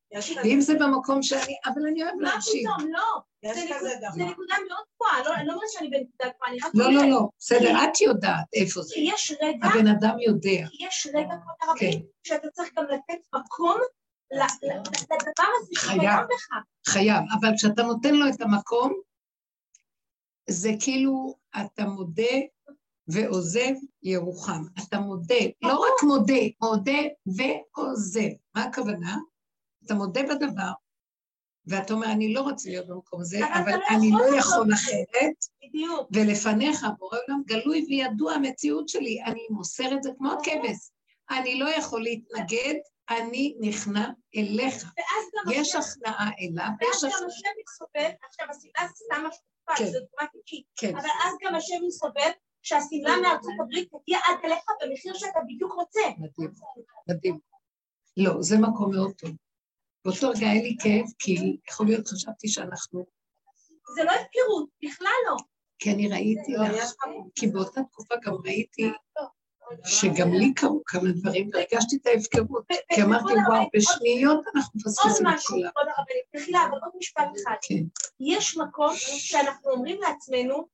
[0.45, 2.63] ואם זה במקום שאני, אבל אני אוהב מה להקשיב.
[2.77, 3.21] פתאום, לא.
[3.55, 7.11] זה נקודה- מאוד גבוהה, לא- אני לא אומרת שאני בנקודה גבוהה, אני רק לא, לא,
[7.11, 8.95] לא, בסדר, את יודעת איפה זה.
[8.99, 10.67] יש רגע, הבן אדם יודע.
[10.81, 11.99] יש רגע, כבוד הרבים, כן.
[12.23, 13.77] שאתה צריך גם לתת מקום
[14.33, 15.75] לדבר הזה.
[15.75, 16.03] שקיים
[16.35, 16.49] לך.
[16.89, 18.93] חייב, אבל כשאתה נותן לו את המקום,
[20.51, 22.33] זה כאילו אתה מודה
[23.09, 23.73] ועוזב
[24.03, 24.63] ירוחם.
[24.89, 28.29] אתה מודה, לא רק מודה, מודה ועוזב.
[28.55, 29.17] מה הכוונה?
[29.91, 30.71] אתה מודה בדבר,
[31.67, 34.75] ואתה אומר, אני לא רוצה להיות במקום הזה, אבל לא אני לא יכול זה.
[34.75, 35.35] אחרת,
[35.65, 36.09] בדיוק.
[36.13, 40.91] ולפניך, בורא עולם גלוי וידוע המציאות שלי, אני מוסר את זה כמו הכבש.
[41.31, 42.75] אני לא יכול להתנגד,
[43.11, 44.75] אני נכנע אליך.
[44.75, 47.29] ואז גם יש הכנעה אליו, ואז ויש גם הכנעה...
[47.29, 49.91] השם מסתובב, עכשיו השמלה זה סתם משהו קטן, כן.
[49.93, 52.31] זה דוגמה אישית, כן, אבל אז גם השם מסתובב
[52.63, 56.01] שהשמלה מארצות הברית תגיע עד אליך במחיר שאתה בדיוק רוצה.
[56.19, 56.51] מדהים,
[57.09, 57.39] מדהים.
[58.17, 59.31] לא, זה מקום מאוד טוב.
[60.05, 63.07] באותו רגע היה לי כאב, כי יכול להיות, חשבתי שאנחנו...
[63.95, 65.37] זה לא הפקרות, בכלל לא.
[65.79, 66.95] כי אני ראיתי לא, לך.
[67.35, 68.91] כי באותה תקופה גם ראיתי
[69.85, 72.65] שגם לי קרו כמה דברים, והרגשתי את ההפקרות.
[72.95, 75.71] כי אמרתי, וואו, עוד- בשניות אנחנו עוד מפספסים את משהו, כולם.
[75.71, 77.55] כבוד הרבנית, מחילה, אבל עוד משפט אחד.
[77.63, 77.83] כן,
[78.21, 80.69] יש מקום שאנחנו אומרים לעצמנו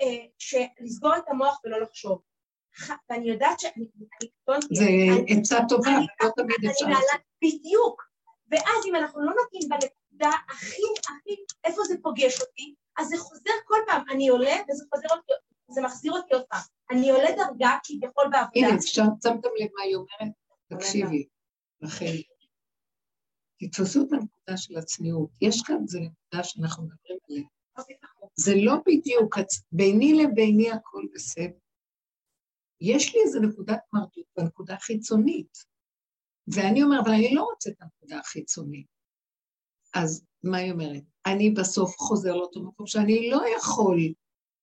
[0.00, 2.22] אה, שלסגור את המוח ולא לחשוב.
[3.10, 3.86] ואני יודעת שאני
[4.42, 4.84] קטונתי, זה
[5.28, 5.90] עצה טובה,
[6.22, 6.86] לא תמיד אפשר.
[7.44, 8.09] בדיוק.
[8.50, 13.50] ואז אם אנחנו לא נותנים בנקודה הכי הכי, איפה זה פוגש אותי, אז זה חוזר
[13.64, 15.32] כל פעם, אני עולה וזה חוזר אותי,
[15.70, 16.60] זה מחזיר אותי עוד פעם.
[16.90, 18.50] אני עולה דרגה כביכול בעבודה.
[18.68, 20.32] הנה, שם- שמתם לב מה היא אומרת?
[20.68, 21.26] תקשיבי,
[21.82, 22.04] רחל.
[23.60, 25.30] תתפסו את הנקודה של הצניעות.
[25.40, 27.44] יש כאן, זו נקודה שאנחנו מדברים עליה.
[28.36, 29.34] זה לא בדיוק,
[29.72, 31.58] ביני לביני הכל בסדר.
[32.80, 35.58] יש לי איזו נקודת מרדות בנקודה החיצונית.
[36.54, 38.86] ואני אומרת, אבל אני לא רוצה את הנקודה החיצונית.
[39.94, 41.02] אז מה היא אומרת?
[41.26, 43.98] אני בסוף חוזר לאותו מקום שאני לא יכול,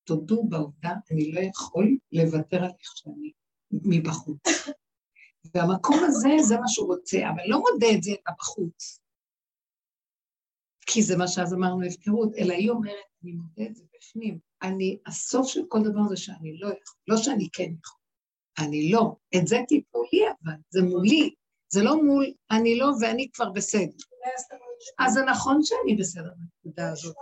[0.03, 3.31] תודו בעובדה, אני לא יכול לוותר על איך שאני
[3.72, 4.39] מבחוץ.
[5.53, 8.99] והמקום הזה, זה מה שהוא רוצה, אבל לא מודה את זה בחוץ.
[10.85, 14.39] כי זה מה שאז אמרנו הפקרות, אלא היא אומרת, אני מודה את זה בפנים.
[14.61, 17.99] אני, הסוף של כל דבר זה שאני לא יכול, לא שאני כן יכול.
[18.59, 19.15] אני לא.
[19.35, 21.35] את זה תיתנו לי אבל, זה מולי.
[21.69, 24.03] זה לא מול אני לא ואני כבר בסדר.
[24.99, 26.30] אז זה נכון שאני בסדר
[26.64, 27.15] בנקודה הזאת.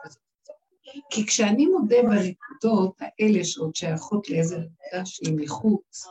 [1.09, 6.05] כי כשאני מודה בנקודות האלה שעוד שייכות לאיזה נקודה שהיא מחוץ,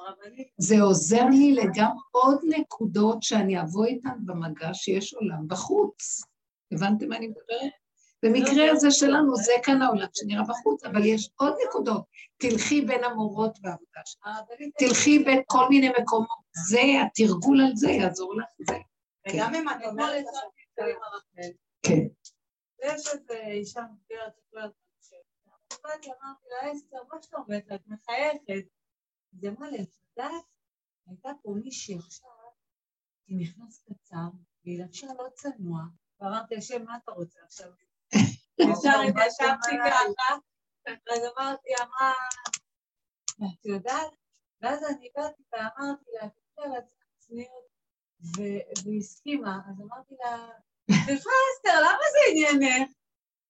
[0.59, 6.23] זה עוזר לי לגם עוד נקודות שאני אבוא איתן במגע שיש עולם בחוץ.
[6.73, 7.73] הבנתם מה אני מדברת?
[8.23, 12.05] במקרה הזה שלנו זה כאן העולם שנראה בחוץ, אבל יש עוד נקודות.
[12.37, 14.29] תלכי בין המורות בעבודה שלך,
[14.79, 16.44] תלכי בין כל מיני מקומות.
[16.69, 18.79] זה, התרגול על זה יעזור לך, זה.
[19.29, 20.25] וגם אם את אומרת...
[21.83, 22.07] כן.
[22.79, 27.65] ויש איזו אישה מבוגרת שכולת אמרתי לה, אסתר, מה שאתה אומרת?
[27.75, 28.69] את מחייכת.
[29.33, 30.45] אז היא אמרה לי, את יודעת,
[31.07, 32.29] הייתה פה מישהי עכשיו,
[33.27, 34.29] היא נכנסת קצר,
[34.65, 35.81] והיא לבשה לא צנוע,
[36.21, 37.71] ואמרתי, השם, מה אתה רוצה עכשיו?
[38.59, 40.35] ישר התיישבתי ככה,
[40.87, 42.13] אז אמרתי, אמרה,
[43.45, 44.13] את יודעת?
[44.61, 47.67] ואז אני באתי ואמרתי לה, תקראי על עצמך צניעות,
[48.21, 50.49] והיא הסכימה, אז אמרתי לה,
[51.05, 52.91] סליחה אסתר, למה זה עניינך?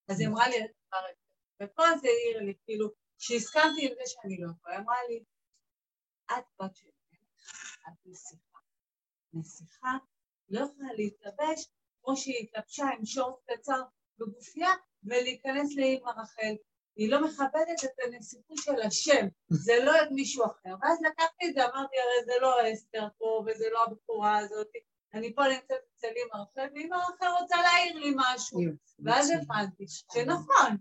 [0.08, 0.56] אז היא אמרה לי,
[1.62, 5.24] ופה זה העיר לי, כאילו, שהסכמתי עם זה שאני לא יכולה, היא אמרה לי,
[6.32, 6.88] את בת של
[7.88, 8.58] את נסיכה.
[9.32, 9.92] נסיכה
[10.48, 11.68] לא יכולה להתלבש
[12.02, 13.82] כמו שהיא התלבשה עם שורט קצר
[14.18, 14.70] בגופייה
[15.04, 16.54] ולהיכנס לאימא רחל.
[16.96, 20.74] היא לא מכבדת את הנסיכות של השם, זה לא את מישהו אחר.
[20.82, 24.68] ואז לקחתי את זה, אמרתי, הרי זה לא אסתר פה, וזה לא הבחורה הזאת,
[25.14, 28.60] אני פה נמצאת אצל אימא רחל, ואימא רחל רוצה להעיר לי משהו.
[29.04, 30.76] ואז הבנתי שנכון,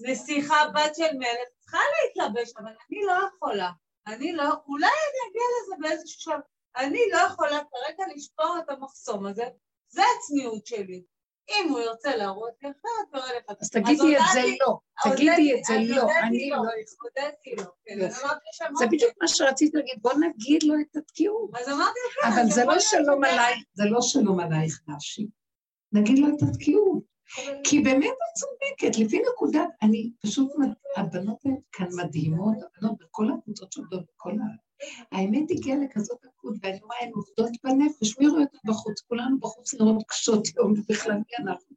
[0.00, 3.70] נסיכה בת של מלך צריכה להתלבש, אבל אני לא יכולה.
[4.06, 6.40] אני לא, אולי אני אגיע לזה באיזשהו שלב.
[6.76, 9.44] אני לא יכולה כרגע לשבור את המחסום הזה,
[9.88, 11.04] זה הצניעות שלי.
[11.48, 13.56] אם הוא ירצה להראות לי אחרת, תראה לך.
[13.60, 18.08] אז תגידי את זה לא, תגידי את זה לא, אני לא הודיתי לו, כן,
[18.78, 21.50] זה בדיוק מה שרציתי להגיד, בוא נגיד לו את התקיעות.
[21.54, 25.28] אז אמרתי לך, אבל זה לא שלום עלייך, זה לא שלום עלייך להשיב.
[25.92, 27.14] נגיד לו את התקיעות.
[27.64, 30.52] כי באמת את צודקת, לפי נקודת, אני פשוט,
[30.96, 31.42] הבנות
[31.72, 34.32] כאן מדהימות, הבנות בכל הקבוצות שעובדות בכל.
[35.12, 39.00] האמת הגיעה לכזאת עקות, ואני רואה, הן עובדות בנפש, מי רואה אותן בחוץ?
[39.00, 41.76] כולנו בחוץ נראות קשות יום, בכלל מי אנחנו?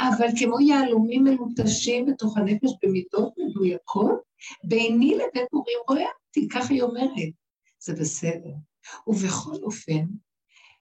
[0.00, 4.20] אבל כמו יהלומים מלוטשים בתוך הנפש במידות מדויקות,
[4.64, 7.32] ביני לבין מורים רואה אותי, ככה היא אומרת.
[7.80, 8.54] זה בסדר.
[9.06, 10.04] ובכל אופן,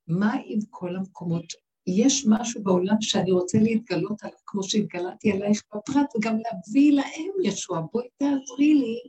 [0.08, 1.46] מה עם כל המקומות
[1.88, 7.82] יש משהו בעולם שאני רוצה להתגלות עליו, כמו שהתגלתי עלייך בפרט, וגם להביא להם ישוע.
[7.94, 9.00] בואי תעזרי לי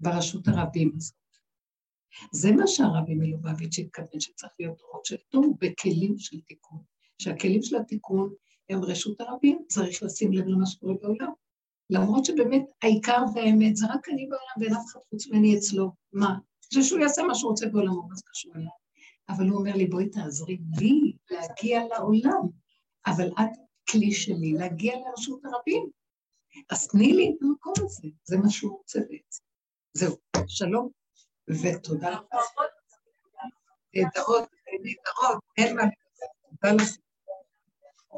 [0.00, 1.19] ברשות הרבים הזאת.
[2.32, 6.82] זה מה שהרבי מלובביץ' התכוון שצריך להיות אורות של טוב בכלים של תיקון.
[7.20, 8.34] שהכלים של התיקון
[8.70, 11.32] הם רשות הרבים, צריך לשים לב למה שקורה בעולם.
[11.90, 15.90] למרות שבאמת העיקר והאמת זה רק אני בעולם ואין אף אחד חוץ ממני אצלו.
[16.12, 16.38] מה?
[16.72, 18.70] זה שהוא יעשה מה שהוא רוצה בעולמו, מה זה קשור אליו?
[19.28, 22.48] אבל הוא אומר לי, בואי תעזרי לי להגיע לעולם,
[23.06, 23.50] אבל את
[23.90, 25.90] כלי שלי להגיע לרשות הרבים.
[26.70, 29.42] אז תני לי את המקום הזה, זה מה שהוא רוצה בעצם.
[29.94, 30.16] זהו,
[30.46, 30.88] שלום
[31.62, 32.38] ותודה רבה.
[33.94, 34.48] נהדרות,
[34.82, 35.90] נהדרות, אין לדבר.
[36.60, 37.09] תודה לכם.